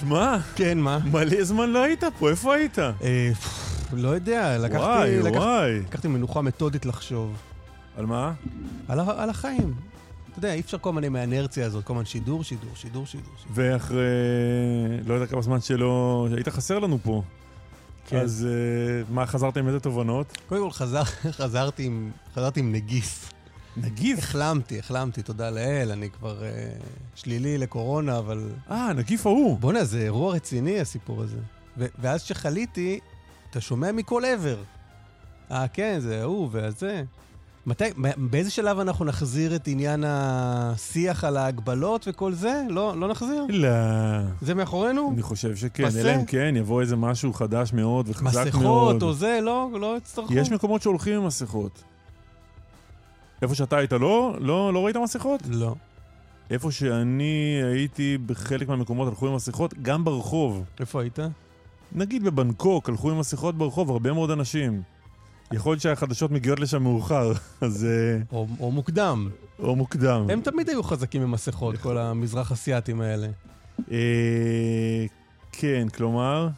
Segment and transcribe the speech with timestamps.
[0.00, 0.98] תשמע, כן, מה?
[1.12, 2.78] מלא זמן לא היית פה, איפה היית?
[2.78, 3.30] אה,
[3.92, 5.80] לא יודע, לקחתי, וואי, לקח- וואי.
[5.80, 7.36] לקחתי מנוחה מתודית לחשוב.
[7.96, 8.32] על מה?
[8.88, 9.74] על, על החיים.
[10.30, 13.32] אתה יודע, אי אפשר כל הזמן עם האנרציה הזאת, כל הזמן שידור, שידור, שידור, שידור.
[13.54, 14.04] ואחרי...
[15.06, 16.26] לא יודע כמה זמן שלא...
[16.34, 17.22] היית חסר לנו פה.
[18.06, 18.16] כן.
[18.16, 20.38] אז אה, מה, חזרת עם איזה תובנות?
[20.48, 21.02] קודם כל חזר,
[21.38, 23.32] חזרתי, עם, חזרתי עם נגיף.
[23.76, 24.18] נגיף.
[24.18, 26.48] החלמתי, החלמתי, תודה לאל, אני כבר אה,
[27.14, 28.48] שלילי לקורונה, אבל...
[28.70, 29.58] אה, נגיף ההוא.
[29.58, 31.38] בואנה, זה אירוע רציני הסיפור הזה.
[31.78, 33.00] ו- ואז שחליתי,
[33.50, 34.56] אתה שומע מכל עבר.
[35.50, 37.02] אה, כן, זה ההוא והזה.
[37.66, 37.84] מתי,
[38.16, 42.62] באיזה שלב אנחנו נחזיר את עניין השיח על ההגבלות וכל זה?
[42.68, 43.46] לא, לא נחזיר?
[43.48, 43.68] לא.
[44.40, 45.10] זה מאחורינו?
[45.14, 45.88] אני חושב שכן?
[45.98, 48.94] אלא אם כן יבוא איזה משהו חדש מאוד וחזק מאוד.
[48.94, 50.34] מסכות או זה, לא, לא יצטרכו.
[50.34, 51.82] יש מקומות שהולכים עם מסכות.
[53.42, 54.36] איפה שאתה היית לא?
[54.40, 55.40] לא, לא ראית מסכות?
[55.50, 55.74] לא.
[56.50, 60.64] איפה שאני הייתי, בחלק מהמקומות הלכו עם מסכות, גם ברחוב.
[60.80, 61.18] איפה היית?
[61.92, 64.82] נגיד בבנקוק, הלכו עם מסכות ברחוב, הרבה מאוד אנשים.
[65.52, 67.84] יכול להיות שהחדשות מגיעות לשם מאוחר, אז...
[67.84, 69.28] אה, או, או מוקדם.
[69.58, 70.26] או מוקדם.
[70.30, 73.28] הם תמיד היו חזקים עם מסכות, כל המזרח אסיאתים האלה.
[73.90, 75.06] אה,
[75.52, 76.48] כן, כלומר...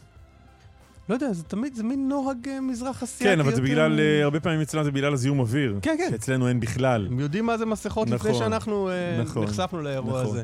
[1.13, 3.35] לא יודע, זה תמיד, זה מין נוהג אה, מזרח אסיאתי.
[3.35, 5.79] כן, אבל זה בגלל, אה, הרבה פעמים אצלנו זה בגלל הזיהום אוויר.
[5.81, 6.07] כן, כן.
[6.11, 7.07] שאצלנו אין בכלל.
[7.11, 10.35] הם יודעים מה זה מסכות לפני נכון, שאנחנו אה, נכון, נחשפנו לאירוע נכון.
[10.35, 10.43] הזה.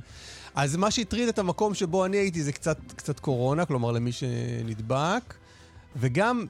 [0.56, 5.34] אז מה שהטריד את המקום שבו אני הייתי זה קצת, קצת קורונה, כלומר למי שנדבק,
[5.96, 6.46] וגם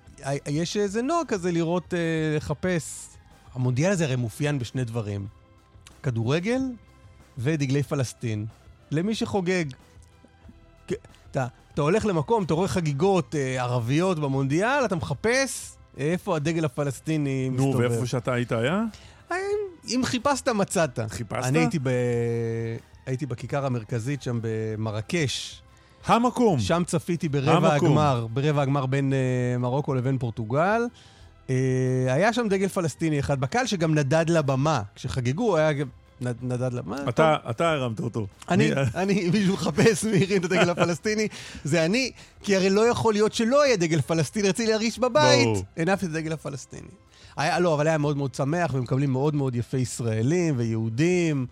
[0.48, 1.94] יש איזה נוהג כזה לראות,
[2.38, 3.08] לחפש.
[3.54, 5.28] המונדיאל הזה הרי מאופיין בשני דברים,
[6.04, 6.62] כדורגל
[7.38, 8.46] ודגלי פלסטין.
[8.92, 9.66] למי שחוגג.
[11.32, 11.48] אתה,
[11.80, 17.68] אתה הולך למקום, אתה רואה חגיגות אה, ערביות במונדיאל, אתה מחפש איפה הדגל הפלסטיני נו,
[17.68, 17.92] מסתובב.
[17.92, 18.84] ואיפה שאתה היית היה?
[19.32, 19.38] אם,
[19.88, 21.00] אם חיפשת, מצאת.
[21.10, 21.44] חיפשת?
[21.44, 21.90] אני הייתי, ב...
[23.06, 25.62] הייתי בכיכר המרכזית שם במרקש.
[26.06, 26.60] המקום.
[26.60, 27.90] שם צפיתי ברבע המקום.
[27.90, 30.82] הגמר, ברבע הגמר בין uh, מרוקו לבין פורטוגל.
[31.48, 31.52] Uh,
[32.08, 34.82] היה שם דגל פלסטיני אחד בקהל שגם נדד לבמה.
[34.96, 35.72] כשחגגו, היה
[36.22, 37.10] נדד לבמה.
[37.10, 38.28] אתה, אתה הרמת אותו.
[38.50, 41.28] אני, אני, מישהו מחפש מי הרים את הדגל הפלסטיני,
[41.64, 42.12] זה אני,
[42.44, 45.48] כי הרי לא יכול להיות שלא יהיה דגל פלסטיני, רציתי להרגיש בבית.
[45.78, 46.88] הנפתי את הדגל הפלסטיני.
[47.38, 51.48] היה, לא, אבל היה מאוד מאוד שמח, ומקבלים מאוד מאוד יפי ישראלים ויהודים.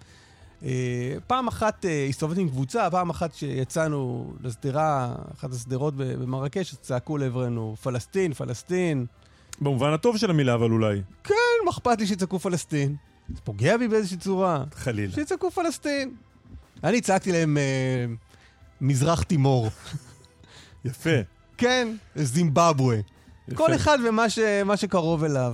[0.63, 7.17] אה, פעם אחת אה, הסתובבתי עם קבוצה, פעם אחת שיצאנו לשדרה, אחת השדרות במרקש, צעקו
[7.17, 9.05] לעברנו, פלסטין, פלסטין.
[9.61, 11.01] במובן הטוב של המילה, אבל אולי.
[11.23, 11.33] כן,
[11.65, 12.95] מה אכפת לי שיצעקו פלסטין?
[13.29, 14.63] זה פוגע בי באיזושהי צורה.
[14.75, 15.13] חלילה.
[15.13, 16.15] שיצעקו פלסטין.
[16.83, 18.05] אני צעקתי להם אה,
[18.81, 19.69] מזרח תימור.
[20.85, 21.19] יפה.
[21.57, 22.99] כן, זימבבואה.
[23.53, 24.39] כל אחד ומה ש,
[24.75, 25.53] שקרוב אליו.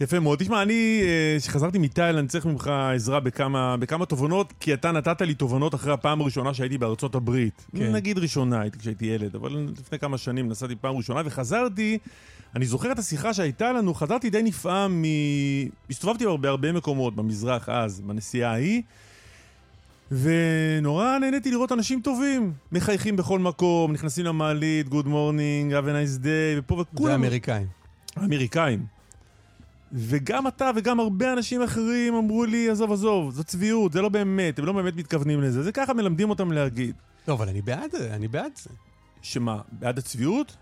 [0.00, 0.38] יפה מאוד.
[0.38, 5.34] תשמע, אני, אה, שחזרתי מתאילנד, צריך ממך עזרה בכמה, בכמה תובנות, כי אתה נתת לי
[5.34, 7.66] תובנות אחרי הפעם הראשונה שהייתי בארצות הברית.
[7.76, 7.92] כן.
[7.92, 11.98] נגיד ראשונה, הייתי כשהייתי ילד, אבל לפני כמה שנים נסעתי פעם ראשונה, וחזרתי,
[12.56, 15.04] אני זוכר את השיחה שהייתה לנו, חזרתי די נפעם מ...
[15.90, 18.82] הסתובבתי בהרבה מקומות, במזרח אז, בנסיעה ההיא,
[20.12, 26.22] ונורא נהניתי לראות אנשים טובים, מחייכים בכל מקום, נכנסים למעלית, Good morning, have a nice
[26.22, 27.14] day, ופה זה וכולם...
[27.14, 27.66] אמריקאים.
[28.16, 28.86] האמריקאים.
[29.92, 34.58] וגם אתה וגם הרבה אנשים אחרים אמרו לי, עזוב, עזוב, זו צביעות, זה לא באמת,
[34.58, 35.62] הם לא באמת מתכוונים לזה.
[35.62, 36.94] זה ככה מלמדים אותם להגיד.
[37.28, 38.70] לא, אבל אני בעד זה, אני בעד זה.
[39.22, 40.56] שמה, בעד הצביעות?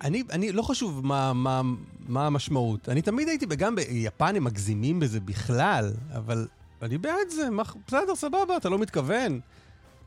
[0.00, 1.62] אני, אני לא חשוב מה, מה,
[2.08, 2.88] מה המשמעות.
[2.88, 6.46] אני תמיד הייתי, וגם ביפן הם מגזימים בזה בכלל, אבל
[6.82, 9.40] אני בעד זה, מה, בסדר, סבבה, אתה לא מתכוון.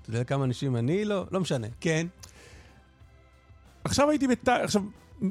[0.02, 1.68] אתה יודע כמה אנשים אני לא, לא משנה.
[1.80, 2.08] כן.
[3.84, 4.48] עכשיו הייתי בת...
[4.48, 4.82] עכשיו,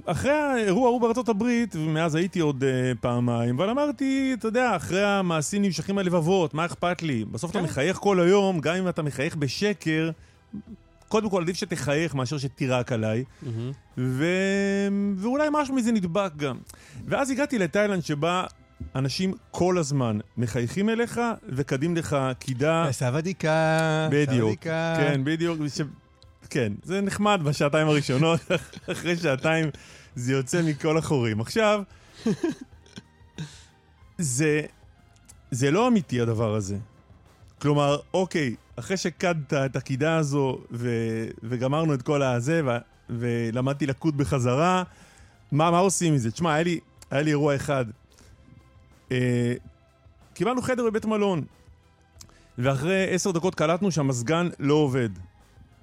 [0.05, 5.05] אחרי האירוע ההוא בארצות הברית, ומאז הייתי עוד uh, פעמיים, אבל אמרתי, אתה יודע, אחרי
[5.05, 7.25] המעשים נמשכים הלבבות, מה אכפת לי?
[7.25, 7.65] בסוף אתה כן.
[7.65, 10.11] מחייך כל היום, גם אם אתה מחייך בשקר,
[11.13, 13.25] קודם כל עדיף שתחייך מאשר שתירק עליי,
[13.99, 14.27] ו...
[15.17, 16.59] ואולי משהו מזה נדבק גם.
[17.07, 18.45] ואז הגעתי לתאילנד שבה
[18.95, 22.89] אנשים כל הזמן מחייכים אליך וקדים לך קידה.
[22.91, 24.51] סבדיקה, בדיוק.
[24.51, 24.95] סבדיקה.
[24.97, 25.59] כן, בדיוק.
[25.75, 25.81] ש...
[26.51, 28.41] כן, זה נחמד בשעתיים הראשונות,
[28.93, 29.71] אחרי שעתיים
[30.15, 31.41] זה יוצא מכל החורים.
[31.41, 31.83] עכשיו,
[34.19, 34.61] זה,
[35.51, 36.77] זה לא אמיתי הדבר הזה.
[37.63, 40.91] כלומר, אוקיי, אחרי שקדת את הקידה הזו ו...
[41.43, 42.71] וגמרנו את כל הזה ו...
[43.11, 44.83] ולמדתי לקוד בחזרה,
[45.53, 46.31] מה, מה עושים מזה?
[46.31, 46.81] תשמע, היה לי,
[47.11, 47.85] היה לי אירוע אחד.
[49.13, 49.55] אה,
[50.35, 51.45] קיבלנו חדר בבית מלון,
[52.59, 55.11] ואחרי עשר דקות קלטנו שהמזגן לא עובד.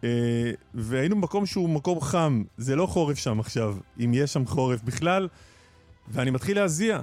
[0.03, 4.81] אה, והיינו במקום שהוא מקום חם, זה לא חורף שם עכשיו, אם יש שם חורף
[4.81, 5.27] בכלל,
[6.07, 6.99] ואני מתחיל להזיע.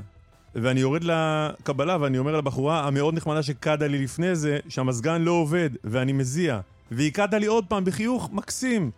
[0.63, 5.71] ואני יורד לקבלה ואני אומר לבחורה המאוד נחמדה שקדה לי לפני זה, שהמזגן לא עובד,
[5.85, 6.61] ואני מזיע.
[6.91, 8.91] והיא קדה לי עוד פעם בחיוך מקסים.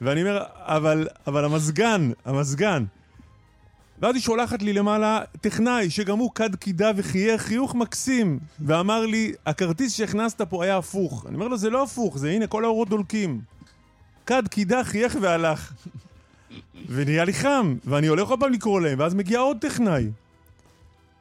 [0.00, 2.84] ואני אומר, אבל, אבל המזגן, המזגן.
[4.02, 9.32] ואז היא שולחת לי למעלה טכנאי, שגם הוא כד קידה וחייך חיוך מקסים, ואמר לי,
[9.46, 11.26] הכרטיס שהכנסת פה היה הפוך.
[11.26, 13.40] אני אומר לו, זה לא הפוך, זה הנה, כל האורות דולקים.
[14.26, 15.72] כד קידה, חייך והלך.
[16.88, 20.10] ונהיה לי חם, ואני הולך עוד פעם לקרוא להם, ואז מגיע עוד טכנאי.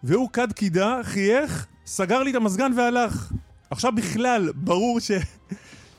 [0.03, 3.31] והוא כד קידה, חייך, סגר לי את המזגן והלך.
[3.69, 5.11] עכשיו בכלל, ברור ש...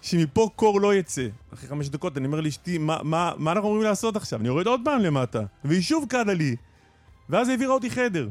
[0.02, 1.26] שמפה קור לא יצא.
[1.54, 4.40] אחרי חמש דקות אני אומר לאשתי, מה, מה, מה אנחנו אמורים לעשות עכשיו?
[4.40, 5.40] אני יורד עוד פעם למטה.
[5.64, 6.56] והיא שוב קדה לי.
[7.28, 8.28] ואז העבירה אותי חדר.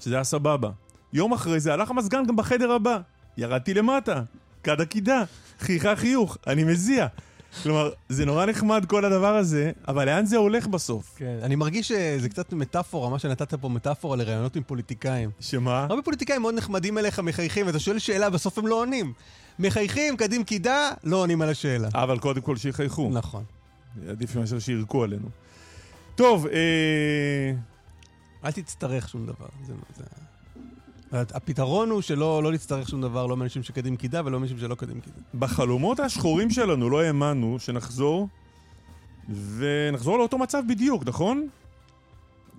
[0.00, 0.70] שזה היה סבבה.
[1.12, 2.98] יום אחרי זה הלך המזגן גם בחדר הבא.
[3.36, 4.22] ירדתי למטה.
[4.62, 5.22] קדה קידה.
[5.58, 6.38] חייכה חיוך.
[6.46, 7.06] אני מזיע.
[7.62, 11.14] כלומר, זה נורא נחמד כל הדבר הזה, אבל לאן זה הולך בסוף?
[11.16, 15.30] כן, אני מרגיש שזה קצת מטאפורה, מה שנתת פה מטאפורה לראיונות עם פוליטיקאים.
[15.40, 15.86] שמה?
[15.90, 19.12] הרבה פוליטיקאים מאוד נחמדים אליך, מחייכים, ואתה שואל שאלה, בסוף הם לא עונים.
[19.58, 21.88] מחייכים, קדים קידה, לא עונים על השאלה.
[21.94, 23.10] אבל קודם כל שיחייכו.
[23.12, 23.44] נכון.
[24.08, 25.28] עדיף מאשר שירקו עלינו.
[26.14, 27.52] טוב, אה...
[28.44, 29.46] אל תצטרך שום דבר.
[29.66, 30.04] זה, זה...
[31.34, 35.00] הפתרון הוא שלא לא נצטרך שום דבר, לא מאנשים שקדים קידה ולא מאנשים שלא קדים
[35.00, 35.16] קידה.
[35.34, 38.28] בחלומות השחורים שלנו לא האמנו שנחזור,
[39.56, 41.48] ונחזור לאותו מצב בדיוק, נכון?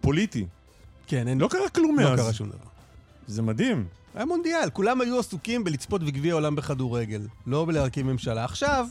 [0.02, 0.46] פוליטי.
[1.08, 1.40] כן, אין...
[1.40, 2.20] לא קרה כלום מאז.
[2.20, 2.68] לא קרה שום דבר.
[3.28, 3.86] זה מדהים.
[4.16, 8.44] היה מונדיאל, כולם היו עסוקים בלצפות בגביע העולם בכדורגל, לא בלהרכיב ממשלה.
[8.44, 8.88] עכשיו,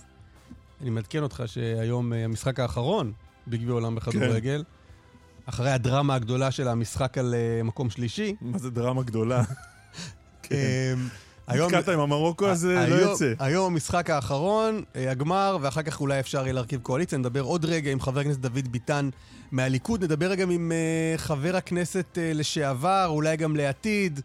[0.81, 3.13] אני מעדכן אותך שהיום אה, המשחק האחרון
[3.49, 4.65] בגביע העולם בכדורגל,
[5.47, 8.35] אחרי הדרמה הגדולה של המשחק על אה, מקום שלישי.
[8.41, 9.43] מה זה דרמה גדולה?
[10.43, 10.55] כן.
[10.95, 11.09] אמ,
[11.47, 13.33] היום- נתקעת עם המרוקו הזה, לא היום- יוצא.
[13.39, 17.19] היום המשחק האחרון, אה, הגמר, ואחר כך אולי אפשר יהיה להרכיב קואליציה.
[17.19, 19.09] נדבר עוד רגע עם חבר הכנסת דוד ביטן
[19.53, 20.05] מהליכוד.
[20.05, 24.21] נדבר גם עם אה, חבר הכנסת אה, לשעבר, אולי גם לעתיד,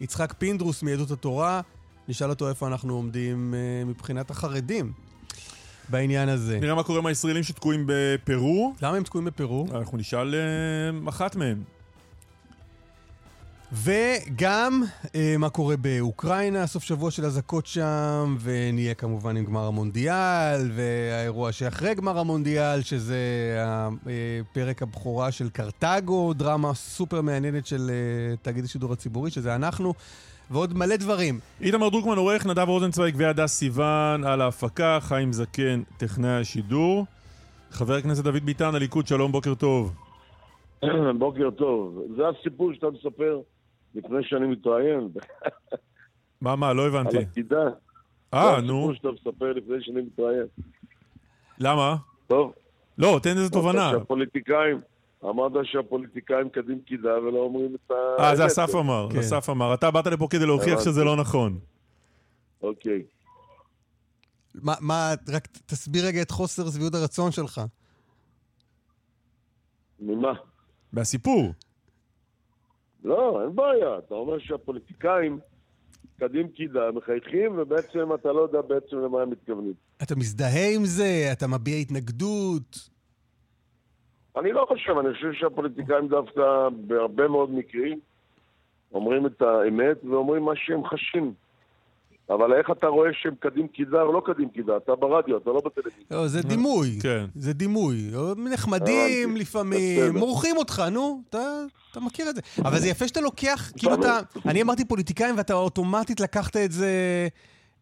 [0.00, 1.60] יצחק פינדרוס מיהדות התורה.
[2.08, 4.92] נשאל אותו איפה אנחנו עומדים אה, מבחינת החרדים
[5.88, 6.58] בעניין הזה.
[6.60, 8.74] נראה מה קורה עם הישראלים שתקועים בפרו.
[8.82, 9.66] למה הם תקועים בפרו?
[9.74, 11.62] אנחנו נשאל אה, אחת מהם.
[13.72, 14.82] וגם
[15.14, 21.52] אה, מה קורה באוקראינה, סוף שבוע של אזעקות שם, ונהיה כמובן עם גמר המונדיאל, והאירוע
[21.52, 23.16] שאחרי גמר המונדיאל, שזה
[23.58, 23.88] אה,
[24.52, 29.94] פרק הבכורה של קרתגו, דרמה סופר מעניינת של אה, תאגיד השידור הציבורי, שזה אנחנו,
[30.50, 31.38] ועוד מלא דברים.
[31.60, 37.06] איתמר דרוקמן עורך, נדב רוזנצוויג והדס סיוון על ההפקה, חיים זקן, טכנאי השידור.
[37.70, 39.94] חבר הכנסת דוד ביטן, הליכוד, שלום, בוקר טוב.
[41.18, 42.02] בוקר טוב.
[42.16, 43.40] זה הסיפור שאתה מספר
[43.94, 45.08] לפני שאני מתראיין,
[46.40, 47.18] מה, מה, לא על הבנתי.
[47.18, 47.68] עתידה.
[48.34, 50.46] אה, זה נו, הסיפור שאתה מספר לפני שאני מתראיין.
[51.58, 51.96] למה?
[52.26, 52.52] טוב.
[52.98, 53.90] לא, תן איזה תובנה.
[53.90, 54.80] אמרת שהפוליטיקאים,
[55.24, 57.94] אמרת שהפוליטיקאים קדים קידה ולא אומרים את ה...
[58.22, 58.52] אה, זה האמת.
[58.52, 59.18] אסף אמר, כן.
[59.18, 59.74] אסף אמר.
[59.74, 60.80] אתה באת לפה כדי להוכיח.
[60.80, 61.58] שזה לא נכון.
[62.62, 63.02] אוקיי.
[64.54, 67.60] מה, מה, רק תסביר רגע את חוסר שביעות הרצון שלך.
[70.00, 70.32] ממה?
[70.92, 71.52] מהסיפור.
[73.04, 73.98] לא, אין בעיה.
[73.98, 75.38] אתה אומר שהפוליטיקאים
[76.20, 79.74] קדים קידה, מחייכים, ובעצם אתה לא יודע בעצם למה הם מתכוונים.
[80.02, 81.28] אתה מזדהה עם זה?
[81.32, 82.95] אתה מביע התנגדות?
[84.36, 88.00] אני לא חושב, אני חושב שהפוליטיקאים דווקא בהרבה מאוד מקרים
[88.92, 91.32] אומרים את האמת ואומרים מה שהם חשים.
[92.30, 94.76] אבל איך אתה רואה שהם קדים קידה או לא קדים קידה?
[94.76, 96.04] אתה ברדיו, אתה לא בטלוויזיה.
[96.10, 96.98] לא, זה דימוי.
[97.02, 97.24] כן.
[97.34, 98.10] זה דימוי.
[98.36, 99.40] נחמדים הבנתי.
[99.40, 100.16] לפעמים.
[100.16, 102.40] מורחים אותך, נו, אתה, אתה מכיר את זה.
[102.64, 104.18] אבל זה יפה שאתה לוקח, כאילו אתה...
[104.46, 106.90] אני אמרתי פוליטיקאים ואתה אוטומטית לקחת את זה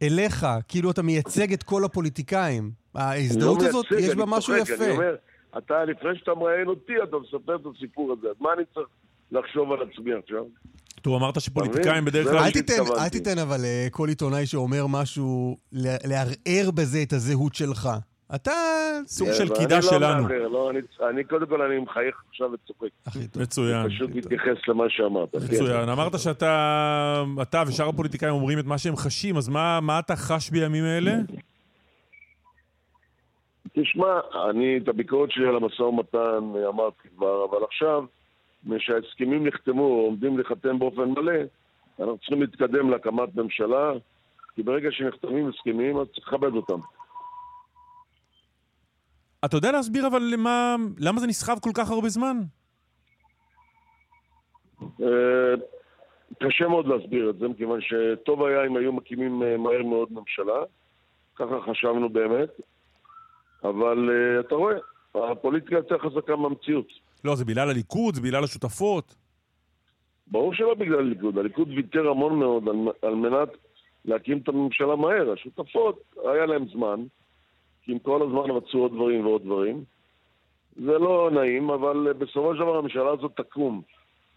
[0.03, 2.71] אליך, כאילו אתה מייצג את כל הפוליטיקאים.
[2.95, 4.85] ההזדהות אני לא הזאת, מייצג, יש בה אני משהו צוחק, יפה.
[4.85, 5.15] אני אומר,
[5.59, 8.29] אתה, לפני שאתה מראיין אותי, אתה מספר את הסיפור הזה.
[8.29, 8.89] אז מה אני צריך
[9.33, 10.45] לחשוב על עצמי עכשיו?
[11.03, 12.39] טוב, אמרת שפוליטיקאים בדרך כלל...
[12.39, 13.05] אל תיתן, שהתכוונתי.
[13.05, 17.89] אל תיתן אבל אה, כל עיתונאי שאומר משהו, לערער בזה את הזהות שלך.
[18.35, 18.53] אתה...
[19.07, 20.23] סוג כן, של קידה אני לא שלנו.
[20.23, 20.79] מהמר, לא, אני,
[21.11, 22.89] אני קודם כל אני מחייך עכשיו וצוחק.
[23.37, 23.89] מצוין.
[23.89, 25.33] פשוט מתייחס למה שאמרת.
[25.33, 25.39] כן.
[25.39, 25.89] מצוין.
[25.89, 30.51] אמרת שאתה אתה ושאר הפוליטיקאים אומרים את מה שהם חשים, אז מה מה אתה חש
[30.51, 31.13] בימים אלה?
[33.77, 38.05] תשמע, אני את הביקורת שלי על המשא ומתן אה, אמרתי כבר, אבל עכשיו,
[38.65, 41.33] משההסכמים נחתמו, או עומדים להיחתם באופן מלא,
[41.99, 43.93] אנחנו צריכים להתקדם להקמת ממשלה,
[44.55, 46.79] כי ברגע שנחתמים הסכמים, אז צריך לכבד אותם.
[49.45, 52.37] אתה יודע להסביר אבל למה, למה זה נסחב כל כך הרבה זמן?
[54.83, 55.55] אה,
[56.43, 60.63] קשה מאוד להסביר את זה, מכיוון שטוב היה אם היו מקימים אה, מהר מאוד ממשלה,
[61.37, 62.49] ככה חשבנו באמת,
[63.65, 64.77] אבל אה, אתה רואה,
[65.15, 66.89] הפוליטיקה יותר חזקה מהמציאות.
[67.25, 69.15] לא, זה בגלל הליכוד, זה בגלל השותפות.
[70.27, 73.49] ברור שלא בגלל הליכוד, הליכוד ויתר המון מאוד על, על מנת
[74.05, 75.33] להקים את הממשלה מהר.
[75.33, 77.01] השותפות, היה להם זמן,
[77.83, 79.85] כי הם כל הזמן רצו עוד דברים ועוד דברים.
[80.77, 83.83] זה לא נעים, אבל בסופו של דבר הממשלה הזאת תקום.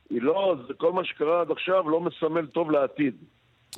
[0.10, 3.16] היא לא, כל מה שקרה עד עכשיו לא מסמל טוב לעתיד.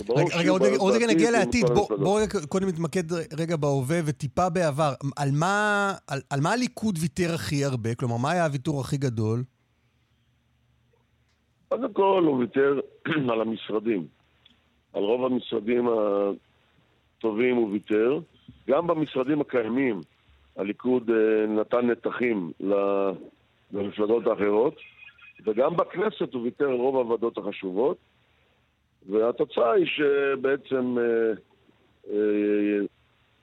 [0.10, 1.68] רגע, עוד רגע- נגיע לעתיד.
[1.68, 2.04] כל בוא- המפלגות.
[2.06, 3.04] בוא רגע קודם נתמקד
[3.40, 4.94] רגע בהווה וטיפה בעבר.
[5.18, 7.96] על מה על- על מה הליכוד ויתר הכי הרבה?
[7.96, 9.44] כלומר, מה היה הוויתור הכי גדול?
[11.70, 12.80] קודם כל הוא ויתר
[13.34, 14.08] על המשרדים.
[14.94, 15.88] על רוב המשרדים
[17.18, 18.20] הטובים הוא ויתר.
[18.70, 20.02] גם במשרדים הקיימים
[20.58, 21.16] הליכוד אה,
[21.48, 22.52] נתן נתחים
[23.72, 24.76] למפלגות האחרות,
[25.46, 27.98] וגם בכנסת הוא ויתר על רוב הוועדות החשובות,
[29.08, 31.32] והתוצאה היא שבעצם אה,
[32.14, 32.86] אה,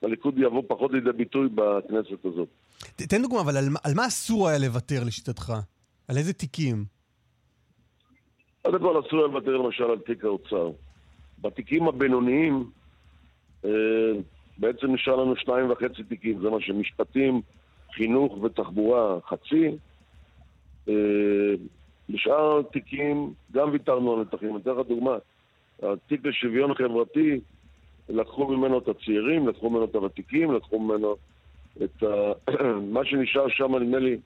[0.02, 2.48] הליכוד יבוא פחות לידי ביטוי בכנסת הזאת.
[2.96, 5.52] תן דוגמה, אבל על מה- על מה אסור היה לוותר לשיטתך?
[6.08, 6.84] על איזה תיקים?
[8.62, 10.70] קודם כל אסור היה לוותר למשל על תיק האוצר.
[11.40, 12.70] בתיקים הבינוניים
[13.64, 13.70] אה,
[14.58, 17.40] בעצם נשאר לנו שניים וחצי תיקים, זה מה שמשפטים,
[17.94, 19.68] חינוך ותחבורה חצי.
[20.88, 20.94] אה,
[22.10, 24.48] בשאר התיקים גם ויתרנו על נתחים.
[24.50, 25.16] אני אתן לך דוגמה,
[25.83, 27.40] התיק לשוויון חברתי,
[28.09, 31.16] לקחו ממנו את הצעירים, לקחו ממנו את הוותיקים, לקחו ממנו
[31.85, 32.33] את ה...
[32.95, 34.16] מה שנשאר שם, נדמה לי,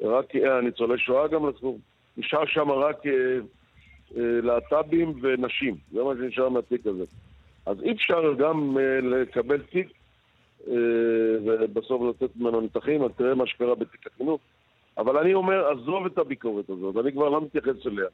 [0.00, 1.78] רק אה, ניצולי שואה גם לקחו.
[2.16, 3.12] נשאר שם רק אה,
[4.16, 7.04] אה, להט"בים ונשים, זה מה שנשאר מהתיק הזה.
[7.66, 9.88] אז אי אפשר גם אה, לקבל תיק
[10.68, 10.74] אה,
[11.44, 14.40] ובסוף לתת ממנו נתחים, אז תראה מה שקרה בתיק החינוך.
[14.98, 18.06] אבל אני אומר, עזוב את הביקורת הזאת, אני כבר לא מתייחס אליה.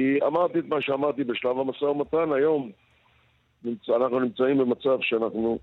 [0.00, 2.70] כי אמרתי את מה שאמרתי בשלב המשא ומתן, היום
[3.64, 5.58] נמצא, אנחנו נמצאים במצב שאנחנו,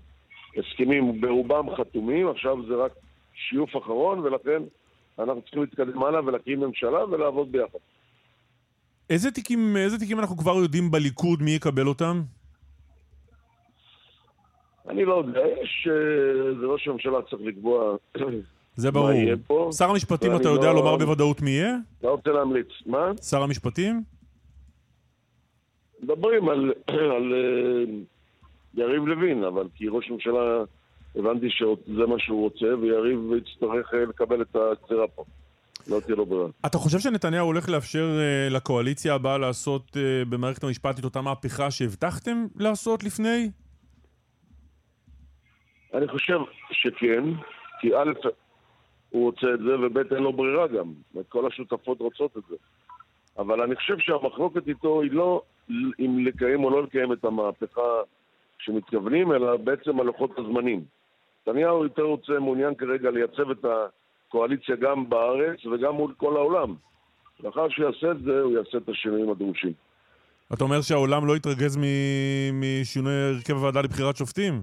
[0.56, 2.92] הסכמים ברובם חתומים, עכשיו זה רק
[3.34, 4.62] שיוף אחרון, ולכן
[5.18, 7.78] אנחנו צריכים להתקדם הלאה ולהקים ממשלה ולעבוד ביחד.
[9.10, 12.22] איזה תיקים, איזה תיקים אנחנו כבר יודעים בליכוד, מי יקבל אותם?
[14.88, 15.88] אני לא יודע, יש...
[15.90, 17.96] אה, זה ראש הממשלה צריך לקבוע
[18.76, 19.10] זה מה ברור.
[19.12, 19.70] יהיה פה.
[19.72, 21.76] שר המשפטים, אתה יודע לא- לומר בוודאות מי יהיה?
[22.02, 22.68] לא רוצה להמליץ.
[22.86, 23.12] מה?
[23.22, 24.17] שר המשפטים?
[26.02, 26.72] מדברים על,
[27.16, 27.94] על אה,
[28.74, 30.64] יריב לוין, אבל כי ראש הממשלה,
[31.16, 35.24] הבנתי שזה מה שהוא רוצה, ויריב יצטרך אה, לקבל את הגזירה פה.
[35.88, 36.48] לא תהיה לו ברירה.
[36.66, 39.96] אתה חושב שנתניהו הולך לאפשר אה, לקואליציה הבאה לעשות
[40.28, 43.50] במערכת המשפט את אותה מהפכה שהבטחתם לעשות לפני?
[45.94, 46.38] אני חושב
[46.72, 47.24] שכן,
[47.80, 48.12] כי א',
[49.10, 50.92] הוא רוצה את זה, וב', אין לו ברירה גם.
[51.28, 52.56] כל השותפות רוצות את זה.
[53.38, 55.42] אבל אני חושב שהמחלוקת איתו היא לא
[56.00, 57.90] אם לקיים או לא לקיים את המהפכה
[58.58, 60.84] שמתכוונים, אלא בעצם על לוחות הזמנים.
[61.42, 63.64] נתניהו יותר רוצה, מעוניין כרגע לייצב את
[64.28, 66.74] הקואליציה גם בארץ וגם מול כל העולם.
[67.40, 69.72] לאחר שהוא יעשה את זה, הוא יעשה את השינויים הדרושים.
[70.54, 74.62] אתה אומר שהעולם לא יתרגז מ- משינוי הרכב הוועדה לבחירת שופטים?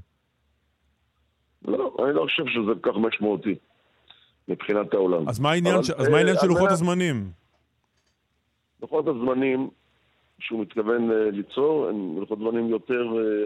[1.68, 3.56] לא, אני לא חושב שזה כל כך משמעותי
[4.48, 5.30] מבחינת העולם.
[5.30, 5.90] אז מה העניין, אבל, ש...
[5.90, 7.32] אז מה אה, העניין של לוחות מנת- הזמנים?
[8.82, 9.70] לוחות הזמנים
[10.39, 13.46] שהוא מתכוון אה, ליצור הם לוחות זמנים יותר, אה,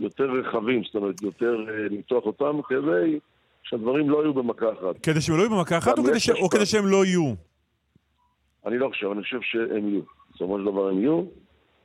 [0.00, 3.18] יותר רחבים, זאת אומרת, יותר אה, למתוח אותם, כדי
[3.62, 5.00] שהדברים לא יהיו במכה אחת.
[5.02, 6.30] כדי שהם לא יהיו במכה אחת או כדי, ש...
[6.30, 6.48] או.
[6.48, 7.34] כדי שהם לא יהיו?
[8.66, 10.00] אני לא חושב, אני חושב שהם יהיו.
[10.34, 11.22] בסופו של דבר הם יהיו,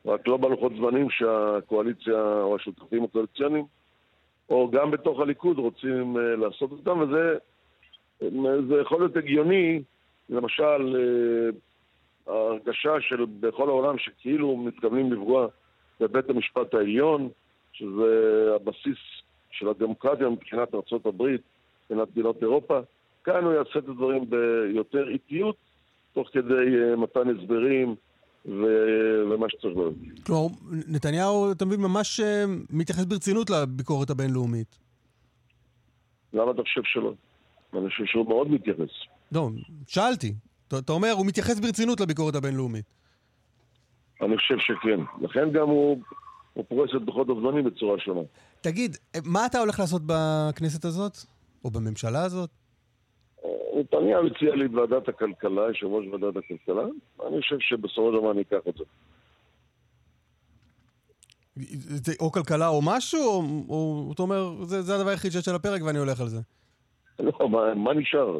[0.05, 3.65] רק לא בלוחות זמנים שהקואליציה או השותפים הקואליציוניים,
[4.49, 7.37] או גם בתוך הליכוד רוצים לעשות אותם, וזה
[8.69, 9.81] זה יכול להיות הגיוני,
[10.29, 10.95] למשל,
[12.31, 15.47] ההרגשה של בכל העולם שכאילו מתכוונים לפגוע
[15.99, 17.29] בבית המשפט העליון,
[17.73, 18.97] שזה הבסיס
[19.51, 22.79] של הדמוקרטיה מבחינת ארה"ב, מבחינת מדינות אירופה.
[23.23, 25.55] כאן הוא יעשה את הדברים ביותר איטיות,
[26.13, 27.95] תוך כדי אה, מתן הסברים
[28.45, 29.93] ו- ומה שצריך להיות.
[30.25, 30.47] כלומר,
[30.87, 34.79] נתניהו, אתה מבין, ממש אה, מתייחס ברצינות לביקורת הבינלאומית.
[36.33, 37.13] למה אתה חושב שלא?
[37.73, 38.89] אני חושב שהוא מאוד מתייחס.
[39.31, 39.49] לא,
[39.87, 40.33] שאלתי.
[40.79, 42.85] אתה אומר, הוא מתייחס ברצינות לביקורת הבינלאומית.
[44.21, 44.99] אני חושב שכן.
[45.21, 45.97] לכן גם הוא,
[46.53, 48.21] הוא פורס את דוחות אובדנים בצורה שונה.
[48.61, 51.17] תגיד, מה אתה הולך לעשות בכנסת הזאת?
[51.65, 52.49] או בממשלה הזאת?
[53.79, 56.83] נתניהו הציע לי את ועדת הכלכלה, יושב ראש ועדת הכלכלה,
[57.27, 58.83] אני חושב שבסופו של דבר אני אקח את זה.
[61.85, 65.55] זה או כלכלה או משהו, או, או אתה אומר, זה, זה הדבר היחיד שיש על
[65.55, 66.39] הפרק ואני הולך על זה.
[67.19, 68.39] לא, מה, מה נשאר?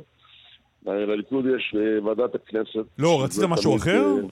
[0.86, 2.86] לליכוד יש אה, ועדת הכנסת.
[2.98, 4.06] לא, רצית משהו תמיד, אחר?
[4.06, 4.28] אה,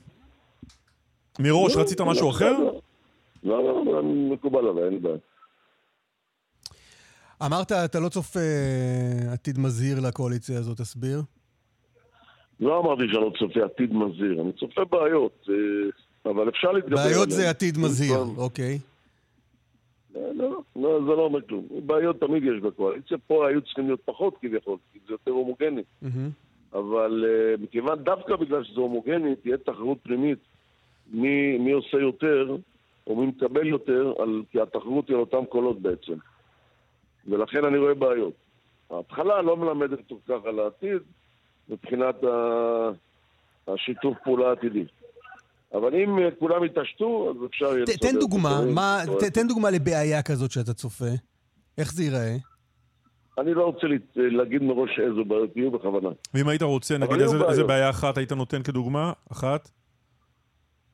[1.39, 2.57] מראש לא, רצית לא, משהו אחר?
[3.43, 5.17] לא, לא, לא, מקובל עליי, אין בעיה.
[7.45, 11.21] אמרת, אתה לא צופה אה, עתיד מזהיר לקואליציה הזאת, תסביר.
[12.59, 17.13] לא אמרתי שאני לא צופה עתיד מזהיר, אני צופה בעיות, אה, אבל אפשר להתגבר עליהן.
[17.13, 18.19] בעיות זה עתיד מזהיר.
[18.37, 18.79] אוקיי.
[20.15, 21.67] לא, לא, לא, זה לא אומר כלום.
[21.85, 25.81] בעיות תמיד יש בקואליציה, פה היו צריכים להיות פחות כביכול, כי זה יותר הומוגני.
[26.73, 30.39] אבל uh, מכיוון, דווקא בגלל שזה הומוגני, תהיה תחרות פנימית
[31.11, 32.55] מי, מי עושה יותר,
[33.07, 36.13] או מי מקבל יותר, על, כי התחרות היא על אותם קולות בעצם.
[37.27, 38.33] ולכן אני רואה בעיות.
[38.89, 41.01] ההתחלה לא מלמדת כל כך על העתיד,
[41.69, 42.15] מבחינת.
[43.73, 44.85] השיתוף פעולה העתידי.
[45.73, 47.85] אבל אם אה, כולם יתעשתו, אז אפשר יהיה...
[48.01, 48.61] תן דוגמה.
[48.73, 51.05] מה- ת- תן דוגמה לבעיה כזאת שאתה צופה.
[51.77, 52.35] איך זה ייראה?
[53.37, 56.09] אני לא רוצה להגיד מראש איזו בעיות יהיו בכוונה.
[56.33, 57.63] ואם היית רוצה, נגיד איזה איזה.
[57.63, 59.13] בעיה אחת היית נותן כדוגמה?
[59.31, 59.69] אחת?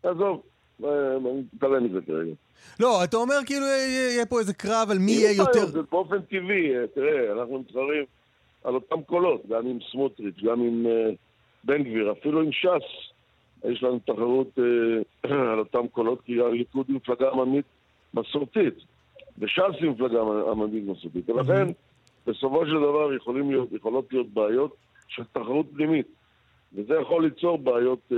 [0.04, 0.42] עזוב,
[0.84, 2.32] אה, אני מתעלם מזה כרגע.
[2.80, 5.66] לא, אתה אומר כאילו יהיה פה איזה קרב על מי יהיה יותר...
[5.66, 8.06] זה באופן טבעי, אה, תראה, אנחנו מתחרים
[8.64, 10.86] על אותם קולות, גם עם סמוטריץ', גם עם
[11.64, 13.15] בן גביר, אפילו עם ש"ס.
[13.72, 17.66] יש לנו תחרות אה, על אותם קולות, כי הליכוד היא מפלגה עממית
[18.14, 18.74] מסורתית,
[19.40, 21.30] וש"ס היא מפלגה עממית מסורתית.
[21.30, 21.68] ולכן,
[22.28, 24.76] בסופו של דבר להיות, יכולות להיות בעיות
[25.08, 26.08] של תחרות פנימית.
[26.76, 28.18] וזה יכול ליצור בעיות אה,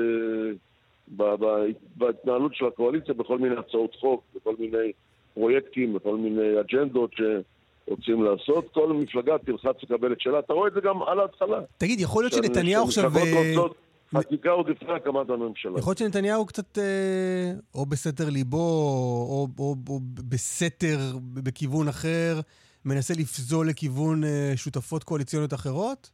[1.96, 4.92] בהתנהלות של הקואליציה בכל מיני הצעות חוק, בכל מיני
[5.34, 8.70] פרויקטים, בכל מיני אג'נדות שרוצים לעשות.
[8.74, 10.40] כל מפלגה תלחץ לקבל את שלה.
[10.40, 11.60] אתה רואה את זה גם על ההתחלה.
[11.78, 13.04] תגיד, יכול להיות שנתניהו עכשיו...
[13.04, 13.78] שהמפלגות אה, רוצות
[14.16, 15.80] חקיקה עוד לפני הקמת הממשלה.
[15.80, 20.98] יכול להיות שנתניהו קצת אה, או בסתר ליבו, או, או, או בסתר
[21.34, 22.40] בכיוון אחר,
[22.86, 26.12] מנסה לפזול לכיוון אה, שותפות קואליציוניות אחרות?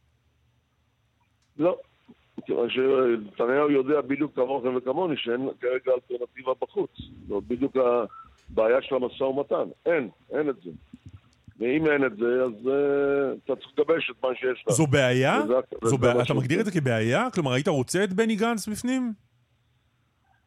[1.56, 1.76] לא.
[2.38, 6.90] מכיוון שנתניהו יודע בדיוק כמוכם וכמוני שאין כרגע אלטרנטיבה בחוץ.
[7.28, 9.68] זאת בדיוק הבעיה של המשא ומתן.
[9.86, 10.70] אין, אין את זה.
[11.58, 14.72] ואם אין את זה, אז uh, אתה צריך לגבש את מה שיש לך.
[14.72, 15.40] זו בעיה?
[15.44, 16.22] וזה- זו בעיה?
[16.22, 16.34] אתה.
[16.34, 17.28] מגדיר את זה כבעיה?
[17.34, 19.12] כלומר, היית רוצה את בני גנץ בפנים?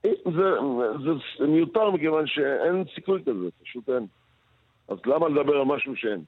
[0.03, 0.09] זה,
[1.03, 4.07] זה, זה מיותר מכיוון שאין סיכוי כזה, פשוט אין.
[4.87, 6.23] אז למה לדבר על משהו שאין?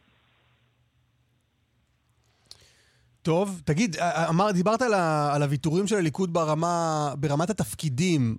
[3.22, 8.38] טוב, תגיד, אה, אמר, דיברת על, ה, על הוויתורים של הליכוד ברמה, ברמת התפקידים.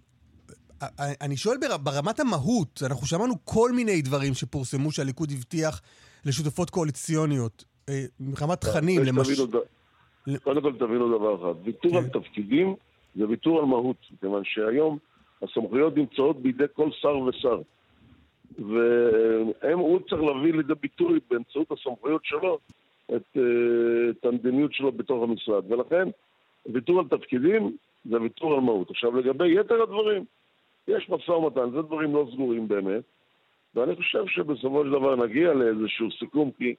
[0.82, 5.80] אה, אה, אני שואל בר, ברמת המהות, אנחנו שמענו כל מיני דברים שפורסמו שהליכוד הבטיח
[6.24, 7.64] לשותפות קואליציוניות.
[7.88, 9.58] אה, ברמת תכנים, יש למשל.
[10.42, 11.96] קודם כל תבינו דבר אחד, ויתור כן.
[11.96, 12.74] על תפקידים
[13.14, 14.98] זה ויתור על מהות, מכיוון שהיום
[15.42, 17.60] הסמכויות נמצאות בידי כל שר ושר.
[18.58, 22.58] והוא צריך להביא לידי ביטוי באמצעות הסמכויות שלו
[23.06, 23.42] את, אה,
[24.10, 25.72] את המדיניות שלו בתוך המשרד.
[25.72, 26.08] ולכן
[26.66, 28.90] ויתור על תפקידים זה ויתור על מהות.
[28.90, 30.24] עכשיו לגבי יתר הדברים,
[30.88, 33.02] יש משא ומתן, זה דברים לא סגורים באמת,
[33.74, 36.74] ואני חושב שבסופו של דבר נגיע לאיזשהו סיכום, כי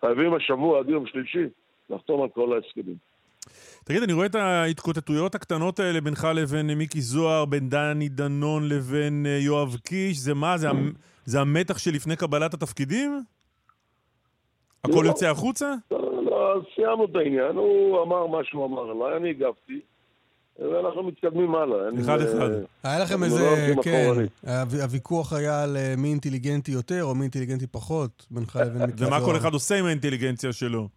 [0.00, 1.44] חייבים השבוע עד יום שלישי
[1.90, 2.96] לחתום על כל ההסכמים.
[3.84, 9.26] תגיד, אני רואה את ההתקוטטויות הקטנות האלה בינך לבין מיקי זוהר, בין דני דנון לבין
[9.26, 10.58] אה, יואב קיש, זה מה?
[10.58, 10.92] זה, המ-
[11.24, 13.20] זה המתח שלפני קבלת התפקידים?
[14.84, 15.08] הכל לא.
[15.08, 15.74] יוצא החוצה?
[15.90, 19.80] לא, לא, אז סיימנו את העניין, הוא אמר מה שהוא אמר עליי, אני הגבתי,
[20.58, 21.88] ואנחנו מתקדמים הלאה.
[22.00, 22.50] אחד, אה, אחד.
[22.82, 24.12] היה לכם איזה, לא כן,
[24.82, 29.12] הוויכוח היה על אה, מי אינטליגנטי יותר או מי אינטליגנטי פחות, בינך לבין מיקי זוהר.
[29.12, 30.88] ומה כל אחד עושה עם האינטליגנציה שלו?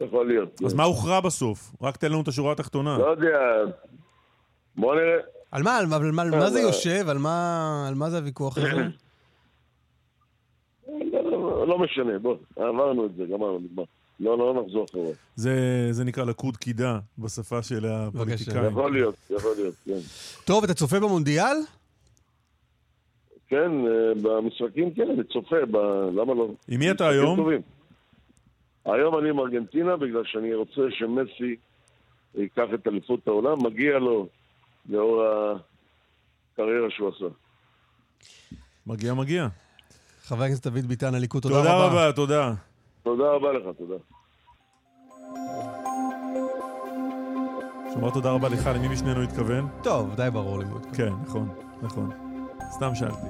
[0.00, 0.62] יכול להיות.
[0.66, 1.72] אז מה הוכרע בסוף?
[1.82, 2.98] רק תן לנו את השורה התחתונה.
[2.98, 3.38] לא יודע,
[4.76, 5.16] בוא נראה.
[5.50, 7.08] על מה, על מה, על מה, על מה זה יושב?
[7.08, 8.68] על מה, על מה זה הוויכוח הזה?
[11.12, 13.84] לא, לא, לא משנה, בוא, עברנו את זה, גמרנו, נגמר.
[14.20, 15.12] לא, לא נחזור אחורה.
[15.36, 18.64] זה, זה נקרא לקוד קידה בשפה של הפוליטיקאים.
[18.70, 19.98] יכול להיות, יכול להיות, כן.
[20.44, 21.56] טוב, אתה צופה במונדיאל?
[23.48, 25.76] כן, אה, במשחקים כן, אני צופה, ב...
[26.14, 26.48] למה לא?
[26.68, 27.36] עם מי אתה היום?
[27.36, 27.60] טובים.
[28.84, 31.56] היום אני עם ארגנטינה, בגלל שאני רוצה שמסי
[32.34, 34.26] ייקח את אליפות העולם, מגיע לו
[34.88, 35.22] לאור
[36.52, 37.34] הקריירה שהוא עשה.
[38.86, 39.48] מגיע, מגיע.
[40.22, 41.86] חבר הכנסת דוד ביטן, הליכוד, תודה תודה רבה.
[41.86, 42.54] רבה, תודה.
[43.16, 43.94] תודה רבה לך, תודה.
[47.94, 49.68] שאמר תודה רבה לך, למי משנינו התכוון?
[49.82, 50.94] טוב, די ברור התכוון.
[50.94, 51.48] כן, נכון,
[51.82, 52.10] נכון.
[52.70, 53.26] סתם שאלתי.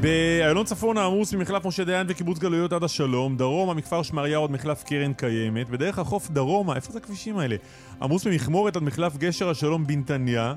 [0.00, 4.84] באיילון צפון העמוס ממחלף משה דיין וקיבוץ גלויות עד השלום, דרומה מכפר שמריהו עד מחלף
[4.84, 7.56] קרן קיימת, בדרך החוף דרומה, איפה זה הכבישים האלה?
[8.02, 10.54] עמוס ממכמורת עד מחלף גשר השלום בנתניה.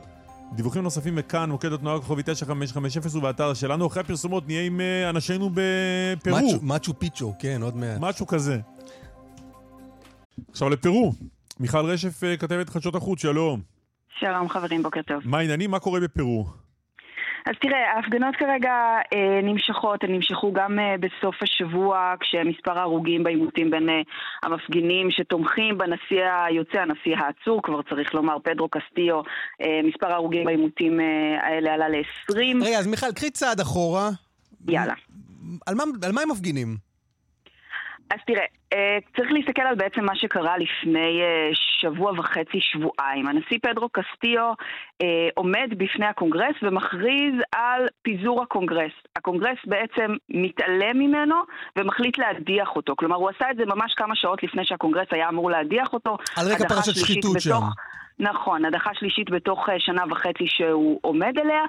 [0.51, 3.87] דיווחים נוספים מכאן, מוקד התנועה כוכבי 9550 ובאתר שלנו.
[3.87, 6.35] אחרי הפרסומות נהיה עם אה, אנשינו בפרו.
[6.37, 7.97] מאצ'ו- מאצ'ו פיצ'ו, כן, עוד מעט.
[7.99, 8.59] משהו כזה.
[10.51, 11.13] עכשיו לפרו.
[11.59, 13.61] מיכל רשף, אה, כתבת חדשות החוץ, שלום.
[14.19, 15.17] שלום חברים, בוקר טוב.
[15.25, 15.71] מה העניינים?
[15.71, 16.45] מה קורה בפרו?
[17.45, 18.73] אז תראה, ההפגנות כרגע
[19.13, 24.01] אה, נמשכות, הן נמשכו גם אה, בסוף השבוע, כשמספר ההרוגים בעימותים בין אה,
[24.43, 29.21] המפגינים שתומכים בנשיא היוצא, הנשיא העצור, כבר צריך לומר, פדרו קסטיו,
[29.61, 31.05] אה, מספר ההרוגים בעימותים אה,
[31.47, 32.65] האלה עלה ל-20.
[32.65, 34.09] רגע, אז מיכל, קחי צעד אחורה.
[34.67, 34.93] יאללה.
[35.65, 36.92] על מה, על מה הם מפגינים?
[38.11, 43.27] אז תראה, אה, צריך להסתכל על בעצם מה שקרה לפני אה, שבוע וחצי, שבועיים.
[43.27, 44.53] הנשיא פדרו קסטיו
[45.01, 48.91] אה, עומד בפני הקונגרס ומכריז על פיזור הקונגרס.
[49.15, 51.35] הקונגרס בעצם מתעלם ממנו
[51.77, 52.93] ומחליט להדיח אותו.
[52.97, 56.17] כלומר, הוא עשה את זה ממש כמה שעות לפני שהקונגרס היה אמור להדיח אותו.
[56.37, 57.49] על רקע פרשת שחיתות שם.
[57.49, 57.73] בתוך-
[58.19, 61.63] נכון, הדחה שלישית בתוך שנה וחצי שהוא עומד אליה.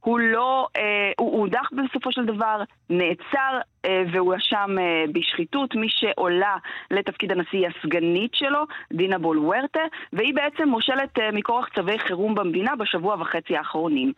[0.00, 5.74] הוא לא, אה, הוא הודח בסופו של דבר, נעצר אה, והואשם אה, בשחיתות.
[5.74, 6.56] מי שעולה
[6.90, 9.80] לתפקיד הנשיא היא הסגנית שלו, דינה בולוורטה,
[10.12, 14.12] והיא בעצם מושלת אה, מכורח צווי חירום במדינה בשבוע וחצי האחרונים.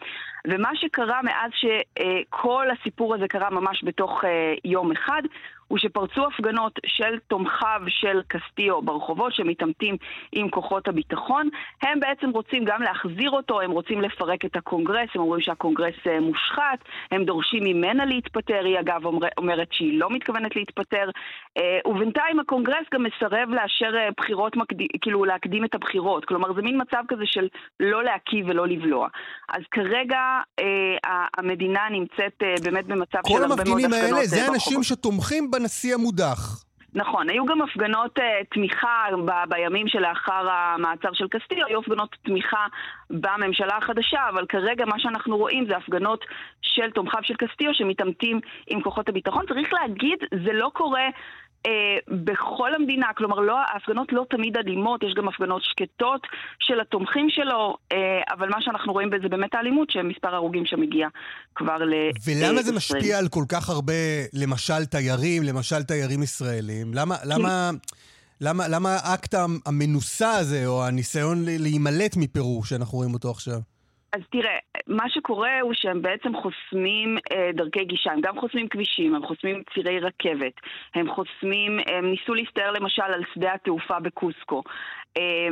[0.46, 5.22] ומה שקרה מאז שכל הסיפור הזה קרה ממש בתוך אה, יום אחד,
[5.70, 9.96] הוא שפרצו הפגנות של תומכיו של קסטיו ברחובות שמתעמתים
[10.32, 11.48] עם כוחות הביטחון.
[11.82, 16.20] הם בעצם רוצים גם להחזיר אותו, הם רוצים לפרק את הקונגרס, הם אומרים שהקונגרס אה,
[16.20, 16.78] מושחת,
[17.10, 21.10] הם דורשים ממנה להתפטר, היא אגב אומר, אומרת שהיא לא מתכוונת להתפטר,
[21.58, 24.76] אה, ובינתיים הקונגרס גם מסרב לאשר אה, בחירות, מקד...
[25.00, 27.48] כאילו להקדים את הבחירות, כלומר זה מין מצב כזה של
[27.80, 29.08] לא להקיא ולא לבלוע.
[29.48, 30.18] אז כרגע
[31.38, 34.82] המדינה נמצאת באמת במצב של כל הרבה מאוד המפגינים הפגנות האלה אה, זה אנשים.
[34.82, 36.64] שתומכים בנשיא המודח.
[36.94, 38.22] נכון, היו גם הפגנות uh,
[38.54, 42.66] תמיכה ב- בימים שלאחר המעצר של קסטיו, היו הפגנות תמיכה
[43.10, 46.24] בממשלה החדשה, אבל כרגע מה שאנחנו רואים זה הפגנות
[46.62, 49.46] של תומכיו של קסטיו שמתעמתים עם כוחות הביטחון.
[49.46, 51.04] צריך להגיד, זה לא קורה...
[51.66, 51.70] אה,
[52.08, 56.26] בכל המדינה, כלומר לא, ההפגנות לא תמיד אלימות, יש גם הפגנות שקטות
[56.60, 57.96] של התומכים שלו, אה,
[58.30, 61.08] אבל מה שאנחנו רואים בזה באמת האלימות, שמספר ההרוגים שם הגיע
[61.54, 61.92] כבר ל...
[62.26, 63.92] ולמה זה אה, משפיע על כל כך הרבה,
[64.32, 66.94] למשל תיירים, למשל תיירים ישראלים?
[66.94, 67.70] למה, למה,
[68.40, 69.34] למה, למה האקט
[69.66, 73.60] המנוסה הזה, או הניסיון להימלט מפרו, שאנחנו רואים אותו עכשיו?
[74.12, 79.14] אז תראה, מה שקורה הוא שהם בעצם חוסמים אה, דרכי גישה, הם גם חוסמים כבישים,
[79.14, 80.52] הם חוסמים צירי רכבת,
[80.94, 84.62] הם חוסמים, הם ניסו להסתער למשל על שדה התעופה בקוסקו.
[85.16, 85.48] אה,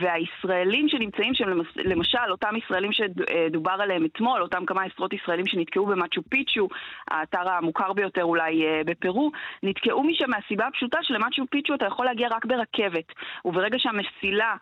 [0.00, 1.44] והישראלים שנמצאים שם,
[1.76, 6.68] למשל, אותם ישראלים שדובר עליהם אתמול, אותם כמה עשרות ישראלים שנתקעו במצ'ו פיצ'ו,
[7.10, 9.30] האתר המוכר ביותר אולי אה, בפרו,
[9.62, 13.12] נתקעו משם מהסיבה הפשוטה שלמצ'ו פיצ'ו אתה יכול להגיע רק ברכבת,
[13.44, 14.56] וברגע שהמסילה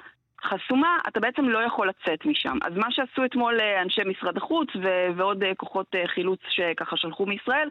[0.45, 2.59] חסומה, אתה בעצם לא יכול לצאת משם.
[2.63, 6.97] אז מה שעשו אתמול אה, אנשי משרד החוץ ו- ועוד אה, כוחות אה, חילוץ שככה
[6.97, 7.69] שלחו מישראל,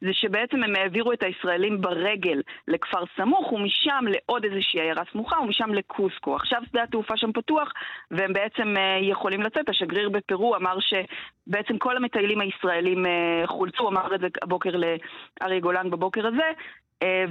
[0.00, 5.74] זה שבעצם הם העבירו את הישראלים ברגל לכפר סמוך, ומשם לעוד איזושהי עיירה סמוכה, ומשם
[5.74, 6.36] לקוסקו.
[6.36, 7.72] עכשיו שדה התעופה שם פתוח,
[8.10, 9.68] והם בעצם יכולים לצאת.
[9.68, 13.06] השגריר בפרו אמר שבעצם כל המטיילים הישראלים
[13.46, 16.50] חולצו, אמר את זה הבוקר לאריה גולן בבוקר הזה,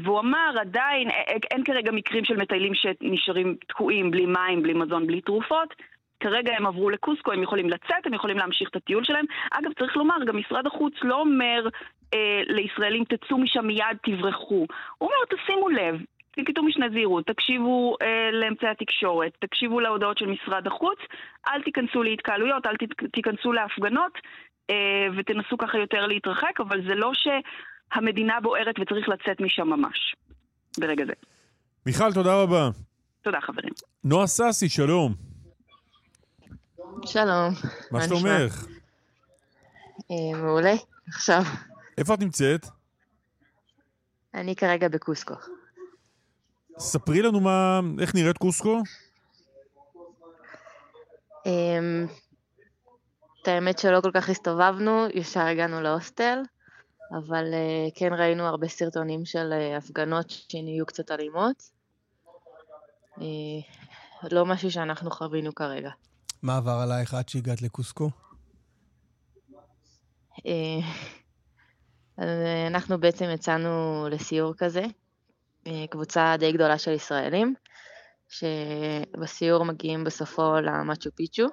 [0.03, 5.07] והוא אמר, עדיין אה, אין כרגע מקרים של מטיילים שנשארים תקועים בלי מים, בלי מזון,
[5.07, 5.73] בלי תרופות.
[6.19, 9.25] כרגע הם עברו לקוסקו, הם יכולים לצאת, הם יכולים להמשיך את הטיול שלהם.
[9.51, 11.67] אגב, צריך לומר, גם משרד החוץ לא אומר
[12.13, 14.65] אה, לישראלים, תצאו משם מיד, תברחו.
[14.97, 15.95] הוא אומר, תשימו לב,
[16.31, 20.99] תנקטו משנה זהירות, תקשיבו אה, לאמצעי התקשורת, תקשיבו להודעות של משרד החוץ,
[21.47, 22.75] אל תיכנסו להתקהלויות, אל
[23.11, 24.17] תיכנסו להפגנות,
[24.69, 27.11] אה, ותנסו ככה יותר להתרחק, אבל זה לא
[27.93, 30.15] שהמדינה בוערת וצריך לצאת משם ממש,
[30.77, 31.13] ברגע זה.
[31.85, 32.69] מיכל, תודה רבה.
[33.21, 33.73] תודה חברים.
[34.03, 35.13] נועה ססי, שלום.
[37.05, 37.53] שלום.
[37.91, 38.03] מה?
[38.03, 38.65] שלומך?
[40.11, 40.73] אה, מעולה.
[41.07, 41.41] עכשיו,
[41.97, 42.65] איפה את נמצאת?
[44.33, 45.33] אני כרגע בקוסקו.
[46.79, 48.81] ספרי לנו מה, איך נראית קוסקו?
[51.45, 52.05] אמ,
[53.41, 56.39] את האמת שלא כל כך הסתובבנו, ישר הגענו להוסטל,
[57.11, 61.63] אבל אה, כן ראינו הרבה סרטונים של אה, הפגנות שנהיו קצת אלימות.
[63.21, 63.25] אה,
[64.31, 65.89] לא משהו שאנחנו חווינו כרגע.
[66.41, 68.09] מה עבר עלייך עד שהגעת לקוסקו?
[72.67, 74.83] אנחנו בעצם יצאנו לסיור כזה,
[75.89, 77.55] קבוצה די גדולה של ישראלים,
[78.29, 81.45] שבסיור מגיעים בסופו למצ'ו פיצ'ו,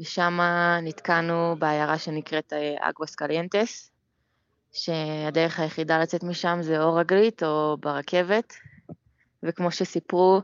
[0.00, 0.38] ושם
[0.82, 3.89] נתקענו בעיירה שנקראת אגווס קליינטס,
[4.72, 8.54] שהדרך היחידה לצאת משם זה או רגלית או ברכבת,
[9.42, 10.40] וכמו שסיפרו,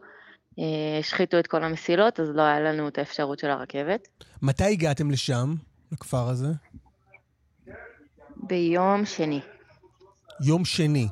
[0.58, 4.08] אה, השחיתו את כל המסילות, אז לא היה לנו את האפשרות של הרכבת.
[4.42, 5.54] מתי הגעתם לשם,
[5.92, 6.48] לכפר הזה?
[8.36, 9.40] ביום שני.
[10.40, 11.08] יום שני.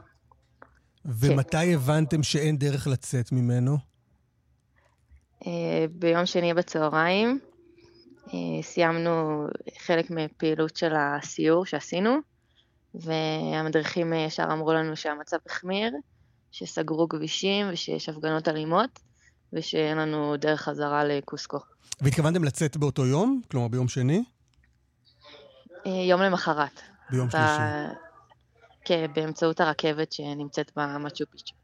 [1.05, 3.77] ומתי הבנתם שאין דרך לצאת ממנו?
[5.47, 7.39] אה, ביום שני בצהריים
[8.29, 9.47] אה, סיימנו
[9.79, 12.19] חלק מפעילות של הסיור שעשינו,
[12.95, 15.93] והמדריכים אה, ישר אמרו לנו שהמצב החמיר,
[16.51, 19.01] שסגרו כבישים ושיש הפגנות אלימות,
[19.53, 21.59] ושאין לנו דרך חזרה לקוסקו.
[22.01, 23.41] והתכוונתם לצאת באותו יום?
[23.51, 24.25] כלומר, ביום שני?
[25.87, 26.81] אה, יום למחרת.
[27.11, 27.95] ביום ב- שלישי.
[28.85, 31.55] כן, באמצעות הרכבת שנמצאת במצ'ו פיצ'ו.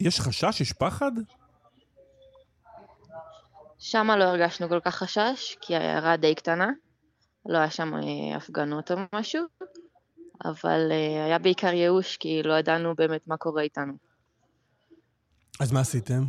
[0.00, 0.60] יש חשש?
[0.60, 1.12] יש פחד?
[3.78, 6.70] שם לא הרגשנו כל כך חשש, כי העיירה די קטנה,
[7.46, 9.44] לא היה שם אה, הפגנות או משהו,
[10.44, 13.92] אבל אה, היה בעיקר ייאוש, כי לא ידענו באמת מה קורה איתנו.
[15.60, 16.24] אז מה עשיתם?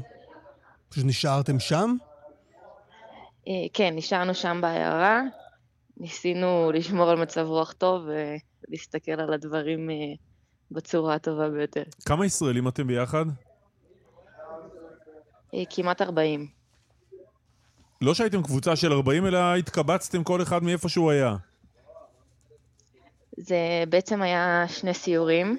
[0.90, 1.96] פשוט נשארתם שם?
[3.48, 5.22] אה, כן, נשארנו שם בעיירה,
[5.98, 8.08] ניסינו לשמור על מצב רוח טוב
[8.68, 9.96] ולהסתכל על הדברים אה,
[10.72, 11.84] בצורה הטובה ביותר.
[12.06, 13.26] כמה ישראלים אתם ביחד?
[15.70, 16.48] כמעט 40.
[18.02, 21.36] לא שהייתם קבוצה של 40, אלא התקבצתם כל אחד מאיפה שהוא היה.
[23.38, 25.58] זה בעצם היה שני סיורים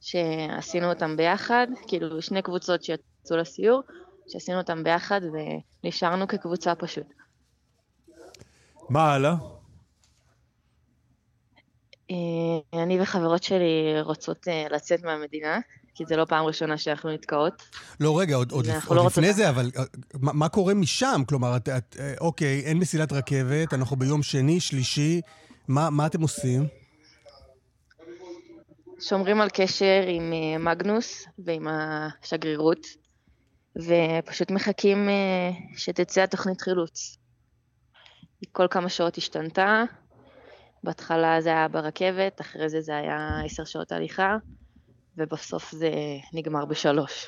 [0.00, 3.82] שעשינו אותם ביחד, כאילו שני קבוצות שיצאו לסיור,
[4.28, 5.20] שעשינו אותם ביחד
[5.84, 7.06] ונשארנו כקבוצה פשוט.
[8.88, 9.34] מה הלאה?
[12.10, 15.58] אה, אני וחברות שלי רוצות אה, לצאת מהמדינה,
[15.94, 17.62] כי זה לא פעם ראשונה שאנחנו נתקעות.
[18.00, 19.84] לא, רגע, עוד, עוד, אנחנו עוד לא לפני רוצות- זה, אבל אה,
[20.20, 21.22] מה, מה קורה משם?
[21.28, 25.20] כלומר, את, את, אוקיי, אין מסילת רכבת, אנחנו ביום שני, שלישי,
[25.68, 26.83] מה, מה אתם עושים?
[29.08, 32.86] שומרים על קשר עם אה, מגנוס ועם השגרירות,
[33.76, 37.18] ופשוט מחכים אה, שתצא התוכנית חילוץ.
[38.40, 39.82] היא כל כמה שעות השתנתה,
[40.84, 44.36] בהתחלה זה היה ברכבת, אחרי זה זה היה עשר שעות הליכה,
[45.16, 45.90] ובסוף זה
[46.32, 47.26] נגמר בשלוש.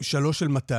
[0.00, 0.74] שלוש של מתי?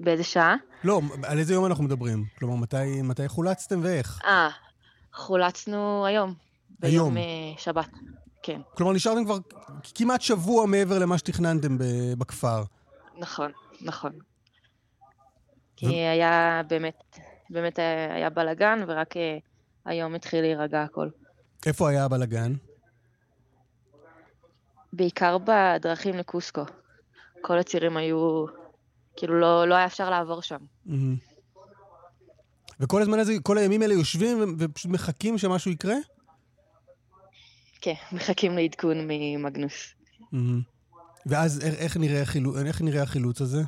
[0.00, 0.56] באיזה שעה?
[0.84, 2.24] לא, על איזה יום אנחנו מדברים?
[2.38, 4.20] כלומר, מתי, מתי חולצתם ואיך?
[4.24, 4.48] אה,
[5.12, 6.34] חולצנו היום.
[6.82, 7.14] היום.
[7.14, 7.22] ביום אה,
[7.58, 7.88] שבת,
[8.42, 9.38] כן, כלומר, נשארתם כבר
[9.94, 11.76] כמעט שבוע מעבר למה שתכננתם
[12.18, 12.62] בכפר.
[13.18, 14.12] נכון, נכון.
[15.76, 17.18] כי היה באמת,
[17.50, 17.78] באמת
[18.12, 19.38] היה, בלאגן, ורק אה,
[19.84, 21.08] היום התחיל להירגע הכל.
[21.66, 22.52] איפה היה הבלגן?
[24.92, 26.62] בעיקר בדרכים לקוסקו.
[27.40, 28.46] כל הצירים היו,
[29.18, 30.58] כאילו לא, לא היה אפשר לעבור שם.
[30.86, 31.16] מהמם.
[32.80, 35.94] וכל הזמן הזה, כל הימים האלה יושבים ופשוט מחכים שמשהו יקרה?
[37.80, 39.94] כן, מחכים לעדכון ממגנוס.
[40.32, 40.60] מהמם.
[41.26, 43.62] ואז איך, איך, נראה החילו, איך נראה החילוץ הזה?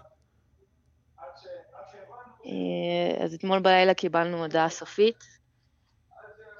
[2.47, 5.25] אה, אז אתמול בלילה קיבלנו הודעה סופית,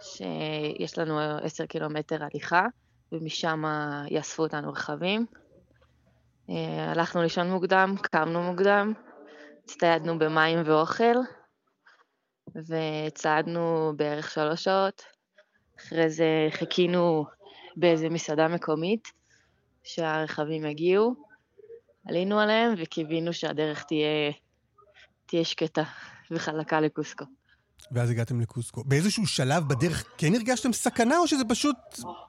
[0.01, 2.67] שיש לנו עשר קילומטר הליכה,
[3.13, 3.63] ומשם
[4.11, 5.27] יאספו אותנו רכבים.
[6.51, 8.93] אה, הלכנו לישון מוקדם, קמנו מוקדם,
[9.65, 11.17] הצטיידנו במים ואוכל,
[12.57, 15.03] וצעדנו בערך שלוש שעות.
[15.79, 17.25] אחרי זה חיכינו
[17.77, 19.09] באיזה מסעדה מקומית
[19.83, 21.15] שהרכבים יגיעו,
[22.09, 24.33] עלינו עליהם וקיווינו שהדרך תהיה,
[25.27, 25.83] תהיה שקטה
[26.31, 27.25] וחלקה לקוסקו.
[27.93, 28.85] ואז הגעתם לקוסקו.
[28.85, 31.77] באיזשהו שלב בדרך כן הרגשתם סכנה, או שזה פשוט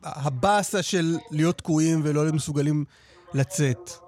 [0.03, 2.85] הבאסה של להיות תקועים ולא מסוגלים
[3.33, 4.00] לצאת?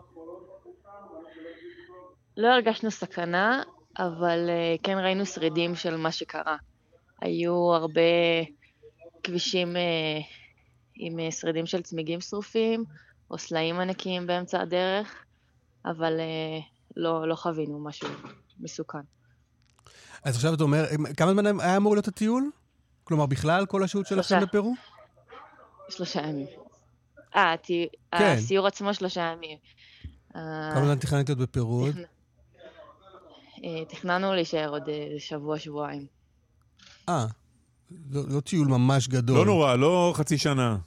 [2.38, 3.64] לא הרגשנו סכנה,
[3.98, 6.58] אבל אה, כן ראינו שרידים של מה שקרה.
[7.22, 8.02] היו הרבה
[9.24, 9.82] כבישים אה,
[10.96, 12.86] עם אה, שרידים של צמיגים שרופים,
[13.32, 15.24] או סלעים ענקיים באמצע הדרך,
[15.86, 16.20] אבל
[16.96, 18.10] לא, לא חווינו משהו
[18.60, 19.00] מסוכן.
[20.24, 20.86] אז עכשיו אתה אומר,
[21.18, 22.52] כמה זמן היה אמור להיות הטיול?
[23.04, 24.42] כלומר, בכלל, כל השהות שלכם.
[24.42, 24.74] בפרו?
[25.90, 26.48] שלושה ימים.
[27.36, 28.36] אה, כן.
[28.38, 29.58] הסיור עצמו שלושה ימים.
[30.34, 31.88] כמה זמן תכננת להיות בפרו
[33.88, 36.06] תכננו להישאר עוד אה, שבוע, שבועיים.
[37.10, 37.26] אה,
[38.12, 39.38] לא לא טיול ממש גדול.
[39.38, 40.78] לא נורא, לא חצי שנה.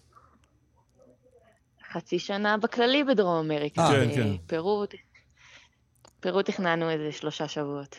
[1.93, 3.81] חצי שנה בכללי בדרום אמריקה.
[3.83, 4.37] אה, כן, אה, כן.
[4.47, 4.85] פרו,
[6.21, 7.97] פרו תכננו איזה שלושה שבועות,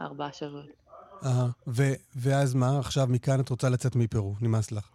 [0.00, 0.66] ארבעה שבועות.
[1.24, 2.78] אה, ו- ואז מה?
[2.78, 4.88] עכשיו מכאן את רוצה לצאת מפרו, נמאס לך.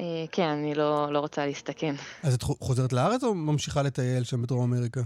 [0.00, 1.94] אה, כן, אני לא, לא רוצה להסתכן.
[2.22, 5.00] אז את חו- חוזרת לארץ או ממשיכה לטייל שם בדרום אמריקה?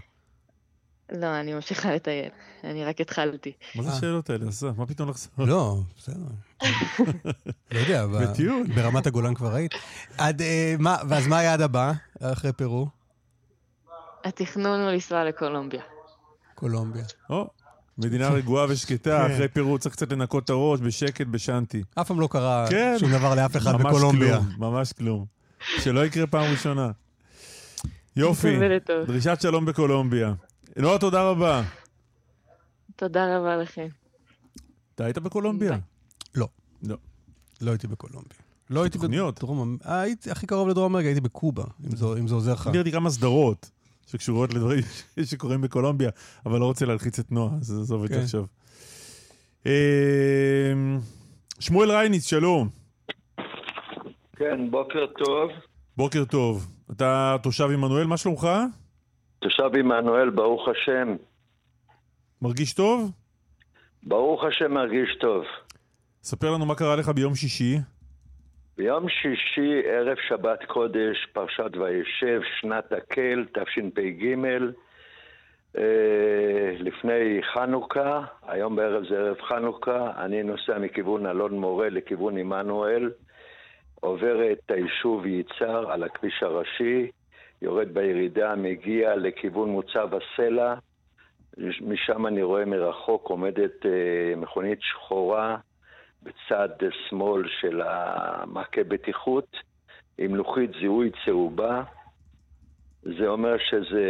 [1.12, 2.28] לא, אני ממשיכה לטייל.
[2.64, 3.52] אני רק התחלתי.
[3.74, 3.96] מה זה אה.
[3.96, 4.48] השאלות האלה?
[4.48, 4.66] עשה?
[4.76, 5.32] מה פתאום לחזור?
[5.38, 6.18] לא, בסדר.
[7.72, 8.66] לא יודע, בטיול.
[8.74, 9.72] ברמת הגולן כבר היית.
[10.18, 12.88] עד, אה, מה, ואז מה היעד הבא אחרי פרו?
[14.24, 15.82] התכנון הוא לנסוע לקולומביה.
[16.54, 17.04] קולומביה.
[17.30, 17.48] או,
[17.98, 19.34] מדינה רגועה ושקטה, כן.
[19.34, 21.82] אחרי פירוט צריך קצת לנקות את הראש בשקט, בשנטי.
[21.94, 22.96] אף פעם לא קרה כן.
[22.98, 24.36] שום דבר לאף אחד ממש בקולומביה.
[24.36, 25.24] כלום, ממש כלום.
[25.78, 26.90] שלא יקרה פעם ראשונה.
[28.16, 28.58] יופי.
[29.06, 30.32] דרישת שלום בקולומביה.
[30.78, 31.62] נועה, תודה רבה.
[32.96, 33.86] תודה רבה לכם.
[34.94, 35.78] אתה היית בקולומביה?
[36.34, 36.48] לא,
[36.82, 36.96] לא.
[37.60, 38.38] לא הייתי בקולומביה.
[38.70, 38.98] לא הייתי.
[38.98, 42.66] בדרום אמ- הייתי הכי קרוב לדרום אמריקה, הייתי בקובה, אם זה- אם זה עוזר לך.
[42.66, 43.70] אני ראיתי כמה סדרות
[44.06, 44.80] שקשורות לדברים
[45.30, 46.10] שקורים בקולומביה,
[46.46, 48.22] אבל לא רוצה להלחיץ את נועה, אז עזוב את זה כן.
[48.22, 48.44] עכשיו.
[49.66, 49.72] אה,
[51.60, 52.68] שמואל רייניץ, שלום.
[54.36, 55.50] כן, בוקר טוב.
[55.96, 56.66] בוקר טוב.
[56.90, 58.48] אתה תושב עמנואל, מה שלומך?
[59.38, 61.16] תושב עמנואל, ברוך השם.
[62.42, 63.11] מרגיש טוב?
[64.03, 65.44] ברוך השם מרגיש טוב.
[66.22, 67.77] ספר לנו מה קרה לך ביום שישי.
[68.77, 74.35] ביום שישי, ערב שבת קודש, פרשת וישב, שנת הקל, תשפ"ג,
[75.79, 83.11] אה, לפני חנוכה, היום בערב זה ערב חנוכה, אני נוסע מכיוון אלון מורה לכיוון עמנואל,
[83.94, 87.11] עובר את היישוב יצהר על הכביש הראשי,
[87.62, 90.74] יורד בירידה, מגיע לכיוון מוצב הסלע,
[91.80, 95.56] משם אני רואה מרחוק עומדת אה, מכונית שחורה
[96.22, 96.68] בצד
[97.08, 99.56] שמאל של המעקה בטיחות
[100.18, 101.82] עם לוחית זיהוי צהובה.
[103.02, 104.04] זה אומר שזה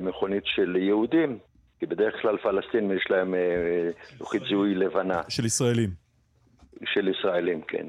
[0.00, 1.38] מכונית של יהודים,
[1.78, 5.22] כי בדרך כלל פלסטינים יש להם אה, לוחית זיהוי לבנה.
[5.28, 5.90] של ישראלים.
[6.84, 7.86] של ישראלים, כן.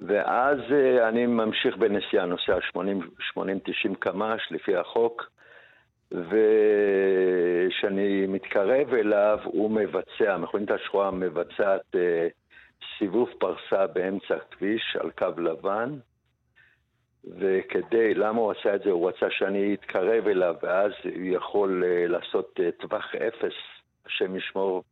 [0.00, 2.58] ואז אה, אני ממשיך בנסיעה, נוסע
[3.36, 3.38] 80-90
[3.98, 5.30] קמ"ש לפי החוק,
[6.12, 7.46] וכשאני
[8.26, 12.28] מתקרב אליו, הוא מבצע, המכונית השחורה מבצעת אה,
[12.98, 15.94] סיבוב פרסה באמצע הכביש על קו לבן,
[17.38, 18.90] וכדי, למה הוא עשה את זה?
[18.90, 23.54] הוא רצה שאני אתקרב אליו, ואז הוא יכול אה, לעשות טווח אפס,
[24.06, 24.82] השם ישמור.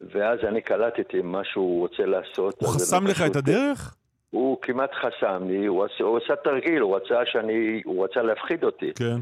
[0.00, 2.62] ואז אני קלטתי מה שהוא רוצה לעשות.
[2.62, 3.94] הוא חסם לך את הדרך?
[4.30, 8.64] הוא כמעט חסם לי, הוא עשה, הוא עשה תרגיל, הוא רצה שאני, הוא רצה להפחיד
[8.64, 8.92] אותי.
[8.94, 9.20] כן.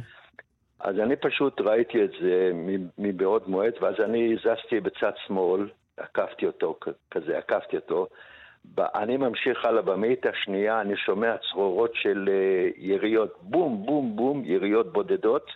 [0.80, 2.50] אז אני פשוט ראיתי את זה
[2.98, 6.78] מבעוד מועד, ואז אני זזתי בצד שמאל, עקפתי אותו,
[7.10, 8.06] כזה, עקפתי אותו.
[8.78, 14.92] אני ממשיך הלאה במאית השנייה, אני שומע צרורות של אה, יריות, בום, בום, בום, יריות
[14.92, 15.46] בודדות,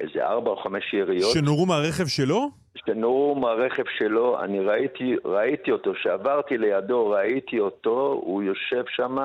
[0.00, 1.32] איזה ארבע או חמש יריות.
[1.32, 2.50] שנורו מהרכב שלו?
[2.86, 9.16] שנורו מהרכב שלו, אני ראיתי, ראיתי אותו, כשעברתי לידו ראיתי אותו, הוא יושב שם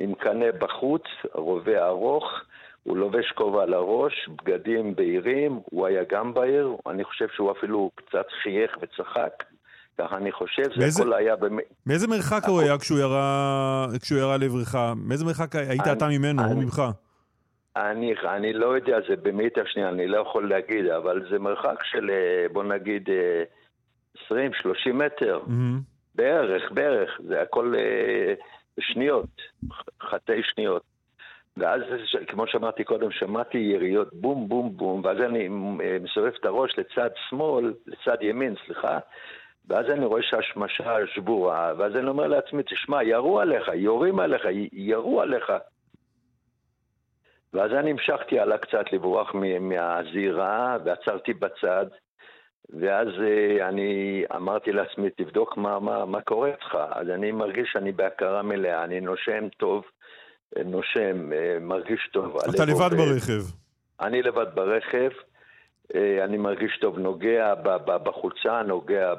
[0.00, 1.02] עם קנה בחוץ,
[1.34, 2.24] רובה ארוך,
[2.82, 4.12] הוא לובש כובע על הראש,
[4.44, 9.44] בגדים בהירים, הוא היה גם בעיר, אני חושב שהוא אפילו קצת חייך וצחק,
[9.98, 11.64] ככה אני חושב, זה הכל היה באמת...
[11.86, 14.74] מאיזה מרחק הוא היה כשהוא ירה, כשהוא ירה לעברך?
[14.96, 16.82] מאיזה מרחק היית אני- אתה ממנו או אני- ממך?
[17.76, 22.10] אני, אני לא יודע, זה במאית השנייה, אני לא יכול להגיד, אבל זה מרחק של,
[22.10, 23.44] אה, בוא נגיד, אה,
[24.28, 25.40] 20-30 מטר.
[25.46, 25.80] מהמם.
[26.14, 28.34] בערך, בערך, זה הכל אה,
[28.80, 29.42] שניות,
[30.02, 30.82] חטאי שניות.
[31.56, 31.82] ואז,
[32.26, 37.10] כמו שאמרתי קודם, שמעתי יריות בום בום בום, ואז אני אה, מסובב את הראש לצד
[37.28, 38.98] שמאל, לצד ימין, סליחה,
[39.68, 45.22] ואז אני רואה שהשמשה שבורה, ואז אני אומר לעצמי, תשמע, ירו עליך, יורים עליך, ירו
[45.22, 45.52] עליך.
[47.54, 51.86] ואז אני המשכתי הלאה קצת לברוח מהזירה, ועצרתי בצד,
[52.70, 56.78] ואז אה, אני אמרתי לעצמי, תבדוק מה, מה, מה קורה איתך.
[56.90, 59.84] אז אני מרגיש שאני בהכרה מלאה, אני נושם טוב,
[60.56, 62.36] אה, נושם, אה, מרגיש טוב.
[62.54, 62.96] אתה לבד.
[62.96, 63.42] ברכב.
[64.00, 65.10] אני לבד ברכב,
[65.94, 67.54] אני מרגיש טוב, נוגע
[67.86, 69.14] בחולצה, נוגע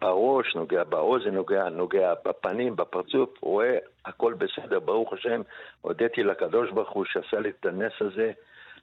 [0.00, 5.42] בראש, נוגע באוזן, נוגע, נוגע בפנים, בפרצוף, רואה הכל בסדר, ברוך השם.
[5.80, 8.32] הודיתי לקדוש ברוך הוא שעשה לי את הנס הזה,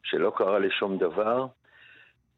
[0.03, 1.45] שלא קרה לי שום דבר.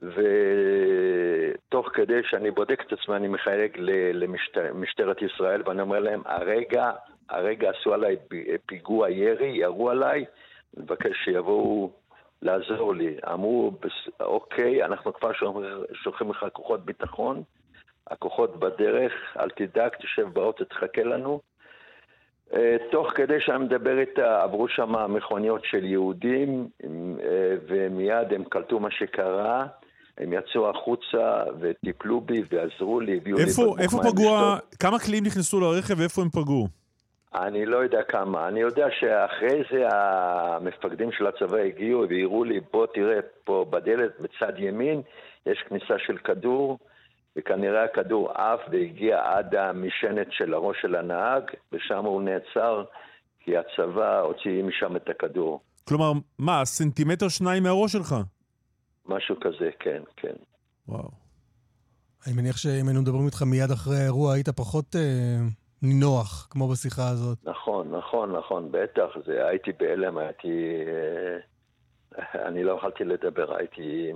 [0.01, 3.77] ותוך כדי שאני בודק את עצמי, אני מחייג
[4.13, 6.91] למשטרת ישראל, ואני אומר להם, הרגע,
[7.29, 8.15] הרגע עשו עליי
[8.65, 10.25] פיגוע ירי, ירו עליי,
[10.77, 11.91] אני מבקש שיבואו
[12.41, 13.15] לעזור לי.
[13.33, 15.31] אמרו, "בס- אוקיי, אנחנו כבר
[15.93, 17.43] שולחים- לך כוחות ביטחון,
[18.07, 21.39] הכוחות בדרך, אל תדאג, תשב באוטו, תחכה לנו.
[22.53, 26.87] אה, תוך כדי שאני מדבר איתה, עברו שם מכוניות של יהודים, אה,
[27.67, 29.65] ומיד הם קלטו מה שקרה,
[30.17, 34.35] הם יצאו החוצה וטיפלו בי ועזרו לי, הביאו לי איפה, פגעו.
[34.79, 36.67] כמה כלים נכנסו לרכב ואיפה הם פגעו?
[37.35, 38.47] אני לא יודע כמה.
[38.47, 44.53] אני יודע שאחרי זה המפקדים של הצבא הגיעו והראו לי, בוא תראה, פה בדלת בצד
[44.57, 45.01] ימין
[45.45, 46.79] יש כניסה של כדור,
[47.35, 52.83] וכנראה הכדור עף והגיע עד המשענת של הראש של הנהג, ושם הוא נעצר,
[53.39, 55.61] כי הצבא הוציא משם את הכדור.
[55.87, 58.15] כלומר, מה, סנטימטר שניים מהראש שלך?
[59.05, 60.33] משהו כזה, כן, כן.
[60.87, 61.09] וואו.
[62.27, 65.37] אני מניח שאם היינו מדברים איתך מיד אחרי האירוע, היית פחות אה,
[65.81, 67.37] נינוח, כמו בשיחה הזאת.
[67.43, 70.47] נכון, נכון, נכון, בטח, זה, הייתי בהלם, הייתי...
[70.87, 71.37] אה,
[72.47, 74.11] אני לא יכולתי לדבר, הייתי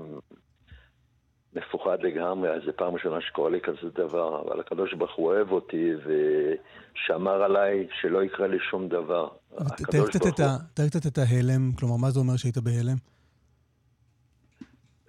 [1.56, 5.92] מפוחד לגמרי, זו פעם ראשונה שקורה לי כזה דבר, אבל הקדוש ברוך הוא אוהב אותי
[5.96, 9.28] ושמר עליי שלא יקרה לי שום דבר.
[9.76, 10.36] קצת את
[10.74, 12.98] תאר קצת את ההלם, כלומר, מה זה אומר שהיית בהלם?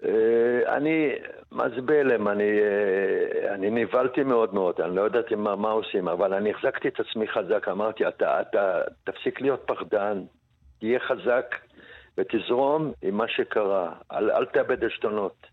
[0.05, 1.09] אה, אני,
[1.53, 2.29] מה זה בהלם?
[2.29, 6.89] אני, אה, אני נבהלתי מאוד מאוד, אני לא ידעתי מה, מה עושים, אבל אני החזקתי
[6.89, 10.23] את עצמי חזק, אמרתי, אתה, אתה תפסיק להיות פחדן,
[10.81, 11.55] תהיה חזק
[12.19, 15.47] ותזרום עם מה שקרה, אל, אל תאבד עשתונות.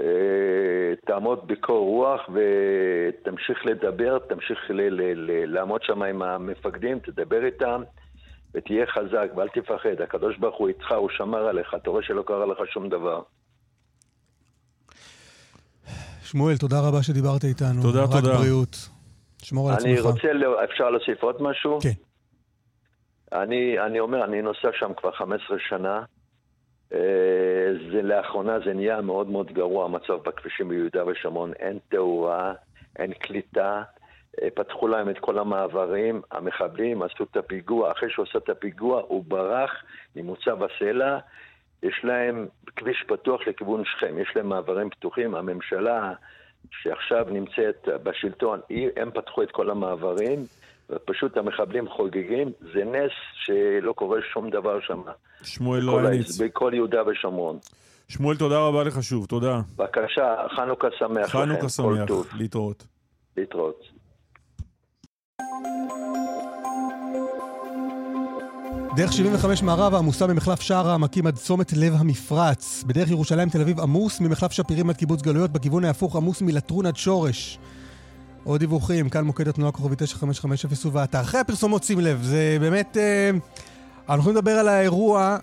[0.00, 7.44] אה, תעמוד בקור רוח ותמשיך לדבר, תמשיך ל, ל, ל, לעמוד שם עם המפקדים, תדבר
[7.44, 7.82] איתם.
[8.54, 12.46] ותהיה חזק ואל תפחד, הקדוש ברוך הוא איתך, הוא שמר עליך, אתה רואה שלא קרה
[12.46, 13.22] לך שום דבר.
[16.32, 17.82] שמואל, תודה רבה שדיברת איתנו.
[17.82, 18.34] תודה, רק תודה.
[18.38, 18.76] בריאות.
[19.42, 20.06] שמור על אני עצמך.
[20.06, 21.78] רוצה, ל- אפשר להוסיף עוד משהו?
[21.82, 21.88] כן.
[23.32, 26.02] אני, אני אומר, אני נוסע שם כבר 15 שנה.
[26.94, 26.98] אה,
[27.92, 31.52] זה לאחרונה זה נהיה מאוד מאוד גרוע המצב בכבישים ביהודה ושומרון.
[31.58, 32.52] אין תאורה,
[32.98, 33.82] אין קליטה.
[34.42, 39.02] אה, פתחו להם את כל המעברים, המחבלים עשו את הפיגוע, אחרי שהוא עשה את הפיגוע
[39.08, 39.70] הוא ברח
[40.16, 41.18] ממוצא בסלע,
[41.82, 46.12] יש להם כביש פתוח לכיוון שכם, יש להם מעברים פתוחים, הממשלה
[46.82, 48.60] שעכשיו נמצאת בשלטון,
[48.96, 50.38] הם פתחו את כל המעברים,
[50.90, 55.00] ופשוט המחבלים חוגגים, זה נס שלא קורה שום דבר שם.
[55.42, 56.40] שמואל לויניץ.
[56.40, 57.58] ה- בכל יהודה ושומרון.
[58.08, 59.60] שמואל, תודה רבה לך שוב, תודה.
[59.76, 61.38] בבקשה, חנוכה שמח לכם.
[61.38, 62.26] חנוכה כל שמח, טוב.
[62.38, 62.86] להתראות.
[63.36, 63.99] להתראות.
[68.96, 72.84] דרך 75 מערב עמוסה ממחלף שער העמקים עד צומת לב המפרץ.
[72.86, 76.96] בדרך ירושלים תל אביב עמוס ממחלף שפירים עד קיבוץ גלויות, בכיוון ההפוך עמוס מלטרון עד
[76.96, 77.58] שורש.
[78.44, 81.20] עוד דיווחים, כאן מוקד התנועה כוכבי 9550 ובאתר.
[81.20, 82.96] אחרי הפרסומות שים לב, זה באמת...
[82.96, 83.30] אה,
[84.08, 85.36] אנחנו הולכים לדבר על האירוע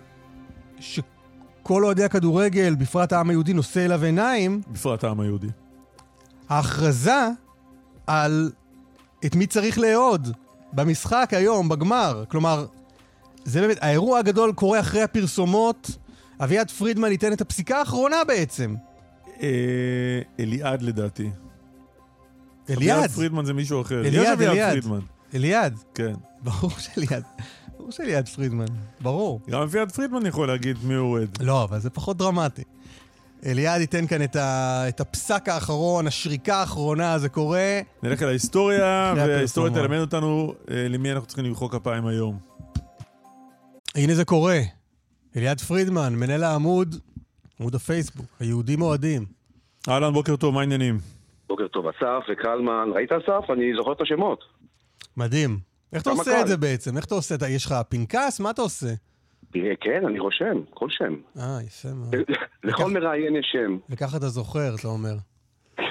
[0.80, 5.48] שכל אוהדי הכדורגל, בפרט העם היהודי, נושא אליו עיניים, בפרט העם היהודי.
[6.48, 7.28] ההכרזה
[8.06, 8.50] על
[9.26, 10.32] את מי צריך לאהוד
[10.72, 12.24] במשחק היום, בגמר.
[12.28, 12.66] כלומר,
[13.48, 15.90] זה באמת, האירוע הגדול קורה אחרי הפרסומות.
[16.40, 18.74] אביעד פרידמן ייתן את הפסיקה האחרונה בעצם.
[19.42, 19.48] אה,
[20.40, 21.30] אליעד לדעתי.
[22.70, 24.06] אליעד, אביעד פרידמן זה מישהו אחר.
[24.06, 24.84] אליעד, אליעד.
[25.34, 26.12] אליעד, כן.
[26.42, 27.22] ברור שאליעד,
[27.78, 28.66] ברור שאליעד פרידמן,
[29.00, 29.40] ברור.
[29.50, 31.38] גם אביעד פרידמן יכול להגיד מי הוא אוהד.
[31.42, 32.62] לא, אבל זה פחות דרמטי.
[33.46, 34.84] אליעד ייתן כאן את, ה...
[34.88, 37.80] את הפסק האחרון, השריקה האחרונה, זה קורה.
[38.02, 39.74] נלך אל ההיסטוריה, וההיסטוריה.
[39.74, 42.38] תלמד אותנו אה, למי אנחנו צריכים למחוא כפיים היום.
[43.98, 44.58] הנה זה קורה.
[45.36, 46.94] אליעד פרידמן, מנהל העמוד,
[47.60, 49.22] עמוד הפייסבוק, היהודים אוהדים.
[49.88, 50.98] אהלן, בוקר טוב, מה העניינים?
[51.48, 52.88] בוקר טוב, אסף וקלמן.
[52.94, 53.50] ראית אסף?
[53.50, 54.44] אני זוכר את השמות.
[55.16, 55.58] מדהים.
[55.92, 56.40] איך אתה עושה קל.
[56.40, 56.96] את זה בעצם?
[56.96, 57.48] איך אתה עושה את זה?
[57.48, 58.40] יש לך פנקס?
[58.40, 58.94] מה אתה עושה?
[59.52, 61.14] תראה, כן, אני רושם, כל שם.
[61.38, 62.14] אה, יפה מאוד.
[62.64, 63.78] לכל מראיין יש שם.
[63.90, 65.14] וככה אתה זוכר, אתה אומר.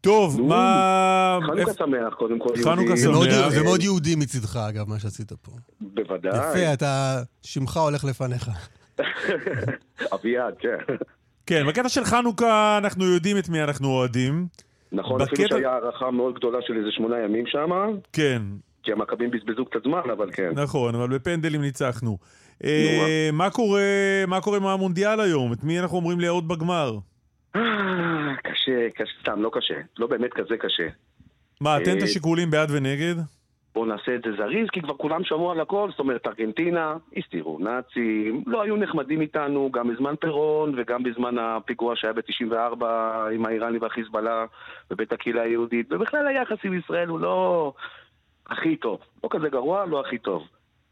[0.00, 1.38] טוב, מה...
[1.46, 2.96] חנוכה שמח, קודם כל, חנוכה יהודי.
[3.00, 3.48] זה מאוד- שמח.
[3.48, 5.52] זה מאוד יהודי מצידך, אגב, מה שעשית פה.
[5.80, 6.38] בוודאי.
[6.38, 7.16] יפה, אתה...
[7.42, 8.50] שמך הולך לפניך.
[10.14, 10.94] אביעד, כן.
[11.46, 14.46] כן, בקטע של חנוכה אנחנו יודעים את מי אנחנו אוהדים.
[14.92, 17.70] נכון, אפילו שהיה הערכה מאוד גדולה של איזה שמונה ימים שם,
[18.12, 18.42] כן,
[18.82, 20.50] כי המכבים בזבזו קצת זמן, אבל כן.
[20.54, 22.18] נכון, אבל בפנדלים ניצחנו.
[22.64, 23.82] אה, מה קורה
[24.26, 25.52] מה קורה עם המונדיאל היום?
[25.52, 26.98] את מי אנחנו אומרים לאהוד בגמר?
[28.60, 29.74] קשה, קשה, סתם, לא קשה.
[29.98, 30.88] לא באמת כזה קשה.
[31.60, 33.14] מה, תן את אה, השיקולים בעד ונגד?
[33.74, 37.58] בואו נעשה את זה זריז, כי כבר כולם שמעו על הכל, זאת אומרת, ארגנטינה, הסתירו
[37.58, 42.84] נאצים, לא היו נחמדים איתנו גם בזמן פירון וגם בזמן הפיגוע שהיה ב-94
[43.34, 44.44] עם האיראנים והחיזבאללה
[44.90, 47.72] בבית הקהילה היהודית, ובכלל היחס עם ישראל הוא לא
[48.46, 49.00] הכי טוב.
[49.24, 50.48] לא כזה גרוע, לא הכי טוב.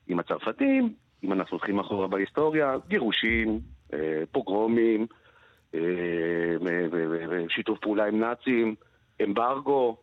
[0.08, 0.92] עם הצרפתים,
[1.24, 3.60] אם אנחנו הולכים אחורה בהיסטוריה, גירושים,
[3.92, 5.06] אה, פוגרומים,
[5.74, 5.80] אה,
[7.28, 8.74] ושיתוף פעולה עם נאצים,
[9.24, 9.96] אמברגו.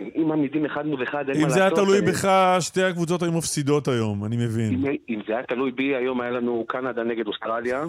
[0.00, 1.54] אם מעמידים אחד מול אחד, אין מה אם לעשות.
[1.54, 2.28] זה היה תלוי בך,
[2.60, 4.74] שתי הקבוצות היו מפסידות היום, אני מבין.
[4.74, 7.84] אם, אם זה היה תלוי בי, היום היה לנו קנדה נגד אוסטרליה.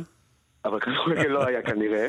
[0.65, 2.07] אבל כדורגל לא היה כנראה.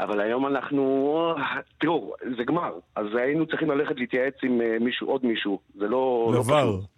[0.00, 1.34] אבל היום אנחנו...
[1.78, 2.78] תראו, זה גמר.
[2.96, 5.60] אז היינו צריכים ללכת להתייעץ עם אה, מישהו, עוד מישהו.
[5.74, 6.30] זה לא...
[6.34, 6.78] לא לבר.
[6.78, 6.90] פשוט.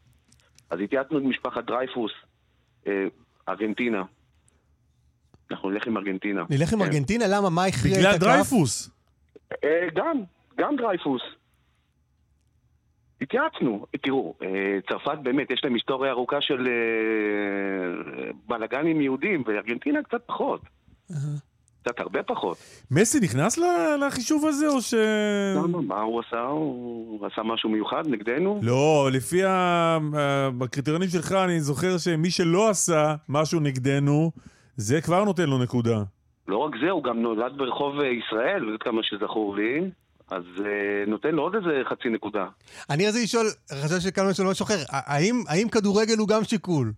[0.71, 2.13] אז התייעצנו עם משפחת דרייפוס,
[2.87, 3.07] אה,
[3.49, 4.03] ארגנטינה.
[5.51, 6.45] אנחנו נלך עם ארגנטינה.
[6.51, 6.85] נלך עם כן.
[6.85, 7.25] ארגנטינה?
[7.29, 7.51] למה?
[7.51, 8.21] מה הכריע את בגלל הכף?
[8.21, 8.91] דרייפוס.
[9.65, 10.23] אה, גם,
[10.59, 11.23] גם דרייפוס.
[13.21, 13.87] התייעצנו.
[14.03, 20.61] תראו, אה, צרפת באמת, יש להם היסטוריה ארוכה של אה, בלאגנים יהודים, וארגנטינה קצת פחות.
[21.83, 22.57] קצת הרבה פחות.
[22.91, 23.59] מסי נכנס
[24.07, 24.95] לחישוב הזה, או ש...
[25.57, 25.81] למה?
[25.81, 26.41] מה הוא עשה?
[26.41, 28.61] הוא עשה משהו מיוחד נגדנו?
[28.63, 34.31] לא, לפי הקריטריונים שלך, אני זוכר שמי שלא עשה משהו נגדנו,
[34.77, 36.03] זה כבר נותן לו נקודה.
[36.49, 39.91] לא רק זה, הוא גם נולד ברחוב אה, ישראל, עד כמה שזכור לי.
[40.31, 40.71] אז אה,
[41.07, 42.47] נותן לו עוד איזה חצי נקודה.
[42.91, 43.47] אני רציתי לשאול,
[43.85, 46.93] חשבתי שכאן משהו משהו אחר, האם- האם כדורגל הוא גם שיקול?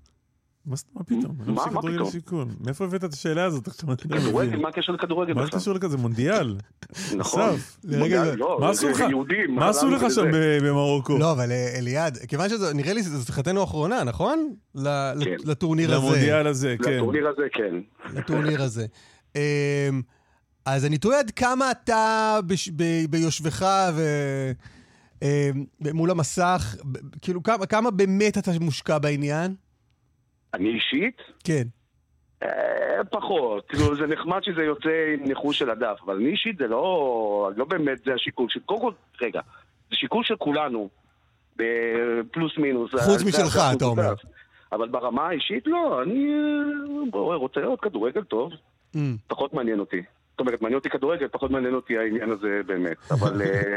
[0.67, 1.37] מה זאת- מה פתאום?
[1.41, 2.11] אני לא מה- חושב מה שכדורגל פתאום?
[2.11, 2.47] שיקול.
[2.61, 3.67] מאיפה הבאת את השאלה הזאת?
[3.69, 4.57] עכשיו לא כדורגל.
[4.57, 5.61] מה הקשר לכדורגל מה בכלל?
[5.61, 5.89] קשור לכזה?
[5.89, 6.57] זה מונדיאל.
[7.17, 7.51] נכון.
[7.85, 10.03] לא, מה עשו לך?
[10.03, 10.11] מה?
[10.11, 10.25] שם
[10.63, 11.19] במרוקו?
[11.19, 14.55] לא, אבל אה, אליעד, כיוון שזו, נראה לי שזו שיחתנו האחרונה, נכון?
[14.75, 14.83] כן.
[15.45, 15.97] לטורניר הזה.
[16.07, 16.91] למונדיאל הזה, כן.
[16.93, 17.75] לטורניר הזה, כן.
[18.19, 18.87] לטורניר הזה.
[19.37, 19.41] אמ,
[20.67, 22.39] אז אני תוהה עד כמה אתה
[23.11, 24.03] ביושבך ו...
[25.23, 25.29] אמ,
[25.95, 26.77] מול המסך,
[27.23, 29.55] כאילו כמה, כמה באמת אתה מושקע בעניין?
[30.57, 31.23] אני אישית?
[31.45, 31.63] כן.
[32.43, 33.69] אה, פחות.
[33.69, 37.51] כאילו, זה נחמד שזה יוצא עם ניחוש של הדף, אבל אני אישית זה לא...
[37.57, 38.61] לא באמת זה השיקול של...
[38.61, 39.41] קודם כל, רגע,
[39.91, 40.89] זה שיקול של כולנו.
[41.57, 42.91] בפלוס מינוס.
[42.95, 44.15] חוץ משלך, אתה אומר.
[44.73, 46.35] אבל ברמה האישית לא, אני
[47.13, 48.53] רוצה לראות כדורגל טוב,
[48.97, 50.03] אמ, פחות מעניין אותי.
[50.31, 52.97] זאת אומרת, מעניין אותי כדורגל, פחות מעניין אותי העניין הזה באמת.
[53.15, 53.77] אבל אה,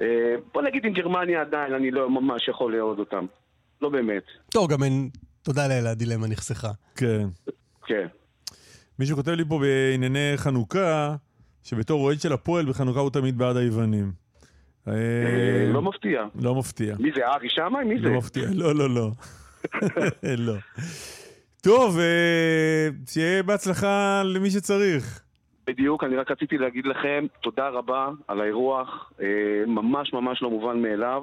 [0.00, 3.26] אה, בוא נגיד עם גרמניה עדיין אני לא ממש יכול לאהוד אותם.
[3.82, 4.24] לא באמת.
[4.50, 5.08] טוב, גם אין...
[5.48, 6.70] תודה לאל, הדילמה נחסכה.
[6.96, 7.26] כן.
[7.86, 8.06] כן.
[8.98, 11.14] מישהו כותב לי פה בענייני חנוכה,
[11.62, 14.12] שבתור אוהד של הפועל בחנוכה הוא תמיד בעד היוונים.
[14.88, 16.24] אה, אה, לא מפתיע.
[16.42, 16.94] לא מפתיע.
[16.98, 17.84] מי זה, ארי שמאי?
[17.84, 18.08] מי זה?
[18.08, 18.42] לא מפתיע.
[18.54, 19.10] לא, לא, לא.
[20.46, 20.54] לא.
[21.62, 25.22] טוב, אה, שיהיה בהצלחה למי שצריך.
[25.66, 29.12] בדיוק, אני רק רציתי להגיד לכם תודה רבה על האירוח,
[29.66, 31.22] ממש ממש לא מובן מאליו,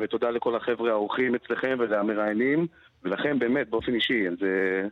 [0.00, 2.66] ותודה לכל החבר'ה האורחים אצלכם ולמראיינים,
[3.04, 4.82] ולכם באמת, באופן אישי, זה,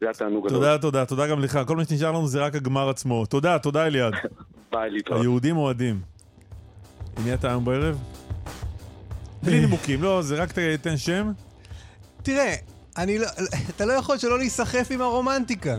[0.00, 0.60] זה התענוג הגדול.
[0.60, 1.58] תודה, תודה, תודה גם לך.
[1.66, 3.26] כל מה שנשאר לנו זה רק הגמר עצמו.
[3.26, 4.12] תודה, תודה אליעד.
[4.72, 5.20] ביי, להתראות.
[5.20, 6.00] היהודים אוהדים.
[7.18, 7.98] עם מי אתה היום בערב?
[9.42, 11.32] בלי נימוקים, לא, זה רק תן שם.
[12.22, 12.54] תראה,
[12.96, 13.26] אני לא,
[13.76, 15.76] אתה לא יכול שלא להיסחף עם הרומנטיקה.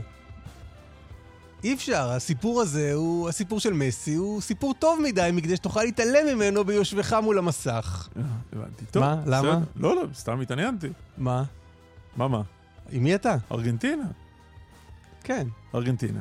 [1.66, 6.36] אי אפשר, הסיפור הזה הוא, הסיפור של מסי, הוא סיפור טוב מדי מכדי שתוכל להתעלם
[6.36, 8.10] ממנו ביושבך מול המסך.
[8.54, 8.86] הבנתי.
[8.92, 9.22] טוב, מה?
[9.26, 9.52] למה?
[9.52, 9.60] בסדר.
[9.76, 10.88] לא, לא, סתם התעניינתי.
[11.18, 11.44] מה?
[12.18, 12.42] מה, מה?
[12.92, 13.36] עם מי אתה?
[13.52, 14.04] ארגנטינה.
[15.24, 15.48] כן.
[15.76, 16.20] ארגנטינה.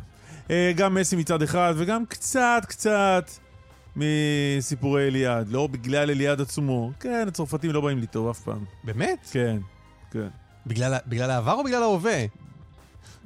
[0.51, 3.31] אה, גם מסי מצד אחד, וגם קצת קצת
[3.97, 5.49] מסיפורי אליעד.
[5.49, 6.93] לא בגלל אליעד עצמו.
[7.01, 8.65] כן, הצרפתים לא באים לי טוב אף פעם.
[8.85, 9.29] באמת?
[9.33, 9.57] כן,
[10.11, 10.29] כן.
[10.67, 12.25] בגלל, בגלל העבר או בגלל ההווה?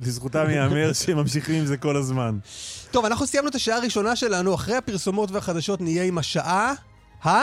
[0.03, 2.39] לזכותם ייאמר שהם ממשיכים עם זה כל הזמן.
[2.91, 6.73] טוב, אנחנו סיימנו את השעה הראשונה שלנו, אחרי הפרסומות והחדשות נהיה עם השעה...
[7.25, 7.39] ה?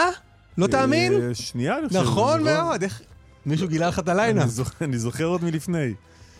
[0.57, 1.13] לא תאמין?
[1.21, 1.99] אה, שנייה, אני חושב.
[2.01, 3.01] נכון לא- מאוד, איך...
[3.45, 4.09] מישהו גילה לך את
[4.47, 5.93] זוכ- אני זוכר עוד מלפני.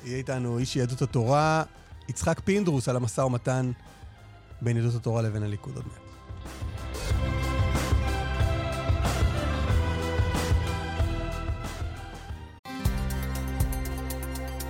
[0.06, 1.64] יהיה איתנו איש יהדות התורה,
[2.10, 3.72] יצחק פינדרוס, על המשא ומתן
[4.62, 7.45] בין יהדות התורה לבין הליכוד עוד מעט.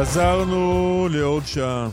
[0.00, 1.88] חזרנו לעוד שעה.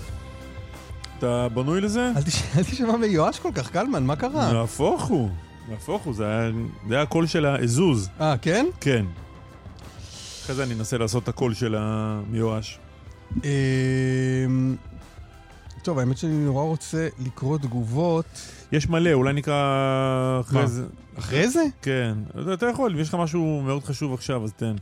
[1.17, 2.11] אתה בנוי לזה?
[2.17, 4.53] אל תש- אל תשמע מיואש כל כך, קלמן, מה קרה?
[4.53, 5.29] נהפוך הוא.
[5.69, 6.25] נהפוך הוא, זה
[6.89, 8.09] היה- הקול של האזוז.
[8.21, 8.65] אה, כן?
[8.81, 9.05] כן.
[10.43, 12.79] אחרי זה אני אנסה לעשות את הקול של המיואש.
[13.43, 14.75] אמ,
[15.81, 18.25] טוב, האמת שאני נורא רוצה לקרוא תגובות.
[18.71, 19.63] יש מלא, אולי נקרא
[20.41, 20.67] אחרי?
[20.67, 20.85] זה.
[21.19, 21.63] אחרי זה?
[21.81, 22.13] כן.
[22.41, 24.75] אתה- אתה יכול, אם יש לך משהו מאוד חשוב עכשיו, אז תן.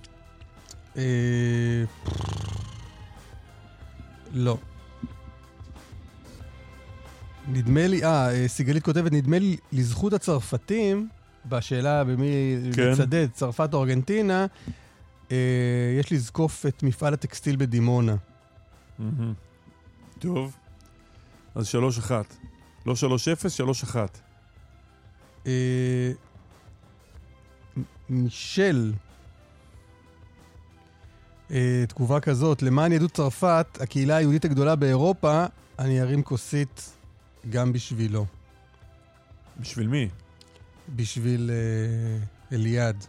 [4.36, 4.57] לא.
[7.47, 11.09] נדמה לי, אה, אה, סיגלית כותבת, נדמה לי לזכות הצרפתים,
[11.45, 12.31] בשאלה במי
[12.75, 12.81] כן.
[12.91, 14.45] לצדד, צרפת או ארגנטינה,
[15.31, 15.38] אה,
[15.99, 18.15] יש לזקוף את מפעל הטקסטיל בדימונה.
[18.99, 19.33] מהמם.
[20.19, 20.55] טוב.
[21.55, 22.36] אז שלוש אחת.
[22.86, 24.19] לא שלוש אפס, שלוש אחת.
[25.47, 26.11] אה,
[27.77, 28.93] מ- מישל,
[31.52, 35.46] אה, תגובה כזאת, למען יהדות צרפת, הקהילה היהודית הגדולה באירופה,
[35.80, 36.89] אני ארים כוסית
[37.50, 38.26] גם בשבילו.
[39.60, 40.10] בשביל מי?
[40.96, 42.26] בשביל אה,
[42.58, 43.06] אליעד.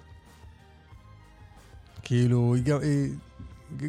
[2.02, 3.10] כאילו, היא גם, היא,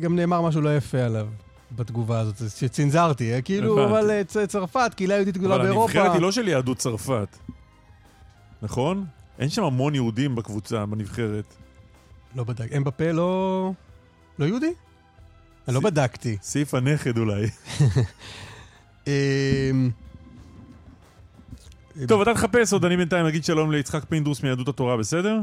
[0.02, 1.28] גם נאמר משהו לא יפה עליו
[1.76, 3.41] בתגובה הזאת, שצנזרתי, אה?
[3.41, 3.91] כאילו, הבנתי.
[4.00, 5.93] אבל אה, צ- צרפת, קהילה יהודית גדולה אבל באירופה.
[5.93, 7.38] הנבחרת היא לא של יהדות צרפת.
[8.62, 9.06] נכון?
[9.39, 11.45] אין שם המון יהודים בקבוצה, בנבחרת.
[12.36, 12.68] לא בדק.
[12.72, 13.72] הם בפה לא...
[14.39, 14.73] לא יהודי?
[15.67, 16.38] אני לא בדקתי.
[16.41, 17.45] סעיף הנכד אולי.
[19.07, 19.89] אמ,
[22.07, 25.39] טוב, אתה תחפש עוד, אני בינתיים אגיד שלום ליצחק פינדרוס מיהדות התורה, בסדר?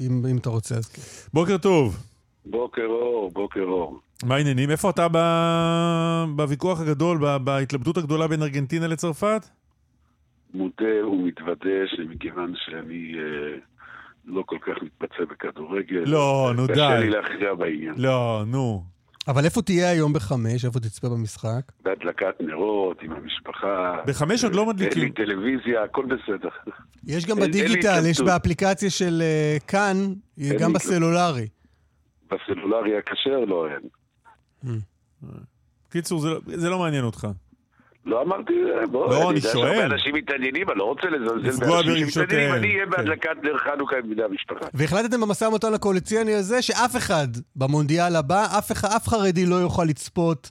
[0.00, 1.02] אם אם אתה רוצה, אז כן.
[1.32, 2.04] בוקר טוב.
[2.46, 4.00] בוקר אור, בוקר אור.
[4.24, 4.70] מה העניינים?
[4.70, 5.18] איפה אתה ב...
[6.36, 7.36] בוויכוח הגדול, ב...
[7.44, 9.44] בהתלבטות הגדולה בין ארגנטינה לצרפת?
[10.54, 13.58] מודה ומתוודה שמכיוון שאני אה,
[14.28, 17.00] לא כל כך מתמצא בכדורגל, לא, נו קשה די.
[17.04, 17.94] לי להכריע בעניין.
[17.96, 18.84] לא, נו.
[19.28, 20.64] אבל איפה תהיה היום בחמש?
[20.64, 21.60] איפה תצפה במשחק?
[21.82, 23.96] בהדלקת נרות עם המשפחה.
[24.06, 25.02] בחמש עוד לא אין מדליקים.
[25.02, 26.48] לי טלוויזיה, הכל בסדר.
[27.06, 28.20] יש גם אין- אין בדיגיטל, יש.
[28.20, 29.96] באפליקציה של אה, כאן,
[30.40, 31.48] אין גם בסלולרי.
[32.30, 34.80] בסלולרי הכשר לא אין.
[35.90, 37.26] קיצור, זה, לא- זה לא מעניין אותך.
[38.08, 39.66] לא אמרתי, אה, בוא, לא, אני יודע שואל.
[39.68, 42.90] שהרבה אנשים מתעניינים, אני לא רוצה לזלזל באנשים שמתעניינים, אני אהיה כן.
[42.90, 44.66] בהדלקת נר חנוכה עם בני המשפחה.
[44.74, 49.84] והחלטתם במשא ומתן הקואליציוני הזה שאף אחד במונדיאל הבא, אף, אחד- אף חרדי לא יוכל
[49.84, 50.50] לצפות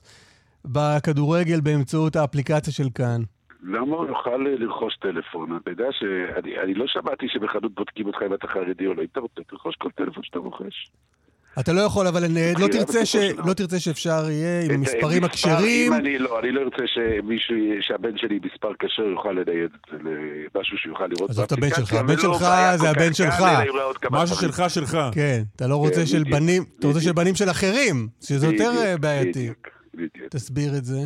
[0.64, 3.20] בכדורגל באמצעות האפליקציה של כאן.
[3.62, 5.56] למה הוא יוכל אה, לרכוש טלפון?
[5.62, 9.00] אתה יודע שאני אני לא שמעתי שבחנות בודקים אותך אם אתה חרדי או לא.
[9.02, 10.90] אם אתה רוצה, תרכוש כל טלפון שאתה רוכש.
[11.60, 13.16] אתה לא יכול, אבל אני- לא תרצה, ש...
[13.46, 15.92] לא תרצה שאפשר יהיה עם המספרים מספר, הכשרים.
[15.92, 20.10] אני לא, אני לא ארצה שמישהו, שהבן שלי מספר כשר יוכל לנייד את זה
[20.54, 22.46] למשהו שיוכל לראות עזוב את הבן שלך, הבן ולא שלך
[22.76, 23.42] זה הבן שלך.
[24.10, 24.36] משהו.
[24.36, 24.98] שלך, שלך.
[25.12, 27.12] כן, אתה לא רוצה כן, של בנים, אתה רוצה של.
[27.12, 29.50] בנים של אחרים, שזה יותר אה, בעייתי.
[30.30, 31.00] תסביר את זה.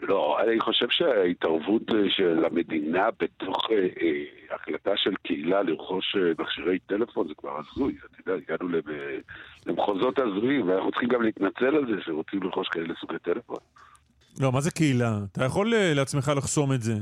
[0.00, 4.24] לא, אני חושב שההתערבות אה, של המדינה בתוך אה, אה,
[4.54, 7.94] החלטה של קהילה לרכוש אה, מכשירי טלפון זה כבר הזוי.
[8.22, 9.20] אתה יודע, הגענו למ-
[9.66, 13.56] למחוזות הזויים, ואנחנו צריכים גם להתנצל על זה שרוצים לרכוש כאלה סוגי טלפון.
[14.40, 15.18] לא, מה זה קהילה?
[15.32, 16.94] אתה יכול לעצמך לחסום את זה.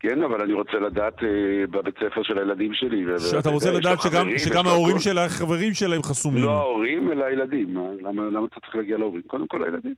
[0.00, 1.28] כן, אבל אני רוצה לדעת אה,
[1.70, 3.04] בבית ספר של הילדים שלי.
[3.30, 4.98] שאתה רוצה לדעת שגם, חברים, שגם ההורים.
[4.98, 6.44] של החברים שלהם חסומים.
[6.44, 7.74] לא ההורים, אלא הילדים.
[7.74, 9.22] מה- למה למה אתה צריך להגיע להורים?
[9.26, 9.94] קודם כל הילדים.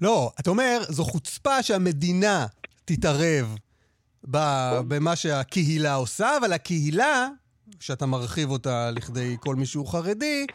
[0.00, 2.46] לא, אתה אומר, זו חוצפה שהמדינה
[2.84, 3.56] תתערב
[4.30, 7.28] ב- במה שהקהילה עושה, אבל הקהילה,
[7.80, 10.46] שאתה מרחיב אותה לכדי כל מי שהוא חרדי,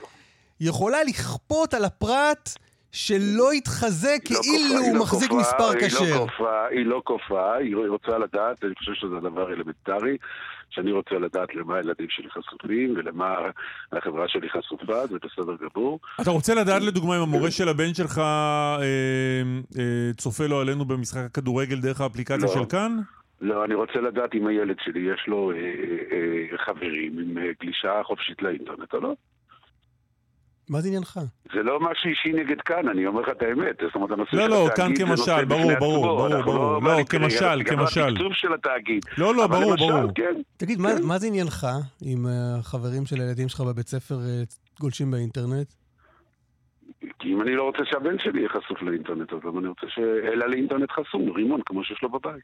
[0.60, 2.50] יכולה לכפות על הפרט
[2.94, 6.00] שלא יתחזה היא לא כאילו היא הוא לא מחזיק מספר היא כשר.
[6.00, 10.18] לא כופה, היא לא כופה, היא רוצה לדעת, אני חושב שזה דבר אלמנטרי,
[10.70, 13.36] שאני רוצה לדעת למה הילדים שלי חשופים ולמה
[13.92, 16.00] החברה שלי חשופה, זה בסדר גמור.
[16.22, 18.82] אתה רוצה לדעת לדוגמה אם המורה של הבן שלך אה,
[19.80, 22.54] אה, צופה לו עלינו במשחק הכדורגל דרך האפליקציה לא.
[22.54, 22.98] של כאן?
[23.42, 25.62] לא, אני רוצה לדעת אם הילד שלי יש לו אה, אה,
[26.12, 29.14] אה, חברים עם גלישה חופשית לאינטרנט או לא.
[30.70, 31.20] מה זה עניינך?
[31.54, 33.76] זה לא משהו אישי נגד כאן, אני אומר לך את האמת.
[33.82, 36.84] זאת אומרת, הנושא לא, של לא, התאגיד כאן זה נושא כמשל, ברור, ברור, ברור, ברור.
[36.84, 38.02] לא, כמשל, גם כמשל.
[38.02, 39.06] התקצוב של התאגיד.
[39.18, 40.12] לא, לא, אבל ברור, ברור.
[40.16, 40.42] כן.
[40.58, 41.68] תגיד, מה, מה זה עניינך
[42.06, 44.44] אם אה, החברים של הילדים שלך בבית ספר אה,
[44.80, 45.74] גולשים באינטרנט?
[47.20, 50.48] כי אם אני לא רוצה שהבן שלי יהיה חשוף לאינטרנט, אז למה אני רוצה שאלה
[50.48, 52.44] לאינטרנט חסום, רימון, כמו שיש לו בבית.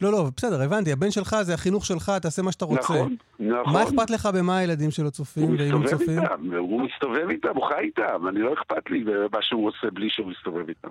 [0.00, 2.94] לא, לא, בסדר, הבנתי, הבן שלך זה החינוך שלך, תעשה מה שאתה רוצה.
[2.94, 3.72] נכון, נכון.
[3.72, 6.22] מה אכפת לך במה הילדים שלו צופים, ואם הם מסתובב צופים?
[6.22, 10.10] איתם, הוא מסתובב איתם, הוא חי איתם, אני לא אכפת לי מה שהוא עושה בלי
[10.10, 10.88] שהוא מסתובב איתם.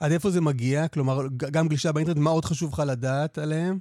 [0.00, 0.88] עד איפה זה מגיע?
[0.88, 3.78] כלומר, גם גלישה באינטרנט, מה עוד חשוב לך לדעת עליהם?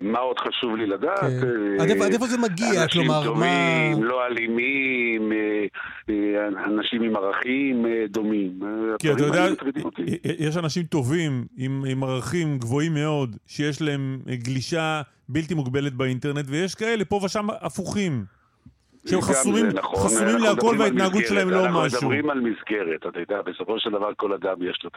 [0.00, 1.20] מה עוד חשוב לי לדעת?
[1.20, 1.46] כן.
[1.78, 2.82] אה, עד איפה- עד איפה זה מגיע?
[2.84, 3.24] אנשים כלומר, מה...
[3.26, 5.64] טובים, לא אלימים, אה,
[6.10, 8.60] אה, אנשים עם ערכים דומים.
[8.98, 9.46] כי אתה יודע.
[10.38, 16.74] יש אנשים טובים עם, עם ערכים גבוהים מאוד, שיש להם גלישה בלתי מוגבלת באינטרנט, ויש
[16.74, 18.24] כאלה פה ושם הפוכים.
[19.06, 19.98] שהם חסומים, נכון.
[20.04, 21.22] חסומים אנחנו להכל וההתנהגות.
[21.26, 21.98] שלהם לא אנחנו משהו.
[21.98, 24.90] מדברים על מסגרת, אתה יודע, בסופו של דבר כל אדם יש לו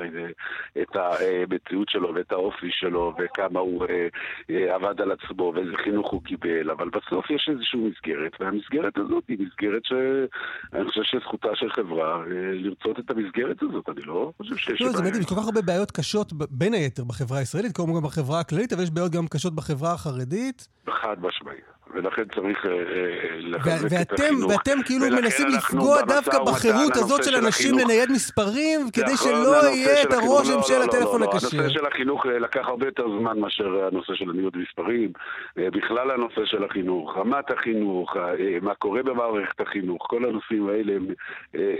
[0.81, 4.07] את המציאות שלו ואת האופי שלו וכמה הוא אה,
[4.49, 9.23] אה, עבד על עצמו ואיזה חינוך הוא קיבל, אבל בסוף יש איזושהי מסגרת, והמסגרת הזאת
[9.27, 12.23] היא מסגרת שאני חושב שזכותה של חברה אה,
[12.53, 15.03] לרצות את המסגרת הזאת, אני לא חושב שיש לא, זה.
[15.03, 18.73] מדהים, יש כל כך הרבה בעיות קשות, בין היתר בחברה הישראלית, כמובן גם בחברה הכללית,
[18.73, 20.67] אבל יש בעיות גם קשות בחברה החרדית.
[20.89, 21.57] חד משמעי.
[21.93, 24.51] ולכן צריך אה, אה, לחזק ו- את החינוך.
[24.51, 27.77] ואתם כאילו מנסים לפגוע דווקא בחירות הזאת של אנשים.
[27.77, 31.21] לנייד מספרים, כדי נכון, שלא הנושא יהיה של את הרושם לא, של לא, לא, הטלפון
[31.21, 31.31] לא, לא.
[31.31, 31.57] הכשר.
[31.57, 35.11] הנושא של החינוך אה, לקח הרבה יותר זמן מאשר הנושא של הניוד מספרים.
[35.55, 38.17] בכלל הנושא של החינוך, רמת החינוך,
[38.61, 41.07] מה קורה במערכת החינוך, כל הנושאים האלה הם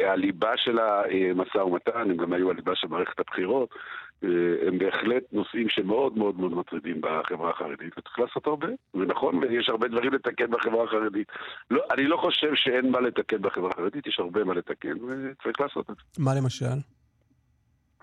[0.08, 3.70] הליבה של המשא ומתן, הם גם היו הליבה של מערכת הבחירות.
[4.24, 4.30] אה,
[4.68, 8.68] הם בהחלט נושאים שמאוד מאוד מאוד מטרידים בחברה החרדית, וצריך לעשות הרבה.
[8.94, 11.28] ונכון, יש הרבה דברים לתקן בחברה החרדית.
[11.72, 15.90] לא, אני לא חושב שאין מה לתקן בחברה החרדית, יש הרבה מה לתקן, וצריך לעשות
[15.90, 16.24] את זה.
[16.24, 16.76] מה למשל?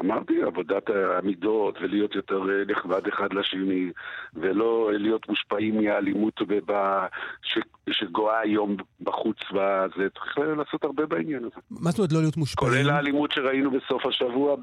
[0.04, 0.82] אמרתי, עבודת
[1.18, 3.90] המידות, ולהיות יותר אה, נחמד אחד לשני,
[4.34, 7.06] ולא אה, להיות מושפעים מהאלימות ובא-
[7.42, 7.58] ש-
[7.90, 11.60] שגואה היום בחוץ, וזה צריך לעשות הרבה בעניין הזה.
[11.70, 12.70] מה זאת אומרת לא להיות מושפעים?
[12.72, 14.56] כולל האלימות שראינו בסוף השבוע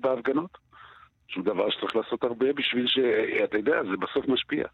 [0.00, 0.58] בהפגנות.
[1.28, 2.98] שהוא דבר שצריך לעשות הרבה בשביל ש...
[3.44, 4.64] אתה יודע, זה בסוף משפיע.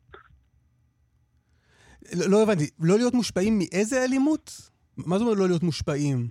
[2.18, 4.50] לא לא הבנתי, לא להיות מושפעים מאיזה אלימות?
[4.96, 6.28] מה זאת אומרת לא להיות מושפעים?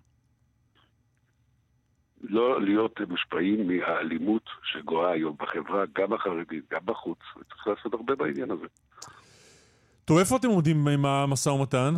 [2.23, 7.19] לא להיות מושפעים מהאלימות שגואה היום בחברה, גם החרדית, גם בחוץ.
[7.35, 8.65] וצריך לעשות הרבה בעניין הזה.
[10.05, 11.93] טוב, איפה אתם עומדים עם המשא ומתן?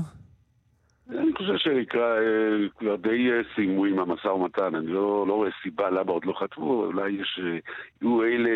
[1.10, 5.49] אני חושב שנקרא, אה, כבר די אה, סיימו עם המשא ומתן, אני לא, לא רואה
[5.64, 7.58] סיבה למה עוד לא חתמו, אולי יש, אה,
[8.01, 8.49] יהיו אלה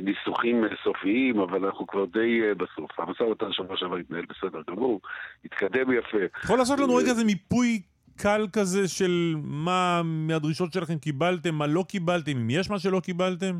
[0.00, 3.00] ניסוחים סופיים, אבל אנחנו כבר די בסוף.
[3.00, 5.00] המשא ומתן שבוע שעבר התנהל בסדר גמור,
[5.44, 6.18] התקדם יפה.
[6.44, 7.82] יכול לעשות לנו רגע איזה מיפוי
[8.16, 13.54] קל כזה של מה מהדרישות שלכם קיבלתם, מה לא קיבלתם, אם יש מה שלא קיבלתם?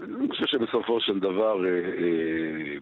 [0.00, 2.76] אני חושב שבסופו של דבר אה, אה,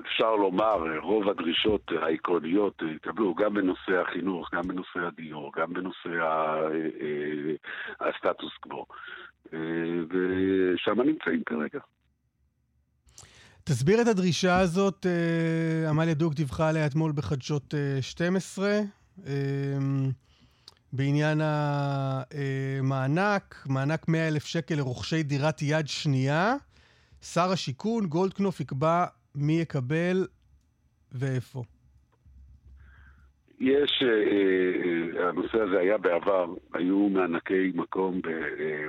[0.00, 6.08] אפשר לומר, רוב הדרישות העקרוניות אה, התקבלו גם בנושא החינוך, גם בנושא הדיור, גם בנושא
[6.08, 6.66] אה,
[7.00, 8.86] אה, הסטטוס קוו.
[10.10, 11.78] ושם נמצאים כרגע.
[13.64, 15.06] תסביר את הדרישה הזאת,
[15.88, 18.80] עמליה דוק דיווחה עליה אתמול בחדשות אה, 12,
[19.26, 19.32] אה,
[20.92, 21.40] בעניין
[22.80, 26.54] המענק, מענק 100 אלף שקל לרוכשי דירת יד שנייה.
[27.22, 30.26] שר השיכון, גולדקנופ, יקבע מי יקבל
[31.12, 31.62] ואיפה.
[33.62, 38.20] יש, אה, אה, הנושא הזה היה בעבר, היו מענקי מקום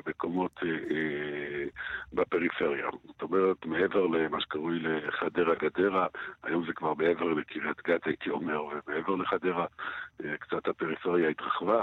[0.06, 1.66] במקומות אה,
[2.14, 2.88] בפריפריה.
[3.08, 6.08] זאת אומרת, מעבר למה שקרוי לחדרה גדרה,
[6.44, 9.66] היום זה כבר מעבר לקריית גת, הייתי אומר, ומעבר לחדרה,
[10.40, 11.82] קצת הפריפריה התרחבה,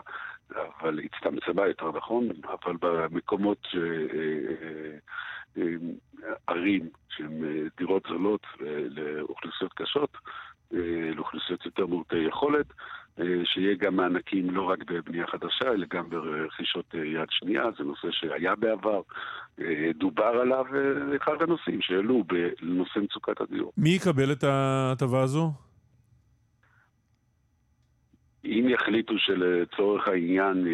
[0.57, 3.77] אבל הצטמצמה יותר נכון, אבל במקומות ש...
[6.47, 10.11] ערים שהן אה, דירות זולות אה, לאוכלוסיות קשות,
[10.75, 12.67] אה, לאוכלוסיות יותר מעוטי יכולת,
[13.45, 18.55] שיהיה גם מענקים לא רק בבנייה חדשה, אלא גם ברכישות יד שנייה, זה נושא שהיה
[18.57, 19.01] בעבר,
[19.95, 20.65] דובר עליו,
[21.17, 23.73] אחד הנושאים שהעלו בנושא מצוקת הדיור.
[23.77, 25.53] מי יקבל את ההטבה הזו?
[28.45, 30.73] אם יחליטו שלצורך העניין אה,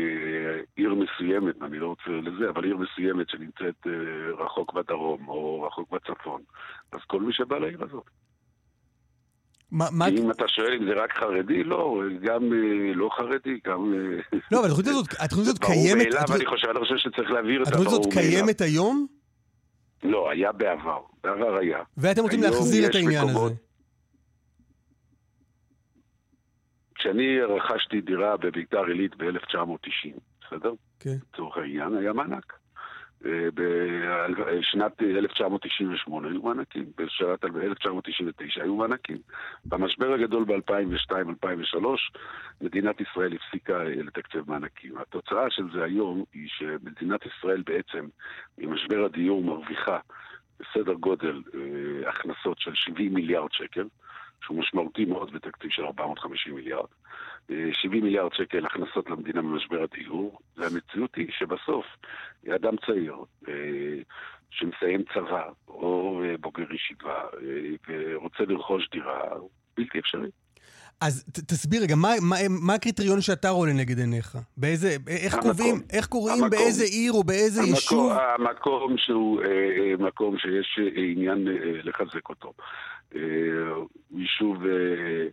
[0.77, 3.93] עיר מסוימת, אני לא רוצה לזה, אבל עיר מסוימת שנמצאת אה,
[4.45, 6.41] רחוק בדרום או רחוק בצפון,
[6.93, 8.05] אז כל מי שבא לעיר הזאת.
[9.73, 10.09] מה, מה...
[10.09, 13.95] אם אתה שואל אם זה רק חרדי, לא, גם אה, לא חרדי, גם...
[14.53, 16.03] לא, אבל התוכנית הזאת, התוכנית הזאת ברור קיימת...
[16.05, 18.21] מאליו, התוכנית- אני חושב, אני חושב שצריך להבהיר את התוכנית הזאת מאליו.
[18.31, 19.07] קיימת היום,
[20.03, 21.01] לא, היה בעבר.
[21.25, 21.79] בעבר היה.
[21.97, 23.66] ואתם רוצים להחזיר את העניין מקומות- הזה.
[26.99, 30.73] כשאני רכשתי דירה בביתר עילית ב-1990, בסדר?
[31.01, 31.17] כן.
[31.33, 32.53] לצורך העניין, היה מענק.
[33.25, 33.49] אה,
[34.35, 39.19] בשנת 1998 היו מענקים, בשנת 1999 היו מענקים.
[39.65, 41.79] במשבר הגדול ב-2002-2003
[42.61, 44.99] מדינת ישראל הפסיקה אה, לתקצב מענקים.
[44.99, 48.07] התוצאה של זה היום היא שמדינת ישראל בעצם,
[48.59, 49.99] ממשבר הדיור מרוויחה
[50.61, 53.85] בסדר גודל אה, הכנסות של 70 מיליארד שקל,
[54.43, 56.89] שהוא משמעותי מאוד בתקציב של 450 מיליארד.
[57.51, 61.87] אה, 70 מיליארד שקל הכנסות למדינה ממשבר הדיור, והמציאות היא שבסוף
[62.55, 63.15] אדם צעיר
[63.49, 64.03] אה,
[64.51, 69.21] שמסיים צבא או אה, בוגר ישיבה אה, ורוצה לרכוש דירה,
[69.77, 70.31] בלתי אפשרי.
[71.01, 74.39] אז ת, תסביר רגע, מה, מה, מה הקריטריון שאתה רואה לנגד עיניך?
[74.57, 75.51] באיזה, איך המקום.
[75.51, 76.51] קובעים, איך קוראים המקום.
[76.51, 78.13] באיזה עיר או באיזה המקום, יישוב?
[78.13, 82.53] המקום שהוא אה, אה, מקום שיש אה, עניין אה, לחזק אותו.
[83.15, 83.21] אה,
[84.09, 85.27] הוא יישוב אה,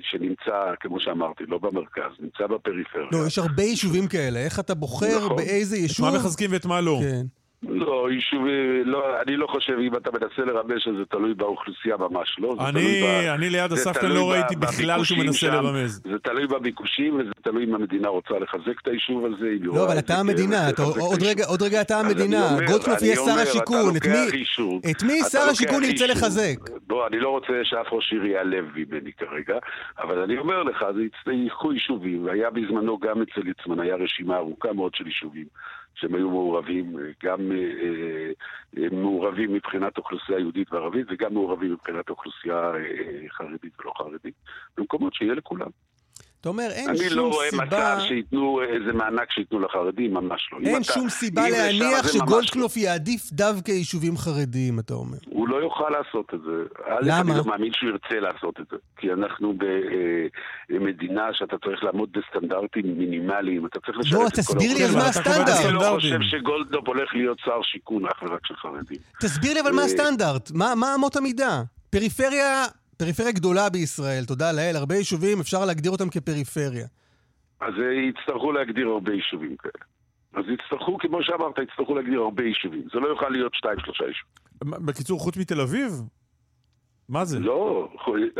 [0.00, 3.08] שנמצא, כמו שאמרתי, לא במרכז, נמצא בפריפריה.
[3.12, 4.38] לא, יש הרבה יישובים כאלה.
[4.40, 5.36] איך אתה בוחר נכון.
[5.36, 6.06] באיזה את יישוב...
[6.06, 7.00] מה מחזקים ואת מה לא.
[7.02, 7.26] כן.
[7.68, 8.50] לא, יישובי,
[8.84, 12.56] לא, אני לא חושב, אם אתה מנסה לרמז שזה תלוי באוכלוסייה, ממש לא.
[12.68, 15.52] אני, ב- אני ליד תלוי לא ראיתי בכלל שהוא מנסה שם.
[15.52, 16.02] לרמז.
[16.12, 20.04] זה תלוי בביקושים, וזה תלוי אם המדינה רוצה לחזק את היישוב הזה, לא, אבל את
[20.04, 21.22] אתה זה המדינה, אתה- עוד.
[21.22, 22.56] רגע- עוד רגע אתה המדינה.
[22.66, 23.96] גולדקנופ יהיה שר השיכון.
[23.96, 26.16] את מי- יישוב, את מי שר השיכון ירצה יישוב.
[26.16, 26.56] לחזק?
[26.86, 29.58] בוא, אני לא רוצה שאף ראש עיר ייעלב ממני כרגע,
[29.98, 34.36] אבל אני אומר לך, זה יצ- ייקחו יישובים, והיה בזמנו גם אצל ליצמן, היה רשימה
[34.36, 35.46] ארוכה מאוד של יישובים
[36.00, 38.30] שהם היו מעורבים, גם אה, אה,
[38.78, 44.34] אה, מעורבים מבחינת אוכלוסייה יהודית וערבית, וגם מעורבים מבחינת אוכלוסייה אה, אה, חרדית ולא חרדית,
[44.76, 45.70] במקומות שיהיה לכולם.
[46.40, 47.64] אתה אומר, אין אני שום לא רואה סיבה...
[47.64, 50.58] מצב שייתנו איזה מענק שייתנו לחרדים, ממש לא.
[50.58, 52.26] אם אין אתה- שום סיבה זה שם, להניח ממש לא.
[52.26, 55.16] שגולדקנופ יעדיף דווקא יישובים חרדיים, אתה אומר.
[55.26, 56.52] הוא לא יוכל לעשות את זה.
[57.02, 57.20] למה?
[57.32, 58.76] אני לא מאמין שהוא ירצה לעשות את זה.
[58.96, 59.54] כי אנחנו
[60.70, 64.94] במדינה שאתה צריך לעמוד בסטנדרטים מינימליים, אתה צריך לשרת לא, את כל תסביר לי אז
[64.94, 65.04] האוכלוסייה.
[65.04, 65.64] מה אתה הסטנדרט.
[65.66, 65.94] אני לא.
[65.94, 68.98] חושב שגולדנופ הולך להיות שר שיכון אך ורק של חרדים.
[69.20, 71.62] תסביר לי אבל מה אה, הסטנדרט, מה מה אמות המידה?
[71.90, 72.64] פריפריה,
[73.00, 76.86] פריפריה גדולה בישראל, תודה לאל, הרבה יישובים, אפשר להגדיר אותם כפריפריה.
[77.60, 79.84] אז אה, יצטרכו להגדיר הרבה יישובים כאלה.
[80.32, 82.82] אז יצטרכו, כמו שאמרת, יצטרכו להגדיר הרבה יישובים.
[82.92, 84.86] זה לא יוכל להיות שתיים, שלושה יישובים.
[84.86, 85.92] בקיצור, חוץ מתל אביב?
[87.08, 87.38] מה זה?
[87.38, 87.88] לא,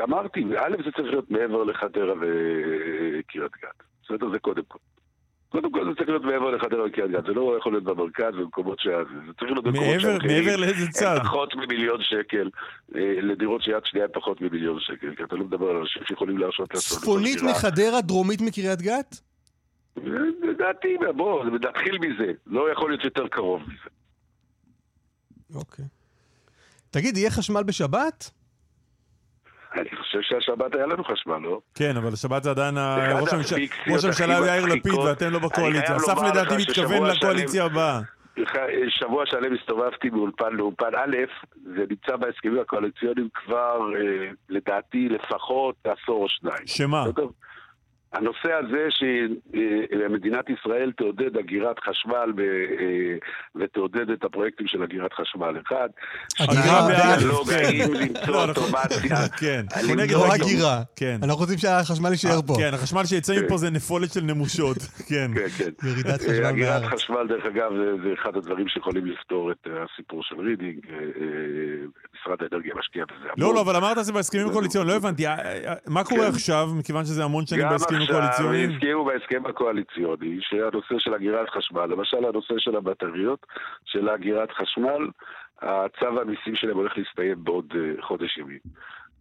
[0.03, 3.83] אמרתי, א', זה צריך להיות מעבר לחדרה וקריית גת.
[4.03, 4.31] בסדר?
[4.33, 4.79] זה קודם כל.
[5.51, 7.25] קודם כל זה צריך להיות מעבר לחדרה וקריית גת.
[7.27, 8.91] זה לא יכול להיות במרכז במקומות שה...
[9.27, 11.19] זה צריך להיות במקומות שהמחירים מעבר לאיזה צד?
[11.25, 12.51] פחות ממיליון שקל.
[12.97, 15.15] אה, לדירות שיד שנייה הם פחות ממיליון שקל.
[15.17, 16.99] כי אתה לא מדבר על אנשים שיכולים להרשות לעצמם.
[16.99, 17.43] צפונית.
[17.43, 19.21] מחדרה, דרומית מקריית גת?
[20.43, 22.33] לדעתי, בוא, נתחיל מזה.
[22.47, 23.91] לא יכול להיות יותר קרוב מזה.
[25.55, 25.85] אוקיי.
[26.91, 28.31] תגיד, יהיה חשמל בשבת?
[29.75, 31.61] אני חושב שהשבת היה לנו חשמל, לא?
[31.75, 33.33] כן, אבל השבת זה עדיין ראש
[34.05, 34.95] הממשלה- הוא יאיר לפיד.
[34.95, 35.97] ואתם לא בקואליציה.
[35.97, 38.01] אסף לדעתי מתכוון לקואליציה הבאה.
[38.89, 41.17] שבוע שלם הסתובבתי מאולפן לאולפן א',
[41.77, 44.01] זה נמצא בהסכמים הקואליציוניים כבר, אה,
[44.49, 46.67] לדעתי, לפחות עשור או שניים.
[46.67, 47.05] שמה?
[48.13, 53.17] הנושא הזה שמדינת ישראל תעודד אגירת חשמל אה,
[53.55, 55.55] ותעודד את הפרויקטים של אגירת חשמל.
[55.67, 55.89] אחד,
[56.41, 57.93] אגירה באלף, כן.
[57.93, 59.29] לא, למצוא אנחנו- אוטומציה.
[59.41, 59.65] כן,
[60.11, 60.35] לא.
[60.35, 60.83] הגירה.
[60.97, 61.17] כן.
[61.23, 62.55] אנחנו רוצים שהחשמל יישאר פה.
[62.59, 64.77] כן, החשמל שיצא מפה זה נפולת של נמושות.
[65.09, 65.31] כן.
[65.35, 65.89] כן, כן.
[65.89, 66.93] ירידת אה, חשמל אגירת בארץ.
[66.93, 67.71] חשמל, דרך אגב,
[68.05, 70.79] זה, אחד הדברים שיכולים לפתור את אה, הסיפור של רידינג.
[70.91, 71.01] אה, אה,
[72.21, 73.49] משרד האנרגיה משקיע בזה המון.
[73.49, 75.27] לא, לא, אבל אמרת זה בהסכמים הקואליציוניים, לא הבנתי.
[75.27, 75.33] אה,
[75.67, 76.35] אה, מה קורה כן.
[76.35, 78.71] עכשיו, מכיוון שזה המון שנים גם בהסכמים הקואליציוניים?
[78.71, 83.47] הסכימו בהסכם הקואליציוני שהנושא של אגירת חשמל, למשל הנושא של הבטריות,
[83.85, 85.09] של אגירת חשמל,
[85.63, 88.59] הצו המיסים שלהם הולך להסתיים בעוד אה, חודש ימים.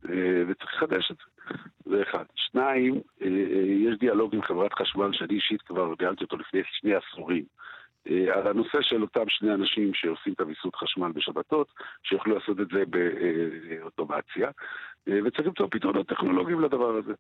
[0.10, 1.56] אה, וצריך לחדש את זה.
[1.86, 2.24] זה אחד.
[2.36, 3.28] שניים, אה,
[3.90, 7.44] יש דיאלוג עם חברת חשמל שאני אישית כבר ניהלתי אותו לפני שני עשורים.
[8.34, 11.68] על הנושא של אותם שני אנשים שעושים את הוויסות חשמל בשבתות,
[12.04, 14.50] שיוכלו לעשות את זה באוטומציה,
[15.08, 17.14] וצריך למצוא פתרונות טכנולוגיים לדבר הזה.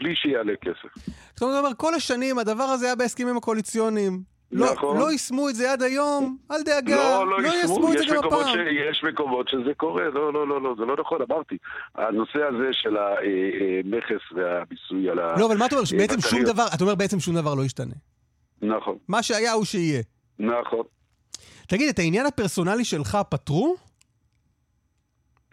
[0.00, 1.10] בלי שיעלה כסף.
[1.34, 4.22] זאת אומרת, כל השנים הדבר הזה היה בהסכמים הקואליציוניים.
[4.52, 4.98] לא, נכון.
[4.98, 8.18] לא יישמו את זה עד היום, אל דאגה, לא, לא יישמו יישמו, את זה גם
[8.18, 8.48] מקומות, ש...
[8.48, 8.66] הפעם.
[8.90, 11.56] יש מקומות שזה קורה, לא, לא, לא, לא, זה לא נכון, אמרתי.
[11.94, 15.34] הנושא הזה של המכס והמיסוי על ה...
[15.38, 15.86] לא, אבל מה אתה אומר?
[15.98, 16.42] בעצם שום.
[16.44, 17.94] דבר, אתה אומר בעצם שום דבר לא ישתנה.
[18.62, 20.02] נכון, מה שהיה הוא שיהיה.
[20.38, 20.82] נכון.
[21.68, 23.76] תגיד, את העניין הפרסונלי שלך פתרו?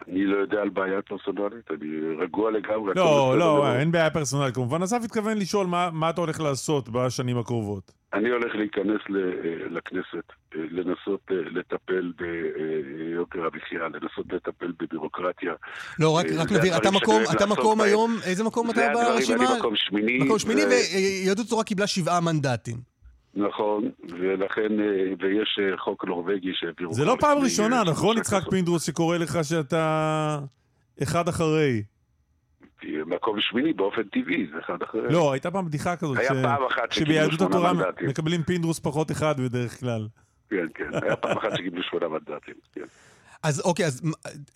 [0.08, 1.86] אני לא יודע על בעיה פרסונלית, אני
[2.18, 2.92] רגוע לגמרי.
[2.96, 3.72] לא, לא.
[3.78, 4.54] אין בעיה פרסונלית.
[4.54, 7.92] כמובן, אסף התכוון לשאול מה מה אתה הולך לעשות בשנים הקרובות.
[8.12, 10.26] אני הולך להיכנס ל- לכנסת,
[10.56, 15.52] אה, לנסות אה, לטפל ביוקר המחיה, לנסות לטפל בבירוקרטיה.
[15.98, 17.80] לא, רק, אה, רק נבהיר, אתה מקום, אתה מקום.
[17.80, 19.44] היום, איזה מקום אתה ברשימה?
[19.50, 20.18] אני מקום שמיני.
[20.18, 20.68] מקום שמיני, ו-
[21.24, 22.97] ויהדות התורה קיבלה שבעה מנדטים.
[23.38, 26.94] נכון, ולכן, אה, ויש אה, חוק נורבגי שהעבירו...
[26.94, 28.50] זה לא פעם ראשונה, נכון, יצחק.
[28.50, 30.38] פינדרוס, שקורא לך שאתה
[31.02, 31.82] אחד אחרי?
[33.06, 35.08] מקום שמיני באופן טבעי, זה אחד אחר.
[35.10, 38.08] לא, הייתה פעם בדיחה כזאת, היה ש- פעם אחת שקיבלו שביהדות התורה מנדטים.
[38.08, 40.08] מקבלים פינדרוס פחות אחד בדרך כלל.
[40.50, 42.54] כן, כן, היה פעם אחת שקיבלו שמונה מנדטים.
[42.72, 42.84] כן.
[43.42, 44.02] אז אוקיי, אז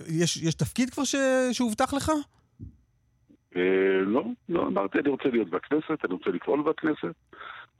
[0.08, 1.14] יש, יש תפקיד כבר ש...
[1.52, 2.12] שהובטח לך?
[3.56, 3.62] אה,
[4.06, 7.14] לא, לא, אמרתי, אני רוצה להיות בכנסת, אני רוצה לפעול בכנסת.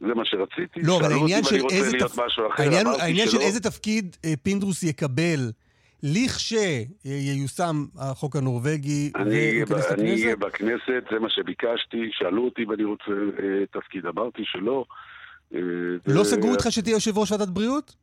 [0.07, 0.80] זה מה שרציתי.
[0.82, 2.18] לא, אבל העניין של איזה תפ...
[2.18, 3.38] אחר, העניין, העניין של.
[3.40, 5.50] איזה תפקיד אה, פינדרוס יקבל
[6.03, 10.38] לכשייושם החוק הנורבגי והוא ייכנס ב- אני אהיה לכנסת?
[10.38, 14.84] בכנסת, זה מה שביקשתי, שאלו אותי אם אני רוצה אה, תפקיד, אמרתי שלא.
[15.55, 15.61] אה,
[16.07, 17.94] לא סגרו איתך שתהיה יושב ראש ועדת בריאות?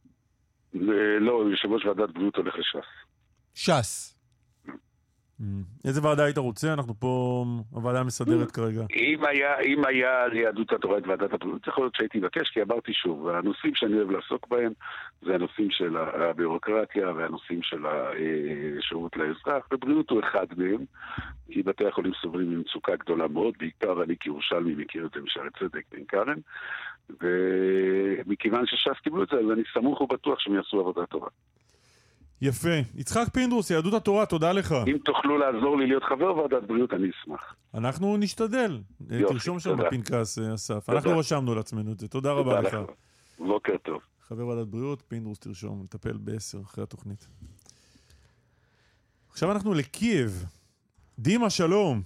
[0.75, 2.87] אה, לא, יושב ראש ועדת בריאות הולך לש"ס.
[3.53, 4.18] ש"ס.
[5.85, 6.73] איזה ועדה היית רוצה?
[6.73, 8.81] אנחנו פה, הוועדה המסדרת כרגע.
[8.95, 12.93] אם היה, אם היה ליהדות התורה את ועדת הבריאות, יכול להיות שהייתי מבקש, כי אמרתי
[12.93, 14.71] שוב, הנושאים שאני אוהב לעסוק בהם
[15.21, 20.85] זה הנושאים של הביורוקרטיה והנושאים של השירות לאזרח, ובריאות הוא אחד מהם,
[21.51, 25.83] כי בתי החולים סובלים ממצוקה גדולה מאוד, בעיקר אני כירושלמי מכיר את זה משערי צדק
[25.91, 26.37] בן כרם,
[27.21, 31.27] ומכיוון שש"ס קיבלו את זה, אז אני סמוך ובטוח שהם יעשו עבודה טובה.
[32.41, 32.69] יפה.
[32.95, 34.75] יצחק פינדרוס, יהדות התורה, תודה לך.
[34.87, 37.55] אם תוכלו לעזור לי להיות חבר ועדת בריאות, אני אשמח.
[37.73, 38.81] אנחנו נשתדל.
[39.09, 39.83] יופי, תרשום שם תודה.
[39.83, 40.85] בפנקס, אה, אסף.
[40.85, 40.97] תודה.
[40.97, 42.07] אנחנו רשמנו לעצמנו את זה.
[42.07, 42.77] תודה רבה לך.
[43.39, 44.01] בוקר טוב.
[44.21, 47.27] חבר ועדת בריאות, פינדרוס תרשום, נטפל בעשר אחרי התוכנית.
[49.29, 50.45] עכשיו אנחנו לקייב.
[51.19, 52.01] דימה, שלום.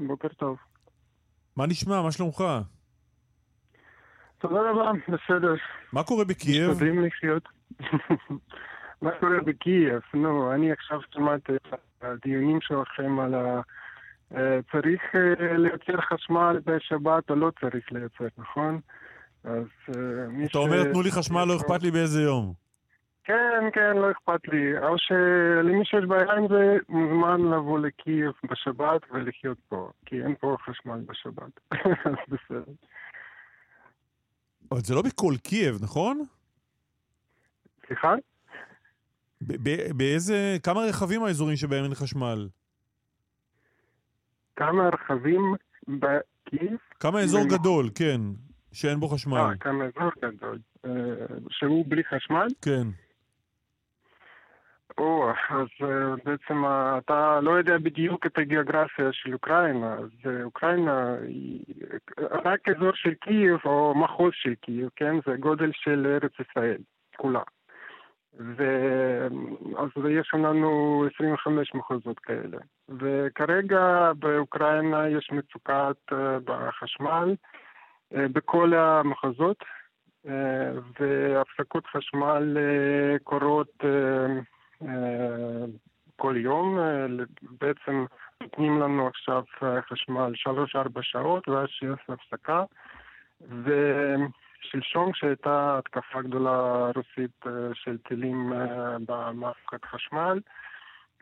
[0.00, 0.56] בוקר טוב.
[1.56, 2.02] מה נשמע?
[2.02, 2.44] מה שלומך?
[4.38, 5.54] תודה רבה, בסדר.
[5.92, 6.70] מה קורה בקייב?
[6.70, 7.48] משתדלים לחיות.
[9.02, 10.02] מה קורה בקייב?
[10.14, 13.60] נו, אני עכשיו שמעתי את הדיונים שלכם על ה...
[14.36, 18.80] אה, צריך אה, לייצר חשמל בשבת או לא צריך לייצר, נכון?
[19.44, 19.66] אז
[19.96, 22.52] אה, מי אתה אומר, תנו לי חשמל, לא אכפת לי באיזה יום.
[23.24, 24.78] כן, כן, לא אכפת לי.
[24.78, 30.56] או שלמי שיש בעיה עם זה, מוזמן לבוא לקייב בשבת ולחיות פה, כי אין פה
[30.64, 31.60] חשמל בשבת.
[32.10, 32.72] אז בסדר.
[34.72, 36.22] אבל זה לא בכל קייב, נכון?
[37.86, 38.14] סליחה?
[39.96, 40.56] באיזה...
[40.62, 42.48] כמה רכבים האזורים שבהם אין חשמל?
[44.56, 45.40] כמה רכבים
[45.88, 46.76] בקייב?
[47.00, 48.20] כמה אזור במ- גדול, כן,
[48.72, 49.36] שאין בו חשמל.
[49.38, 50.58] אה, כמה אזור גדול.
[50.84, 50.90] אה,
[51.50, 52.46] שהוא בלי חשמל?
[52.62, 52.86] כן.
[54.98, 55.88] או, אז אה,
[56.24, 61.64] בעצם אה, אתה לא יודע בדיוק את הגיאוגרפיה של אוקראינה, אז אה, אוקראינה היא
[62.44, 65.14] רק אזור של קייב או מחוז של קייב, כן?
[65.26, 66.78] זה גודל של ארץ ישראל,
[67.16, 67.42] כולה.
[68.36, 72.58] ואז יש לנו 25 מחוזות כאלה.
[72.88, 77.34] וכרגע באוקראינה יש מצוקת אה, בחשמל
[78.14, 79.64] אה, בכל המחוזות,
[80.28, 80.70] אה,
[81.00, 82.56] והפסקות חשמל
[83.22, 83.84] קורות
[86.16, 86.78] כל יום.
[87.60, 88.04] בעצם
[88.40, 89.42] נותנים לנו עכשיו
[89.88, 90.32] חשמל
[90.76, 92.64] 3-4 שעות ואז שיש הפסקה.
[94.66, 100.40] ושלשום כשהייתה התקפה גדולה רוסית אה, של טילים אה, במערכת חשמל,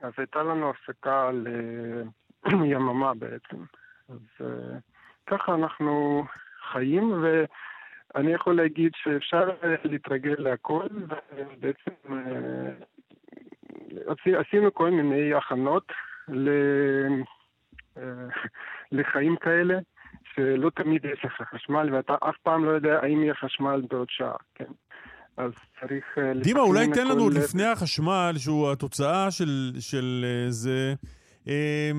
[0.02, 1.30] אז הייתה לנו הפסקה
[2.46, 3.56] ליממה בעצם.
[4.08, 4.78] אז אה,
[5.26, 6.24] ככה אנחנו
[6.72, 10.86] חיים, ואני יכול להגיד שאפשר אה, להתרגל להכל,
[11.36, 12.70] ובעצם אה,
[14.06, 15.92] עשי- עשינו כל מיני הכנות.
[16.28, 17.06] אה,
[18.92, 19.78] לחיים כאלה,
[20.34, 24.36] שלא תמיד יש לך חשמל, ואתה אף פעם לא יודע האם יהיה חשמל בעוד שעה,
[24.54, 24.72] כן?
[25.36, 26.04] אז צריך...
[26.18, 30.50] אה, דימה, אולי תן לנו הכל עוד ל- לפני החשמל, שהוא התוצאה של, של אה,
[30.50, 30.94] זה,
[31.48, 31.90] אה,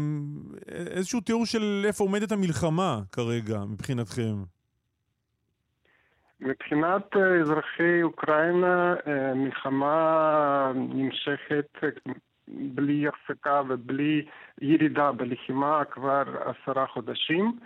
[0.70, 4.36] איזשהו תיאור של איפה עומדת המלחמה כרגע, מבחינתכם.
[6.40, 8.96] מבחינת אה, אזרחי אוקראינה,
[9.36, 11.68] מלחמה נמשכת
[12.48, 14.26] בלי הפסקה ובלי
[14.62, 17.60] ירידה בלחימה כבר עשרה חודשים.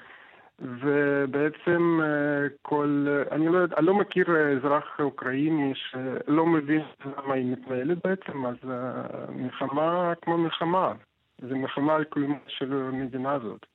[0.62, 7.46] ובעצם אה, כל, אני לא, אני לא מכיר אה, אזרח אוקראיני שלא מבין למה היא
[7.46, 10.94] מתנהלת בעצם, אז אה, מלחמה כמו מלחמה,
[11.42, 13.66] זה מלחמה על קיומה של המדינה הזאת.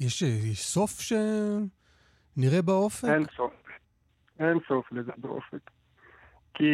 [0.00, 3.08] יש, יש סוף שנראה באופק?
[3.08, 3.52] אין סוף.
[4.38, 5.70] אין סוף לזה באופק.
[6.54, 6.64] כי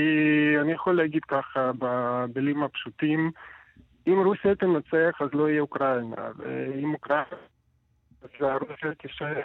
[0.60, 3.30] אני יכול להגיד ככה, במילים הפשוטים,
[4.06, 7.24] אם רוסיה תנצח אז לא יהיה אוקראינה, ואם אוקראינה,
[8.22, 9.42] אז רוסיה תישאר.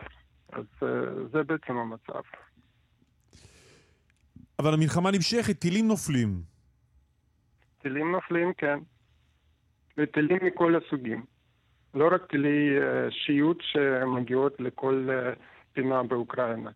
[0.51, 0.87] אז אה,
[1.31, 2.21] זה בעצם המצב.
[4.59, 6.41] אבל המלחמה נמשכת, טילים נופלים.
[7.81, 8.79] טילים נופלים, כן.
[9.97, 11.25] וטילים מכל הסוגים.
[11.93, 15.33] לא רק טילי אה, שיוט שמגיעות לכל אה,
[15.73, 16.71] פינה באוקראינה.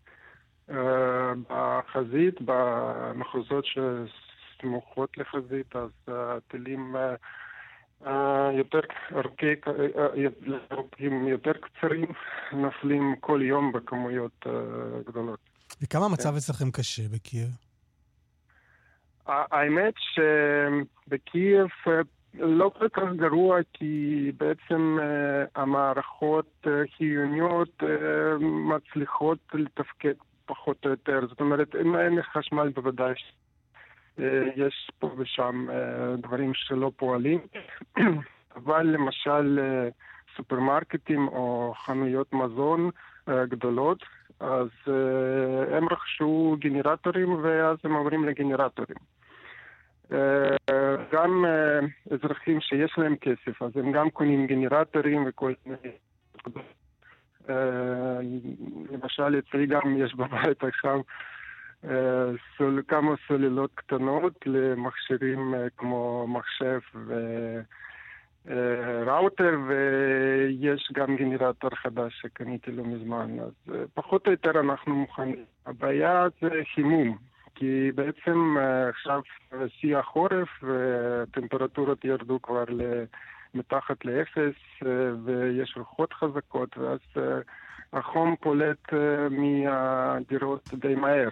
[1.49, 6.95] בחזית, במחוזות שסמוכות לחזית, אז הטילים
[8.57, 8.79] יותר
[9.15, 9.71] ארוכי, אה,
[10.17, 12.05] אה, ארוכים, יותר קצרים,
[12.51, 14.51] נופלים כל יום בכמויות אה,
[15.07, 15.39] גדולות.
[15.81, 17.49] וכמה המצב אצלכם קשה בקייב?
[19.27, 22.01] האמת שבקייב אה,
[22.33, 27.87] לא כל כך גרוע, כי בעצם אה, המערכות אה, חיוניות אה,
[28.39, 30.13] מצליחות לתפקד
[30.45, 31.19] פחות או יותר.
[31.29, 33.13] זאת אומרת, אם אין חשמל בוודאי אה,
[34.55, 37.39] יש פה ושם אה, דברים שלא פועלים,
[38.55, 39.89] אבל למשל אה,
[40.37, 42.89] סופרמרקטים או חנויות מזון
[43.29, 44.03] אה, גדולות,
[44.39, 44.67] אז
[45.71, 48.97] הם רכשו גנרטורים ואז הם עוברים לגנרטורים.
[51.11, 51.45] גם
[52.11, 55.95] אזרחים שיש להם כסף, אז הם גם קונים גנרטורים וכל מיני...
[58.91, 61.01] למשל, אצלי גם יש בבית עכשיו
[62.57, 66.79] סול, כמה סוללות קטנות למכשירים אה, כמו מחשב
[68.45, 75.45] וראוטר, ויש גם גנרטור חדש שקניתי לא מזמן, אז אה, פחות או יותר אנחנו מוכנים.
[75.65, 77.17] הבעיה זה חימום,
[77.55, 79.21] כי בעצם אה, עכשיו
[79.67, 83.03] שיא החורף והטמפרטורות ירדו כבר ל...
[83.53, 84.55] מתחת לאפס
[84.85, 87.39] אה, ויש רוחות חזקות, ואז אה,
[87.93, 91.29] החום פולט אה, מהדירות די מהר.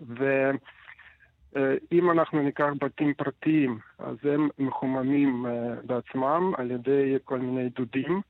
[0.00, 5.46] ואם אנחנו ניקח בתים פרטיים, אז הם מחוממים
[5.86, 8.20] בעצמם על ידי כל מיני דודים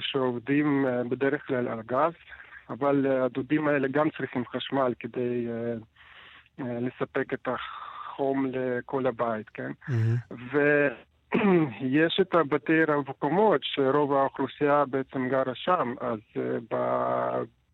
[0.00, 2.12] שעובדים בדרך כלל על גז,
[2.70, 5.48] אבל הדודים האלה גם צריכים חשמל כדי
[6.58, 9.70] לספק את החום לכל הבית, כן?
[9.88, 10.56] Mm-hmm.
[11.80, 16.18] יש את הבתי רב-קומות שרוב האוכלוסייה בעצם גרה שם, אז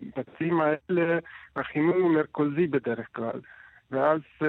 [0.02, 1.18] בבתים האלה
[1.56, 3.40] החימום הוא מרכזי בדרך כלל.
[3.90, 4.46] ואז uh,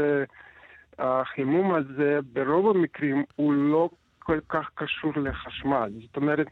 [0.99, 3.89] החימום הזה ברוב המקרים הוא לא
[4.20, 5.91] כל כך קשור לחשמל.
[6.01, 6.47] זאת אומרת,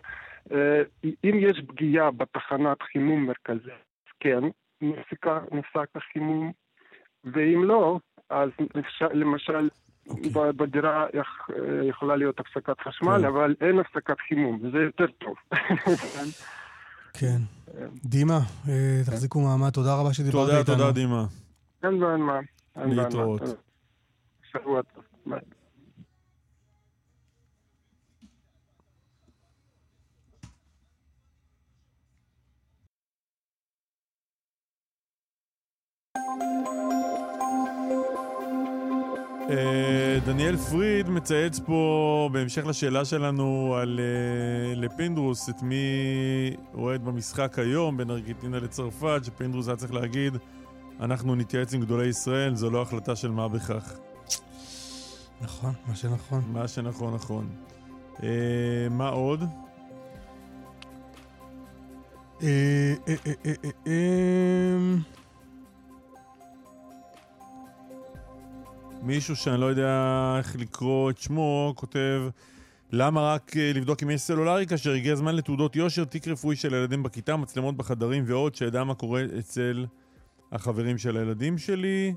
[0.50, 0.54] uh,
[1.24, 3.74] אם יש פגיעה בתחנת חימום מרכזית,
[4.20, 4.44] כן,
[5.52, 6.52] נפסק החימום,
[7.24, 8.00] ואם לא,
[8.30, 8.50] אז
[9.14, 9.70] למשל
[10.10, 10.36] Okay.
[10.36, 10.52] אוקיי.
[10.56, 11.08] בדירה
[11.84, 13.26] יכולה להיות הפסקת חשמל, כן.
[13.26, 15.36] אבל אין הפסקת חימום, וזה יותר טוב.
[17.14, 17.42] כן.
[18.06, 18.40] דימה,
[18.70, 20.64] אה, תחזיקו מעמד, תודה רבה שדיברת איתנו.
[20.64, 21.26] תודה, תודה, דימה.
[21.84, 22.40] אין בעיה מה.
[22.76, 23.42] להתראות.
[24.52, 25.04] שבוע טוב.
[25.26, 25.40] ביי.
[40.26, 45.86] דניאל פריד מצייץ פה, בהמשך לשאלה שלנו על uh, לפינדרוס, את מי
[46.74, 50.38] אוהד במשחק היום בין ארגנטינה לצרפת, שפינדרוס היה צריך להגיד,
[51.00, 53.94] אנחנו נתייעץ עם גדולי ישראל, זו לא החלטה של מה בכך.
[55.42, 56.44] נכון, מה שנכון.
[56.48, 57.50] מה שנכון, נכון.
[58.18, 58.22] Uh,
[58.90, 59.44] מה עוד?
[62.44, 62.94] אה...
[63.08, 65.21] אה, אה, אה, אה, אה...
[69.02, 72.22] מישהו שאני לא יודע איך לקרוא את שמו, כותב
[72.92, 76.74] למה רק אה, לבדוק אם יש סלולרי כאשר הגיע הזמן לתעודות יושר, תיק רפואי של
[76.74, 79.86] הילדים בכיתה, מצלמות בחדרים ועוד, שידע מה קורה אצל
[80.52, 82.14] החברים של הילדים שלי.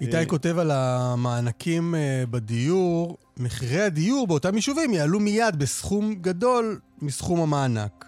[0.00, 6.80] איתי אה, כותב על המענקים אה, בדיור, מחירי הדיור באותם יישובים יעלו מיד בסכום גדול
[7.02, 8.07] מסכום המענק.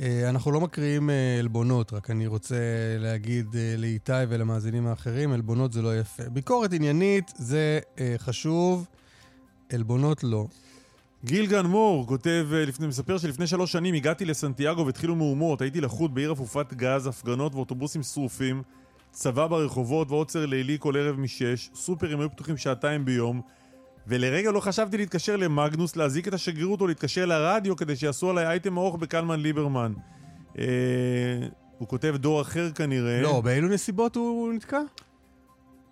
[0.00, 2.56] אה, אנחנו לא מקריאים אה, עלבונות, רק אני רוצה
[2.98, 6.22] להגיד אה, לאיתי ולמאזינים האחרים, עלבונות זה לא יפה.
[6.28, 7.80] ביקורת עניינית זה
[8.18, 8.86] חשוב,
[9.72, 10.46] עלבונות לא.
[11.24, 16.10] גיל גן מור כותב, לפני, מספר שלפני שלוש שנים הגעתי לסנטיאגו והתחילו מהומות, הייתי לחוט
[16.10, 18.62] בעיר אפופת גז, הפגנות ואוטובוסים שרופים,
[19.12, 23.40] צבא ברחובות ועוצר לילי כל ערב משש, סופרים היו פתוחים שעתיים ביום,
[24.06, 28.78] ולרגע לא חשבתי להתקשר למגנוס, להזעיק את השגרירות או להתקשר לרדיו כדי שיעשו עליי אייטם
[28.78, 29.92] ארוך בקלמן ליברמן.
[30.58, 30.64] אה,
[31.78, 33.22] הוא כותב דור אחר כנראה.
[33.22, 34.80] לא, באילו נסיבות הוא נתקע?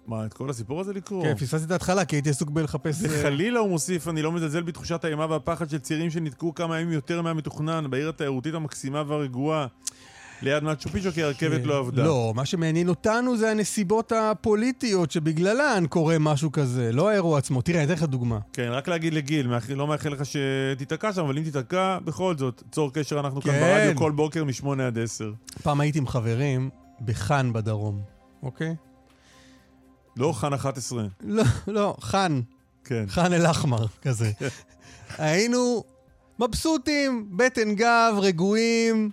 [0.07, 1.25] מה, את כל הסיפור הזה לקרוא?
[1.25, 3.05] כן, פספסתי את ההתחלה, כי הייתי עסוק בלחפש...
[3.05, 6.93] אה, וחלילה הוא מוסיף, אני לא מזלזל בתחושת האימה והפחד של צעירים שנתקעו כמה ימים
[6.93, 9.67] יותר מהמתוכנן, בעיר התיירותית המקסימה והרגועה.
[10.43, 12.05] ליד מאצ'ו פיצ'ו כי הרכבת לא עבדה.
[12.05, 17.63] לא, מה שמעניין אותנו זה הנסיבות הפוליטיות שבגללן קורה משהו כזה, לא האירוע עצמו.
[17.63, 18.39] תראה, אני אתן לך דוגמה.
[18.53, 22.93] כן, רק להגיד לגיל, לא מאחל לך שתיתקע שם, אבל אם תיתקע, בכל זאת, צור
[22.93, 23.61] קשר, אנחנו כאן כן.
[23.61, 25.33] ברדיו כל בוקר מ-8 עד 10.
[25.63, 26.71] פעם הייתי עם חברים
[27.05, 28.01] בחאן בדרום,
[28.43, 28.75] אוקיי?
[30.17, 31.05] לא חאן 11.
[31.21, 32.41] לא, לא, חאן.
[32.85, 33.05] כן.
[33.09, 34.31] חאן אל-אחמר, כזה.
[35.19, 35.85] היינו
[36.39, 39.11] מבסוטים, בטן גב, רגועים.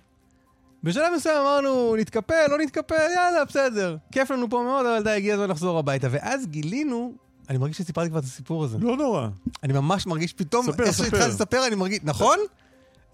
[0.82, 3.96] בשלב מסוים אמרנו, נתקפל, לא נתקפל, יאללה, בסדר.
[4.12, 6.08] כיף לנו פה מאוד, אבל די, הגיע הזמן לחזור הביתה.
[6.10, 7.14] ואז גילינו,
[7.48, 8.78] אני מרגיש שסיפרתי כבר את הסיפור הזה.
[8.80, 9.28] לא נורא.
[9.62, 12.38] אני ממש מרגיש פתאום, ספר, איך שהתחלתי לספר, אני מרגיש, נכון?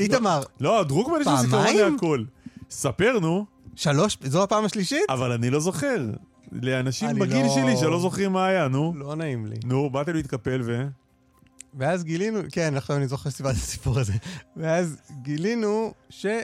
[0.01, 0.43] איתמר.
[0.61, 2.25] לא, דרוקמן יש לו זיכרון להכל.
[2.71, 3.47] ספר, נו.
[3.77, 5.03] שלוש, זו הפעם השלישית?
[5.09, 6.11] אבל אני לא זוכר.
[6.53, 7.55] לאנשים בגיל לא...
[7.55, 8.93] שלי שלא זוכרים מה היה, נו.
[8.97, 9.57] לא נעים לי.
[9.65, 10.87] נו, באתי להתקפל ו...
[11.75, 14.13] ואז גילינו, כן, עכשיו אני זוכר שסיפרתי את הסיפור הזה.
[14.57, 16.41] ואז גילינו שה...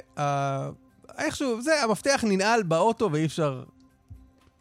[1.18, 3.64] איכשהו, זה, המפתח ננעל באוטו ואי אפשר,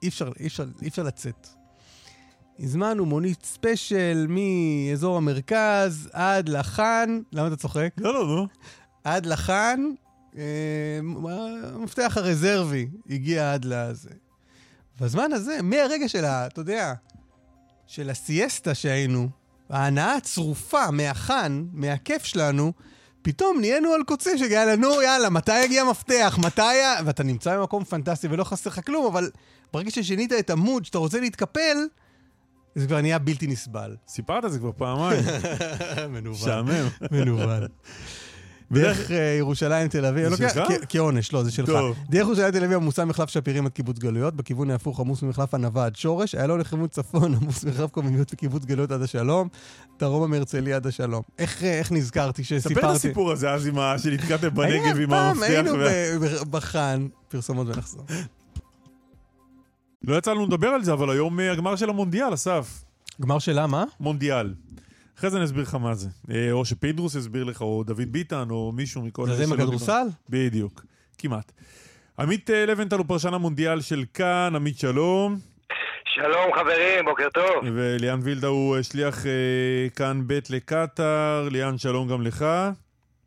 [0.03, 1.47] אי אפשר, אי אפשר, אי אפשר לצאת.
[2.59, 7.89] הזמנו מונית ספיישל מאזור המרכז עד לחאן, למה אתה צוחק?
[7.97, 8.47] לא, לא, לא.
[9.03, 9.83] עד לחאן,
[10.37, 10.99] אה,
[11.63, 14.09] המפתח הרזרבי הגיע עד לזה.
[15.01, 16.47] בזמן הזה, מהרגע של ה...
[16.47, 16.93] אתה יודע,
[17.87, 19.29] של הסיאסטה שהיינו,
[19.69, 22.73] ההנאה הצרופה מהחאן, מהכיף שלנו,
[23.27, 26.37] פתאום נהיינו על קוצים של יאללה, נו, יאללה, מתי יגיע המפתח?
[26.45, 26.95] מתי ה...
[27.05, 29.31] ואתה נמצא במקום פנטסטי ולא חסר לך כלום, אבל
[29.73, 31.77] ברגע ששינית את המוד, שאתה רוצה להתקפל,
[32.75, 33.95] זה כבר נהיה בלתי נסבל.
[34.07, 35.23] סיפרת את זה כבר פעמיים.
[36.13, 36.35] מנוול.
[36.35, 36.87] משעמם.
[37.11, 37.67] מנוול.
[38.71, 40.67] דרך אה, ירושלים תל אביב, זה שלך?
[40.89, 41.69] כעונש, לא, זה שלך.
[42.09, 45.85] דרך ירושלים תל אביב עמוסה מחלף שפירים עד קיבוץ גלויות, בכיוון ההפוך עמוס ממחלף ענווה
[45.85, 49.47] עד שורש, איילון לכיוון צפון עמוס ממחלף קוממיות וקיבוץ גלויות עד השלום,
[49.99, 51.21] דרומה מהרצליה עד השלום.
[51.37, 52.75] איך אה, נזכרתי שסיפרתי?
[52.75, 53.99] ספר את הסיפור הזה אז עם ה...
[53.99, 55.49] שנתקעתם בנגב היה עם המפתח.
[55.49, 55.71] היינו
[56.49, 58.03] בחאן, פרסומות ונחזור.
[60.03, 62.83] לא יצא לנו לדבר על זה, אבל היום אה, הגמר של המונדיאל, אסף.
[63.21, 63.83] גמר שלה, מה?
[63.99, 64.53] מונדיאל.
[65.17, 66.09] אחרי זה אני אסביר לך מה זה.
[66.31, 70.07] אה, או שפינדרוס יסביר לך, או דוד ביטן, או מישהו מכל זה עם הכדורסל?
[70.29, 70.85] בדיוק,
[71.17, 71.51] כמעט.
[72.19, 75.39] עמית אה, לבנטל הוא פרשן המונדיאל של כאן, עמית שלום.
[76.05, 77.63] שלום חברים, בוקר טוב.
[77.75, 81.49] וליאן וילדה הוא אה, שליח אה, כאן ב' לקטאר.
[81.51, 82.45] ליאן, שלום גם לך.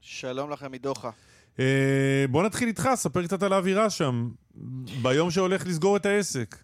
[0.00, 1.10] שלום לכם מדוחה.
[1.58, 4.28] אה, בוא נתחיל איתך, ספר קצת על האווירה שם,
[5.02, 6.56] ביום שהולך לסגור את העסק.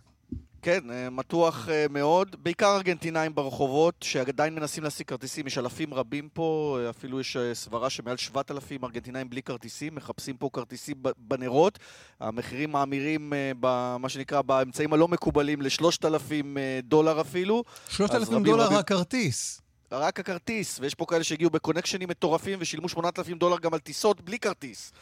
[0.67, 6.29] כן, אה, מתוח אה, מאוד, בעיקר ארגנטינאים ברחובות שעדיין מנסים להשיג כרטיסים, יש אלפים רבים
[6.33, 11.79] פה, אה, אפילו יש סברה שמעל 7,000 ארגנטינאים בלי כרטיסים, מחפשים פה כרטיסים ב- בנרות,
[12.21, 16.45] המחירים מאמירים במה שנקרא באמצעים הלא מקובלים ל-3,000
[16.83, 17.63] דולר אפילו.
[17.89, 19.61] אז 3,000 רבים דולר רבים- הכרטיס.
[19.93, 24.39] רק הכרטיס, ויש פה כאלה שהגיעו בקונקשנים מטורפים ושילמו 8,000 דולר גם על טיסות בלי
[24.39, 24.93] כרטיס.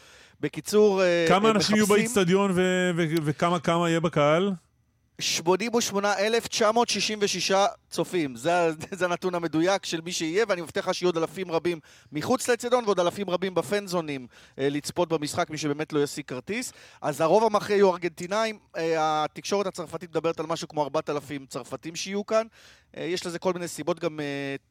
[0.41, 4.53] בקיצור, כמה אה, אנשים יהיו מחפשים- באיצטדיון ו- ו- וכמה כמה יהיה בקהל?
[5.21, 7.53] 88,966
[7.91, 8.37] צופים.
[8.37, 11.81] זה, זה הנתון המדויק של מי שיהיה, ואני מבטיח לך שיהיו עוד אלפים רבים
[12.13, 14.27] מחוץ לאצטדיון ועוד אלפים רבים בפנזונים
[14.59, 16.73] אה, לצפות במשחק, מי שבאמת לא ישיג כרטיס.
[17.03, 18.59] אז הרוב המכריע יהיו ארגנטינאים.
[18.77, 22.47] אה, התקשורת הצרפתית מדברת על משהו כמו 4,000 צרפתים שיהיו כאן.
[22.97, 24.25] אה, יש לזה כל מיני סיבות, גם אה,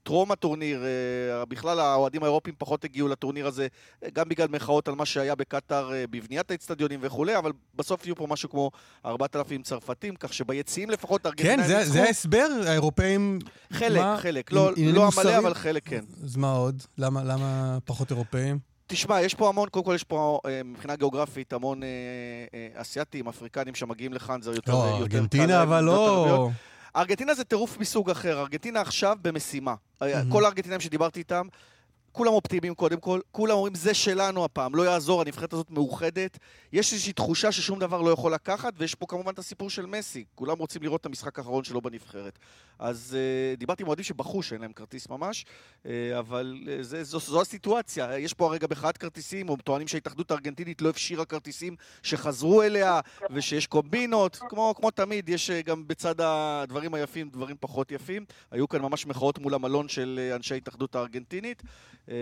[0.03, 3.67] טרום הטורניר, אה, בכלל האוהדים האירופים פחות הגיעו לטורניר הזה,
[4.13, 8.49] גם בגלל מחאות על מה שהיה בקטאר בבניית האצטדיונים וכולי, אבל בסוף יהיו פה משהו
[8.49, 8.71] כמו
[9.05, 13.39] 4,000 צרפתים, כך שביציעים לפחות הארגנטינאים כן, זה- ההסבר, האירופאים...
[13.73, 14.17] חלק, מה?
[14.19, 14.51] חלק.
[14.51, 15.37] לא- לא המלא?
[15.37, 16.03] אבל חלק כן.
[16.23, 16.83] אז מה עוד?
[16.97, 18.59] למה למה פחות אירופאים?
[18.87, 21.87] תשמע, יש פה המון, קודם כל יש פה מבחינה גיאוגרפית המון אה,
[22.53, 26.49] אה, אסיאתים, אפריקנים שמגיעים לכאן, זה יותר, לא, יותר קל ארגנטינה אבל לא...
[26.95, 29.75] ארגנטינה זה טירוף מסוג אחר, ארגנטינה עכשיו במשימה.
[30.01, 30.31] מהמם.
[30.31, 31.47] כל הארגנטינאים שדיברתי איתם,
[32.13, 36.37] כולם אופטימיים קודם כל, כולם אומרים זה שלנו הפעם, לא יעזור, הנבחרת הזאת מאוחדת.
[36.73, 40.23] יש איזושהי תחושה ששום דבר לא יכול לקחת, ויש פה כמובן את הסיפור של מסי,
[40.35, 42.39] כולם רוצים לראות את המשחק האחרון שלו בנבחרת.
[42.79, 43.17] אז
[43.55, 45.45] uh, דיברתי עם אוהדים שבכו שאין להם כרטיס ממש,
[45.83, 45.87] uh,
[46.19, 48.19] אבל uh, זה, זו, זו הסיטואציה.
[48.19, 52.99] יש פה הרגע מחאת כרטיסים, או טוענים שההתאחדות הארגנטינית לא הפשירה כרטיסים שחזרו אליה,
[53.31, 54.39] ושיש קומבינות.
[54.49, 58.25] כמו, כמו תמיד, יש uh, גם בצד הדברים היפים דברים פחות יפים.
[58.51, 61.63] היו כאן ממש מחאות מול המלון של uh, אנשי ההתאחדות הארגנטינית.
[62.09, 62.15] אה,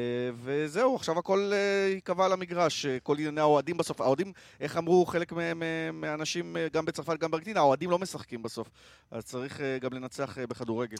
[0.44, 4.02] וזהו, עכשיו הכל אה, ייקבע על המגרש, אה, כל ענייני האוהדים בסוף.
[4.02, 4.32] האוהדים,
[4.62, 8.68] איך אמרו חלק מה- מה- מהאנשים, גם בצרפת, גם בארגנטינה, האוהדים לא משחקים בסוף.
[9.12, 10.98] אז צריך גם לנצח בכדורגל.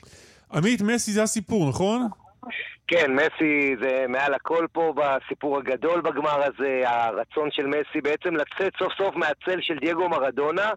[0.54, 2.08] עמית, מסי זה הסיפור, נכון?
[2.88, 8.74] כן, מסי זה מעל הכל פה בסיפור הגדול בגמר הזה, הרצון של מסי בעצם לצאת
[8.80, 10.70] סוף סוף מהצל של דייגו מרדונה.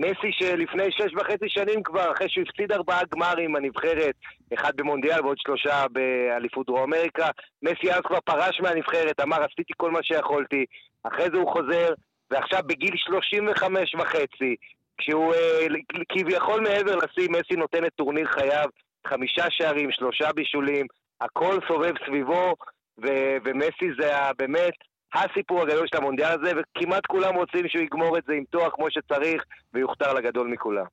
[0.00, 4.14] מסי שלפני שש וחצי שנים כבר, אחרי שהוא הפסיד ארבעה גמרים הנבחרת,
[4.54, 7.28] אחד במונדיאל ועוד שלושה באליפות דרום אמריקה,
[7.62, 10.64] מסי אז כבר פרש מהנבחרת, אמר עשיתי כל מה שיכולתי,
[11.02, 11.88] אחרי זה הוא חוזר,
[12.30, 14.56] ועכשיו בגיל 35 וחצי,
[14.98, 15.66] כשהוא אה,
[16.08, 18.66] כביכול מעבר לשיא, מסי נותן את טורניר חייו,
[19.06, 20.86] חמישה שערים, שלושה בישולים,
[21.20, 22.54] הכל סובב סביבו,
[22.98, 24.74] ו- ומסי זה באמת
[25.14, 28.86] הסיפור הגדול של המונדיאל הזה, וכמעט כולם רוצים שהוא יגמור את זה עם תואר כמו
[28.90, 29.42] שצריך,
[29.74, 30.84] ויוכתר לגדול מכולם.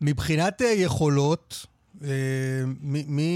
[0.00, 1.66] מבחינת אה, יכולות,
[2.04, 2.08] אה,
[2.82, 3.30] מי- מי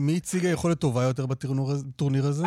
[0.00, 2.46] מי הציגה יכולת טובה יותר בטורניר הזה?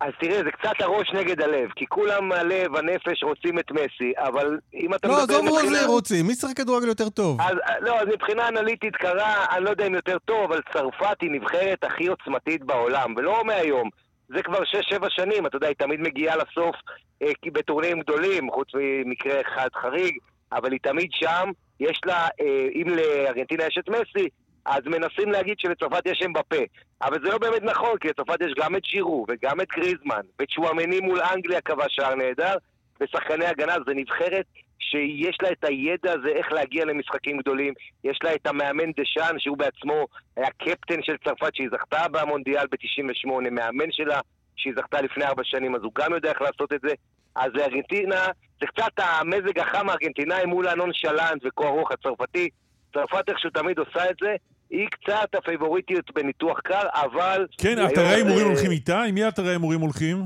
[0.00, 4.58] אז תראה, זה קצת הראש נגד הלב, כי כולם הלב, הנפש רוצים את מסי, אבל
[4.74, 7.40] אם אתה לא, מדבר עזוב רוזי רוצים, מי שחק כדורגל יותר טוב?
[7.40, 11.30] אז, לא, אז מבחינה אנליטית קרה, אני לא יודע אם יותר טוב, אבל צרפת היא
[11.30, 13.90] נבחרת הכי עוצמתית בעולם, ולא מהיום.
[14.28, 16.76] זה כבר 6-7 שנים, אתה יודע, היא תמיד מגיעה לסוף
[17.22, 20.18] אה, בטורנירים גדולים, חוץ ממקרה אחד חריג,
[20.52, 21.50] אבל היא תמיד שם,
[21.80, 24.28] יש לה, אה, אם לארגנטינה יש את מסי,
[24.64, 26.62] אז מנסים להגיד שלצרפת יש שם בפה.
[27.02, 31.00] אבל זה לא באמת נכון, כי לצרפת יש גם את שירו, וגם את גריזמן, וצ'ואמני
[31.00, 32.54] מול אנגליה כבש שער נהדר,
[33.00, 34.46] ושחקני הגנה, זה נבחרת
[34.78, 37.74] שיש לה את הידע הזה איך להגיע למשחקים גדולים,
[38.04, 40.06] יש לה את המאמן דשאן, שהוא בעצמו
[40.36, 44.20] היה קפטן של צרפת שהיא זכתה במונדיאל ב-98, מאמן שלה
[44.56, 46.94] שהיא זכתה לפני ארבע שנים, אז הוא גם יודע איך לעשות את זה.
[47.36, 48.26] אז לארגנטינה,
[48.60, 52.48] זה קצת המזג החם הארגנטינאי מול הנונשלנט וכוח הרוח הצרפתי.
[52.94, 54.36] צרפת איכשהו תמיד עושה את זה,
[54.70, 57.46] היא קצת הפייבוריטיות בניתוח קל, אבל...
[57.58, 59.02] כן, אתרי ההימורים אה, הולכים איתה?
[59.02, 60.16] עם מי אתרי ההימורים הולכים?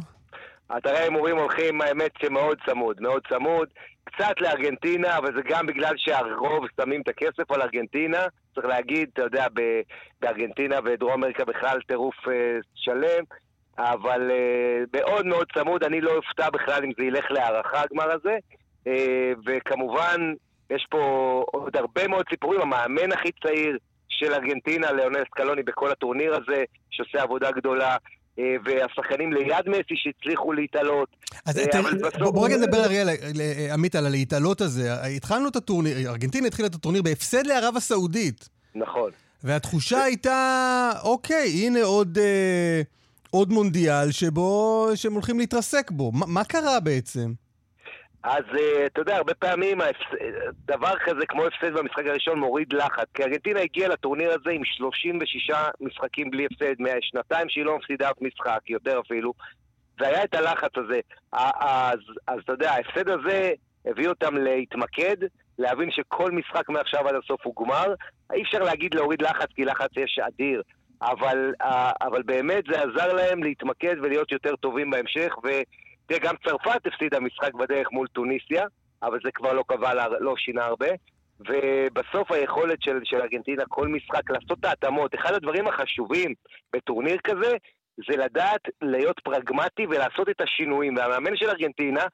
[0.76, 3.68] אתרי ההימורים הולכים, האמת שמאוד צמוד, מאוד צמוד.
[4.04, 8.26] קצת לארגנטינה, אבל זה גם בגלל שהרוב שמים את הכסף על ארגנטינה.
[8.54, 9.46] צריך להגיד, אתה יודע,
[10.20, 13.24] בארגנטינה ודרום אמריקה בכלל טירוף אה, שלם,
[13.78, 18.36] אבל אה, מאוד מאוד צמוד, אני לא אופתע בכלל אם זה ילך להערכה הגמר הזה.
[18.86, 20.32] אה, וכמובן,
[20.70, 20.98] יש פה
[21.52, 22.60] עוד הרבה מאוד סיפורים.
[22.60, 23.78] המאמן הכי צעיר
[24.08, 27.96] של ארגנטינה, ליאונל סקלוני, בכל הטורניר הזה, שעושה עבודה גדולה.
[28.38, 31.08] אה, והשחקנים ליד מסי שהצליחו להתעלות.
[31.46, 35.02] אז אה, תראה, אבל בסוף- בוא בוא רגע נדבר, אריאל, ל- עמית, על הלהתעלות הזה.
[35.16, 38.48] התחלנו את הטורניר, ארגנטינה התחילה את הטורניר בהפסד לערב הסעודית.
[38.74, 39.10] נכון.
[39.44, 40.50] והתחושה הייתה,
[41.02, 42.82] אוקיי, הנה עוד, אה,
[43.30, 46.12] עוד מונדיאל שבו, שהם הולכים להתרסק בו.
[46.12, 47.32] מה, מה קרה בעצם?
[48.22, 49.78] אז אה, אתה יודע, הרבה פעמים
[50.64, 53.06] דבר כזה כמו הפסד במשחק הראשון מוריד לחץ.
[53.14, 55.50] כי ארגנטינה הגיעה לטורניר הזה עם 36
[55.80, 59.32] משחקים בלי הפסד, מהשנתיים שהיא לא מפסידה אף משחק, יותר אפילו,
[59.98, 61.00] והיה את הלחץ הזה.
[61.32, 63.50] אז, אז אתה יודע, ההפסד הזה
[63.86, 65.16] הביא אותם להתמקד,
[65.58, 67.94] להבין שכל משחק מעכשיו עד הסוף הוא גמר.
[68.32, 70.62] אי אפשר להגיד להוריד לחץ, כי לחץ יש אדיר.
[71.02, 75.34] אבל, אה, אבל באמת זה עזר להם להתמקד ולהיות יותר טובים בהמשך,
[76.04, 78.66] ותראה, גם צרפת הפסידה משחק בדרך מול טוניסיה,
[79.02, 80.88] אבל זה כבר לא קבע, לא שינה הרבה.
[81.40, 85.14] ובסוף היכולת של, של ארגנטינה, כל משחק, לעשות את ההתאמות.
[85.14, 86.34] אחד הדברים החשובים
[86.72, 87.56] בטורניר כזה,
[88.08, 90.96] זה לדעת להיות פרגמטי ולעשות את השינויים.
[90.96, 92.04] והמאמן של ארגנטינה,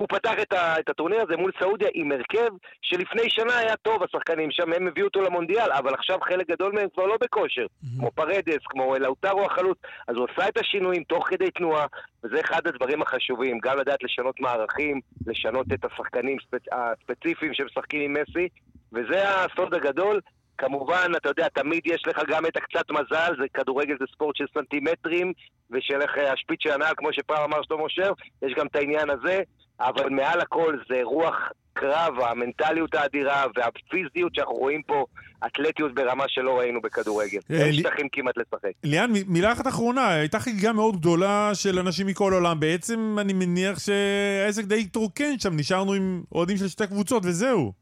[0.00, 2.48] הוא פתח את, ה, את הטורניר הזה מול סעודיה עם הרכב
[2.82, 6.88] שלפני שנה היה טוב, השחקנים שם, הם הביאו אותו למונדיאל, אבל עכשיו חלק גדול מהם
[6.94, 7.66] כבר לא בכושר,
[7.98, 9.78] כמו פרדס, כמו לאוטרו החלוץ,
[10.08, 11.86] אז הוא עשה את השינויים תוך כדי תנועה,
[12.24, 16.64] וזה אחד הדברים החשובים, גם לדעת לשנות מערכים, לשנות את השחקנים הספצ...
[16.72, 18.48] הספציפיים שמשחקים עם מסי,
[18.92, 20.20] וזה הסוד הגדול.
[20.58, 24.44] כמובן, אתה יודע, תמיד יש לך גם את הקצת מזל, זה כדורגל זה ספורט של
[24.54, 25.32] סנטימטרים,
[25.70, 25.98] ושל
[26.32, 28.12] השפיץ של הנעל, כמו שפעם אמר שלמה שר,
[28.42, 29.42] יש גם את העניין הזה,
[29.80, 31.34] אבל מעל הכל זה רוח
[31.72, 35.04] קרב, המנטליות האדירה והפיזיות שאנחנו רואים פה,
[35.46, 37.38] אתלטיות ברמה שלא ראינו בכדורגל.
[37.50, 38.70] אה, אין שטחים כמעט לשחק.
[38.84, 42.60] ליאן, מילה אחת אחרונה, הייתה חגיגה מאוד גדולה של אנשים מכל העולם.
[42.60, 47.72] בעצם אני מניח שהעסק די התרוקן שם, נשארנו עם אוהדים של שתי קבוצות וזהו.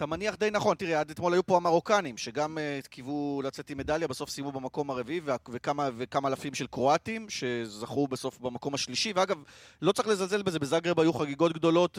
[0.00, 3.78] אתה מניח די נכון, תראה, עד אתמול היו פה המרוקנים, שגם uh, קיוו לצאת עם
[3.78, 9.36] מדליה, בסוף סיימו במקום הרביעי, וכמה, וכמה אלפים של קרואטים, שזכו בסוף במקום השלישי, ואגב,
[9.82, 11.98] לא צריך לזלזל בזה, בזאגרב היו חגיגות גדולות,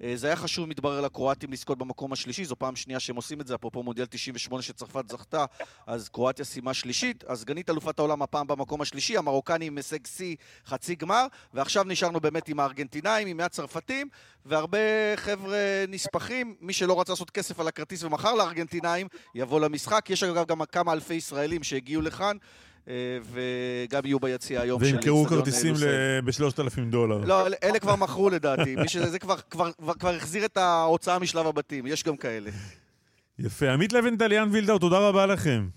[0.00, 3.54] וזה היה חשוב, מתברר, לקרואטים לזכות במקום השלישי, זו פעם שנייה שהם עושים את זה,
[3.54, 5.44] אפרופו מונדיאל 98 שצרפת זכתה,
[5.86, 10.36] אז קרואטיה סיימה שלישית, אז סגנית אלופת העולם הפעם במקום השלישי, המרוקנים עם הישג שיא
[10.66, 14.08] חצי גמר, ועכשיו נשארנו באמת עם הארגנטינאים, עם הצרפתים,
[14.48, 14.78] והרבה
[15.16, 15.58] חבר'ה
[15.88, 20.10] נספחים, מי שלא רצה לעשות כסף על הכרטיס ומכר לארגנטינאים, יבוא למשחק.
[20.10, 22.36] יש אגב גם כמה אלפי ישראלים שהגיעו לכאן,
[22.88, 26.20] אה, וגם יהיו ביציע היום של וימכרו איצטדיון כרטיסים לוסל.
[26.24, 27.18] ב-3,000 דולר.
[27.24, 28.76] לא, אלה- כבר מכרו לדעתי.
[28.76, 32.50] מי שזה זה כבר, כבר, כבר, החזיר את ההוצאה משלב הבתים, יש גם כאלה.
[33.38, 33.70] יפה.
[33.70, 35.68] עמית לבנטל, ליאן וילדאו, תודה רבה לכם.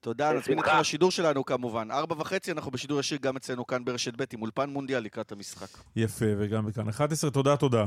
[0.00, 1.90] תודה, נזמין אותך לשידור שלנו כמובן.
[1.90, 5.78] ארבע וחצי אנחנו בשידור ישיר גם אצלנו כאן ברשת ב' עם אולפן מונדיאל לקראת המשחק.
[5.96, 7.84] יפה, וגם בכאן 11, תודה, תודה.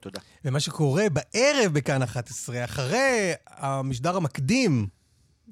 [0.00, 0.20] תודה.
[0.44, 4.86] ומה שקורה בערב בכאן 11, אחרי המשדר המקדים,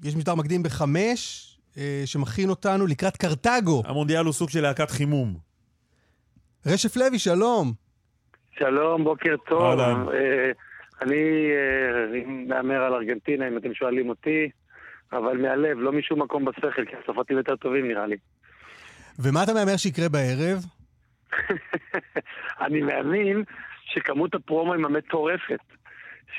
[0.05, 3.83] יש משדר מקדים בחמש, אה, שמכין אותנו לקראת קרתגו.
[3.87, 5.35] המונדיאל הוא סוג של להקת חימום.
[6.67, 7.73] רשף לוי, שלום.
[8.59, 9.63] שלום, בוקר טוב.
[9.63, 10.09] אהלן.
[10.09, 10.51] אה,
[11.03, 14.51] אני אה, מהמר על ארגנטינה, אם אתם שואלים אותי,
[15.15, 18.17] אבל מהלב, לא משום מקום בשכל, כי הצרפתים יותר טובים נראה לי.
[19.19, 20.59] ומה אתה מהמר שיקרה בערב?
[22.67, 23.45] אני מאמין
[23.85, 25.61] שכמות הפרומואים המטורפת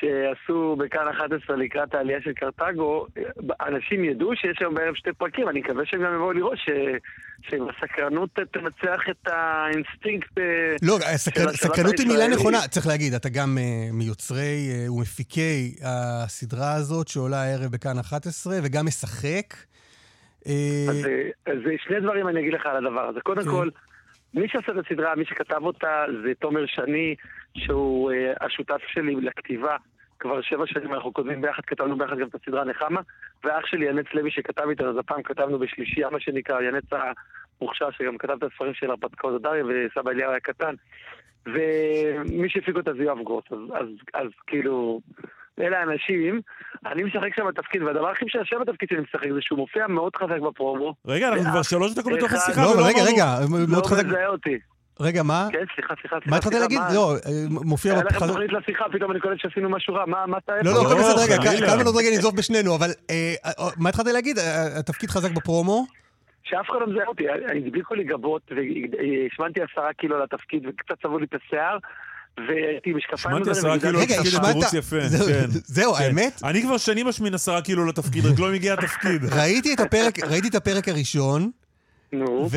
[0.00, 3.06] שעשו בכאן 11 לקראת העלייה של קרתגו,
[3.60, 6.70] אנשים ידעו שיש היום בערב שתי פרקים, אני מקווה שהם גם יבואו לראות ש...
[7.42, 12.28] שהסקרנות תנצח את האינסטינקט אה, לא, של הסקר- סקרנות היא מילה.
[12.28, 12.58] נכונה.
[12.70, 18.86] צריך להגיד, אתה גם אה, מיוצרי אה, ומפיקי הסדרה הזאת שעולה הערב בכאן 11, וגם
[18.86, 19.54] משחק.
[20.44, 20.50] אז,
[21.06, 23.20] אה, אז שני דברים אני אגיד לך על הדבר הזה.
[23.20, 23.68] קודם כל,
[24.34, 27.14] מי שעשה את הסדרה, מי שכתב אותה, זה תומר שני,
[27.56, 29.76] שהוא אה, השותף שלי לכתיבה.
[30.18, 33.00] כבר שבע שנים אנחנו כותבים ביחד, כתבנו ביחד גם את הסדרה נחמה,
[33.44, 36.84] ואח שלי ינץ לוי שכתב איתנו, אז הפעם כתבנו בשלישייה, מה שנקרא, ינץ
[37.60, 40.74] המוכשר, שגם כתב את הספרים של הרפתקאות דריה וסבא אליהו היה קטן.
[41.46, 45.00] ומי שהפיק אותה זה יואב גרוס, אז, אז, אז כאילו,
[45.60, 46.40] אלה האנשים.
[46.86, 50.40] אני משחק שם בתפקיד, והדבר הכי משעשע בתפקיד שאני משחק זה שהוא מופיע מאוד חזק
[50.40, 50.94] בפרומו.
[51.06, 54.06] רגע, אנחנו כבר שלוש דקות בתוך השיחה לא, רגע, רגע, לא מאוד חזק.
[54.06, 54.58] מזהה אותי.
[55.00, 55.48] רגע, מה?
[55.52, 56.30] כן, סליחה, סליחה, סליחה.
[56.30, 56.80] מה התחלת להגיד?
[56.94, 58.28] לא, אה, מופיע היה לכם בחזרה.
[58.28, 60.06] תוכנית לשיחה, פתאום אני קולט שעשינו משהו רע.
[60.06, 60.52] מה, מה אתה...
[60.64, 61.66] לא, לא, הכל לא, בסדר, רגע.
[61.66, 64.38] קלמן עוד רגע ננזוף בשנינו, אבל אה, אה, מה התחלת להגיד?
[64.38, 65.86] אה, התפקיד חזק בפרומו?
[66.44, 67.24] שאף אחד לא מזהה אותי,
[67.66, 71.78] הדביקו לי גבות, והשמנתי עשרה קילו לתפקיד, וקצת צבעו לי את השיער,
[72.48, 74.46] והייתי עם משקפיים שמעתי עשרה קילו רגע, לתפקיד השמעת?
[74.46, 75.00] תירוץ יפה.
[75.00, 75.98] זהו, כן.
[75.98, 76.04] כן.
[76.04, 76.40] האמת?
[76.44, 79.24] אני כבר שנים משמין עשרה קילו לתפקיד, רק לא מגיע התפקיד.
[79.40, 81.50] ראיתי את הפרק, ראיתי את הפרק הראשון,
[82.12, 82.48] נו,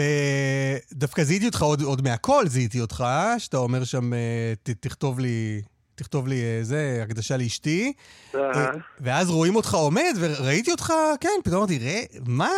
[0.91, 3.03] ודווקא זיהיתי אותך עוד, עוד מהכל, זיהיתי אותך,
[3.37, 5.61] שאתה אומר שם, אה, ת, תכתוב לי,
[5.95, 7.93] תכתוב לי אה, זה, הקדשה לאשתי,
[8.35, 8.69] אה, אה,
[8.99, 12.49] ואז רואים אותך עומד, וראיתי אותך, כן, פתאום אמרתי, "ר- מה?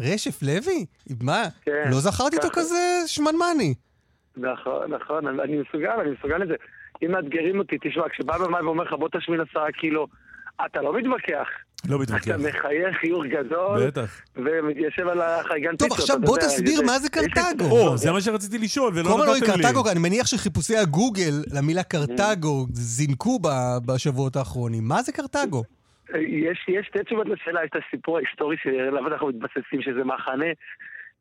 [0.00, 0.86] רשף לוי?
[1.20, 1.42] מה?
[1.64, 2.48] כן, לא זכרתי אותו.
[2.52, 3.74] כזה שמנמני.
[4.36, 6.54] נכון, נכון, אני מסוגל, אני מסוגל לזה.
[7.02, 10.06] אם מאתגרים אותי, תשמע, כשבא במאי ואומר לך, בוא תשמין עשרה קילו,
[10.66, 11.48] אתה לא מתווכח.
[11.88, 12.28] לא מתווכח.
[12.28, 14.20] אתה מחייך חיוך גדול, בטח.
[14.36, 17.64] ומתיישב על החייגן טוב, עכשיו בוא תסביר מה זה קרתגו.
[17.70, 19.62] או, זה מה שרציתי לשאול, ולא נתתם לי.
[19.62, 24.84] קרתגו, אני מניח שחיפושי הגוגל למילה קרתגו זינקו ב- בשבועות האחרונים.
[24.84, 25.62] מה זה קרתגו?
[26.18, 30.46] יש, יש שתי תשובות לשאלה, יש את הסיפור ההיסטורי שעליו אנחנו מתבססים, שזה מחנה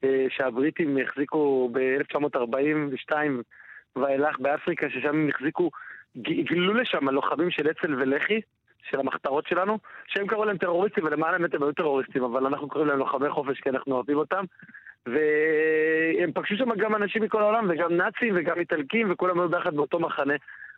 [0.03, 3.13] אה, שהבריטים החזיקו ב-1942
[3.95, 5.71] ואילך באפריקה, ששם הם החזיקו,
[6.17, 8.41] גילו לשם לוחמים של אצ"ל ולח"י,
[8.89, 9.77] של המחתרות שלנו,
[10.07, 13.59] שהם קראו להם טרוריסטים, ולמען האמת הם היו טרוריסטים, אבל אנחנו קוראים להם לוחמי חופש
[13.59, 14.43] כי אנחנו אוהבים אותם.
[15.05, 19.99] והם פגשו שם גם אנשים מכל העולם, וגם נאצים וגם איטלקים, וכולם היו ביחד באותו
[19.99, 20.33] מחנה,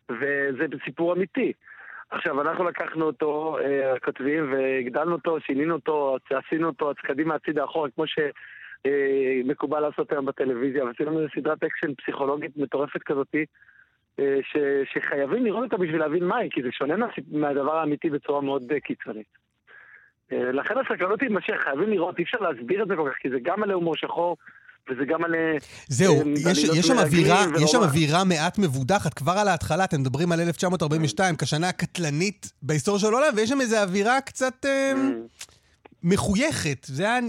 [0.10, 1.54] וזה סיפור אמיתי.
[2.12, 7.64] עכשיו, אנחנו לקחנו אותו, אה, הכותבים, והגדלנו אותו, שינינו אותו, עשינו אותו, אז קדימה הצידה
[7.64, 13.44] אחורה, כמו שמקובל לעשות היום בטלוויזיה, ועשינו לנו סדרת אקשן פסיכולוגית מטורפת כזאתי, אה,
[14.20, 14.58] ש,
[14.94, 18.80] שחייבים לראות אותה בשביל להבין מהי, כי זה שונה מה, מהדבר האמיתי בצורה מאוד אה,
[18.80, 19.28] קיצונית.
[20.32, 23.38] אה, לכן הסקרנות תימשך, חייבים לראות, אי אפשר להסביר את זה כל כך, כי זה
[23.44, 24.38] גם על הומור שחור,
[24.90, 25.36] וזה גם על...
[25.36, 25.58] אה,
[25.88, 27.82] זהו, אה, יש, יש שם אווירה, יש שם.
[27.82, 29.14] אווירה מעט מבודחת.
[29.14, 33.78] כבר על ההתחלה אתם מדברים על 1942 כשנה הקטלנית בהיסטוריה של העולם, ויש שם איזו
[33.78, 34.94] אווירה קצת אה,
[36.04, 36.84] מחויכת.
[36.84, 37.20] זה היה...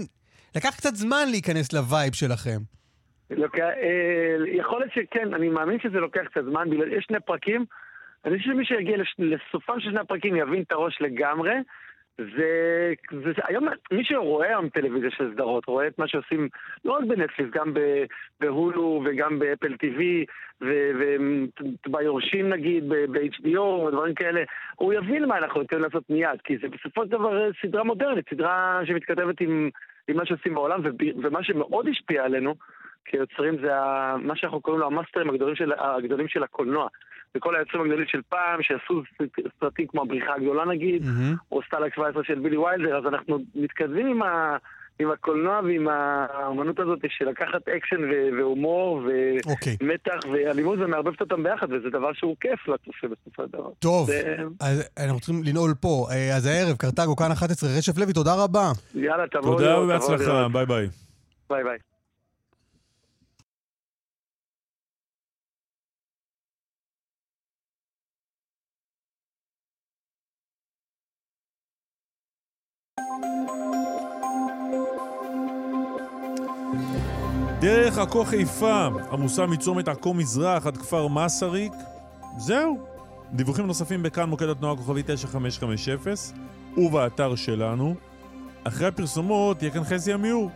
[0.55, 2.59] לקח קצת זמן להיכנס לווייב שלכם.
[3.29, 7.65] לוקח, אה, יכול להיות שכן, אני מאמין שזה לוקח קצת זמן, בגלל, יש שני פרקים,
[8.25, 11.53] אני חושב שמי שיגיע לש, לסופם של שני הפרקים יבין את הראש לגמרי.
[12.17, 16.49] זה, זה, היום, מי שרואה היום טלוויזיה של סדרות, רואה את מה שעושים
[16.85, 18.03] לא רק בנטפליקס, גם ב-
[18.39, 20.01] בהולו וגם באפל TV
[21.87, 24.43] וביורשים נגיד, ב-HBO ודברים כאלה,
[24.75, 28.81] הוא יבין מה אנחנו יכולים לעשות מיד, כי זה בסופו של דבר סדרה מודרנית, סדרה
[28.85, 29.69] שמתכתבת עם,
[30.07, 32.55] עם מה שעושים בעולם, וב- ומה שמאוד השפיע עלינו
[33.05, 36.87] כיוצרים זה ה- מה שאנחנו קוראים לו המאסטרים הגדולים של, הגדולים של הקולנוע.
[37.35, 39.01] וכל היוצרים הגדולים של פעם, שעשו
[39.59, 41.03] סרטים כמו הבריחה הגדולה נגיד,
[41.51, 44.57] או סטאלג 17 של בילי ויילדר, אז אנחנו מתכתבים עם, ה,
[44.99, 49.01] עם הקולנוע ועם האמנות הזאת של לקחת אקשן ו- והומור
[49.45, 49.77] אוקיי.
[49.83, 53.69] ומתח ואלימות ומערבבת אותם ביחד, וזה דבר שהוא כיף לצופה בסופו של דבר.
[53.79, 56.07] טוב, זה- אז אנחנו צריכים לנעול פה.
[56.11, 58.71] אה, אז הערב, קרתגו, כאן 11, רשף לוי, תודה רבה.
[58.95, 60.47] יאללה, תבואו תודה ובהצלחה.
[60.53, 60.87] ביי ביי.
[61.49, 61.77] ביי ביי.
[77.59, 81.73] דרך עכו חיפה, עמוסה מצומת עכו מזרח עד כפר מסריק.
[82.37, 82.77] זהו.
[83.33, 85.97] דיווחים נוספים בכאן מוקד התנועה כוכבי 9550
[86.77, 87.95] ובאתר שלנו.
[88.63, 90.51] אחרי הפרסומות יהיה כאן חזי עמיור.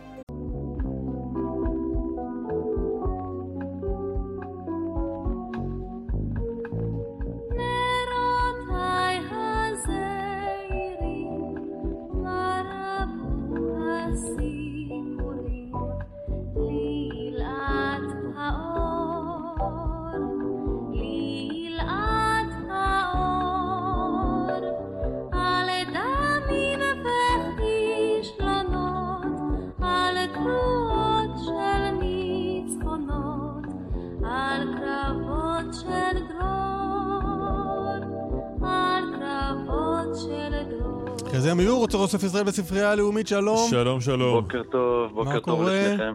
[42.80, 43.68] ישראל בספרייה הלאומית, שלום.
[43.70, 44.42] שלום, שלום.
[44.42, 45.72] בוקר טוב, בוקר טוב קורה?
[45.72, 46.12] לשניכם.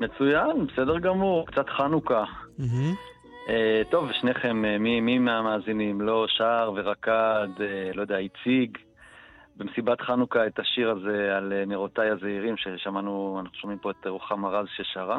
[0.00, 2.24] מצוין, בסדר גמור, קצת חנוכה.
[2.58, 2.94] מהמם.
[3.48, 8.78] אה, טוב, שניכם, אה, מי, מי מהמאזינים לא שר ורקד, אה, לא יודע, הציג
[9.56, 14.48] במסיבת חנוכה את השיר הזה על אה, נרותיי הזעירים, ששמענו, אנחנו שומעים פה את רוחמה
[14.48, 15.18] רז ששרה.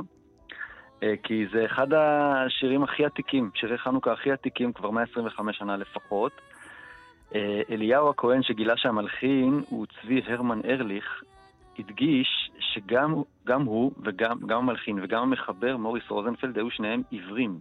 [1.04, 6.32] אה, כי זה אחד השירים הכי עתיקים, שירי חנוכה הכי עתיקים, כבר 125 שנה לפחות.
[7.36, 11.24] אה, אליהו הכהן שגילה שהמלחין הוא צבי הרמן ארליך,
[11.80, 13.16] הדגיש שגם
[13.46, 17.60] גם הוא וגם גם המלחין וגם המחבר, מוריס רוזנפלד, היו שניהם עיוורים.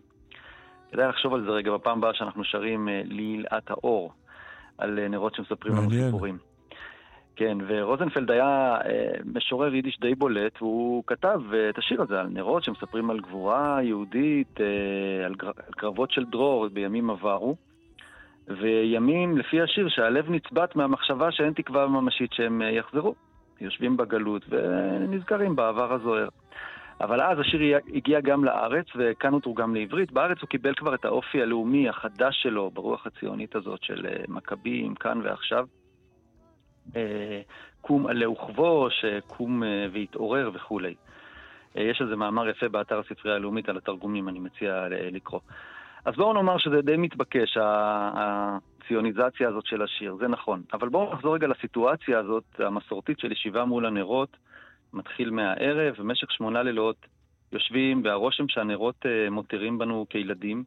[0.92, 4.12] כדאי לחשוב על זה רגע בפעם הבאה שאנחנו שרים אה, לילאת האור,
[4.78, 5.90] על אה, נרות שמספרים לנו.
[5.90, 6.38] סיפורים.
[7.36, 8.78] כן, ורוזנפלד היה
[9.24, 11.40] משורר יידיש די בולט, והוא כתב
[11.70, 14.60] את השיר הזה על נרות שמספרים על גבורה יהודית,
[15.24, 15.34] על
[15.70, 17.56] קרבות של דרור בימים עברו.
[18.48, 23.14] וימים, לפי השיר, שהלב נצבט מהמחשבה שאין תקווה ממשית שהם אה, יחזרו.
[23.60, 26.28] יושבים בגלות ונזכרים בעבר הזוהר.
[27.00, 30.12] אבל אז השיר הגיע גם לארץ, וכאן הוא תורגם לעברית.
[30.12, 34.94] בארץ הוא קיבל כבר את האופי הלאומי החדש שלו, ברוח הציונית הזאת של אה, מכבים,
[34.94, 35.66] כאן ועכשיו.
[36.96, 37.40] אה,
[37.80, 39.62] קום עלה וכבוש, קום
[39.92, 40.94] והתעורר וכולי.
[41.74, 45.40] יש איזה מאמר יפה באתר הספרייה הלאומית על התרגומים, אני מציע לקרוא.
[46.04, 50.62] אז בואו נאמר שזה די מתבקש, הציוניזציה הזאת של השיר, זה נכון.
[50.72, 54.36] אבל בואו נחזור רגע לסיטואציה הזאת, המסורתית של ישיבה מול הנרות,
[54.92, 57.06] מתחיל מהערב, במשך שמונה לילות
[57.52, 60.64] יושבים, והרושם שהנרות אה, מותירים בנו כילדים.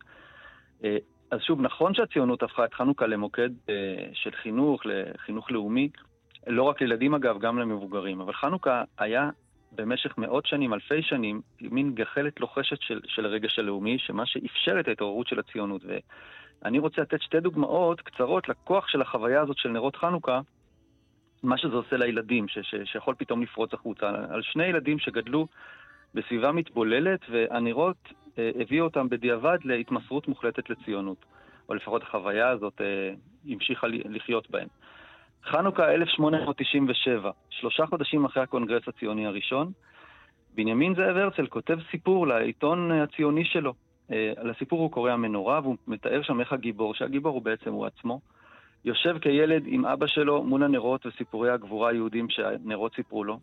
[0.83, 0.97] אה,
[1.31, 3.73] אז שוב, נכון שהציונות הפכה את חנוכה למוקד אה,
[4.13, 5.89] של חינוך, לחינוך לאומי,
[6.47, 9.29] לא רק לילדים אגב, גם למבוגרים, אבל חנוכה היה
[9.75, 14.87] במשך מאות שנים, אלפי שנים, מין גחלת לוחשת של, של הרגש הלאומי, שמה שאפשר את
[14.87, 15.81] ההתעוררות של הציונות.
[16.61, 20.41] ואני רוצה לתת שתי דוגמאות קצרות לכוח של החוויה הזאת של נרות חנוכה,
[21.43, 24.09] מה שזה עושה לילדים, ש, ש, שיכול פתאום לפרוץ החוצה.
[24.29, 25.47] על שני ילדים שגדלו
[26.13, 27.97] בסביבה מתבוללת, והנרות
[28.37, 31.25] אה, הביאו אותם בדיעבד להתמסרות מוחלטת לציונות.
[31.69, 33.13] או לפחות החוויה הזאת אה,
[33.47, 34.67] המשיכה לחיות בהם.
[35.45, 39.71] חנוכה 1897, שלושה חודשים אחרי הקונגרס הציוני הראשון,
[40.55, 43.73] בנימין זאב הרצל כותב סיפור לעיתון הציוני שלו.
[44.11, 47.85] אה, על הסיפור הוא קורא המנורה, והוא מתאר שם איך הגיבור, שהגיבור הוא בעצם הוא
[47.85, 48.19] עצמו,
[48.85, 53.39] יושב כילד עם אבא שלו מול הנרות וסיפורי הגבורה היהודים שהנרות סיפרו לו,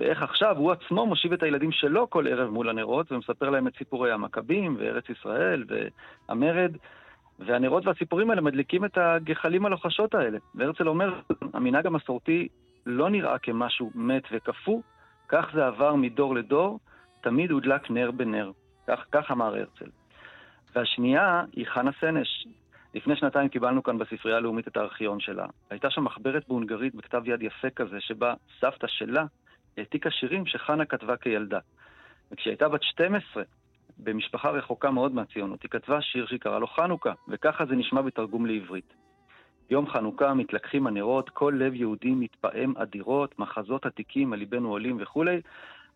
[0.00, 3.76] ואיך עכשיו הוא עצמו מושיב את הילדים שלו כל ערב מול הנרות ומספר להם את
[3.78, 6.76] סיפורי המכבים וארץ ישראל והמרד,
[7.38, 10.38] והנרות והסיפורים האלה מדליקים את הגחלים הלוחשות האלה.
[10.54, 11.20] והרצל אומר,
[11.54, 12.48] המנהג המסורתי
[12.86, 14.82] לא נראה כמשהו מת וקפוא,
[15.28, 16.78] כך זה עבר מדור לדור,
[17.20, 18.50] תמיד הודלק נר בנר.
[18.86, 19.90] כך, כך אמר הרצל.
[20.74, 22.46] והשנייה היא חנה סנש.
[22.94, 25.46] לפני שנתיים קיבלנו כאן בספרייה הלאומית את הארכיון שלה.
[25.70, 29.24] הייתה שם מחברת בהונגרית בכתב יד יפה כזה, שבה סבתא שלה
[29.76, 31.58] העתיקה שירים שחנה כתבה כילדה.
[32.32, 33.42] וכשהיא הייתה בת 12,
[33.98, 38.46] במשפחה רחוקה מאוד מהציונות, היא כתבה שיר שהיא קראה לו חנוכה, וככה זה נשמע בתרגום
[38.46, 38.94] לעברית.
[39.70, 45.40] יום חנוכה מתלקחים הנרות, כל לב יהודי מתפעם אדירות, מחזות עתיקים על ליבנו עולים וכולי.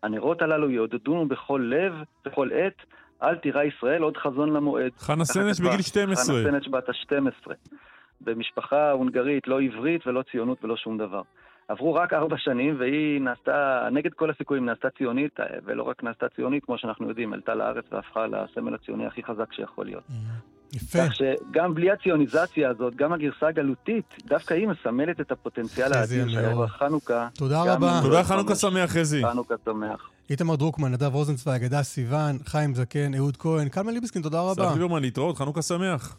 [0.03, 1.93] הנרות הללו יעודדונו בכל לב,
[2.25, 2.85] בכל עת,
[3.23, 4.91] אל תירא ישראל עוד חזון למועד.
[4.97, 6.35] חנה סנש בגיל 12.
[6.35, 7.51] חנה סנש בת ה-12.
[8.21, 11.21] במשפחה הונגרית, לא עברית ולא ציונות ולא שום דבר.
[11.67, 16.65] עברו רק ארבע שנים, והיא נעשתה, נגד כל הסיכויים, נעשתה ציונית, ולא רק נעשתה ציונית,
[16.65, 20.03] כמו שאנחנו יודעים, עלתה לארץ והפכה לסמל הציוני הכי חזק שיכול להיות.
[20.73, 20.99] יפה.
[21.07, 26.49] כך שגם בלי הציוניזציה הזאת, גם הגרסה הגלותית, דווקא היא מסמלת את הפוטנציאל האדיר שהיה
[26.49, 26.65] המאור.
[26.65, 27.27] בחנוכה.
[27.35, 27.99] תודה רבה.
[28.03, 28.55] תודה, חנוכה.
[28.55, 29.21] שמח, חזי.
[29.31, 30.09] חנוכה שמח.
[30.29, 34.67] איתמר דרוקמן, נדב רוזנצוויג, אגדה סיוון, חיים זקן, אהוד כהן, קלמן ליבסקין, תודה רבה.
[34.67, 36.17] אסף ליברמן, להתראות, חנוכה שמח.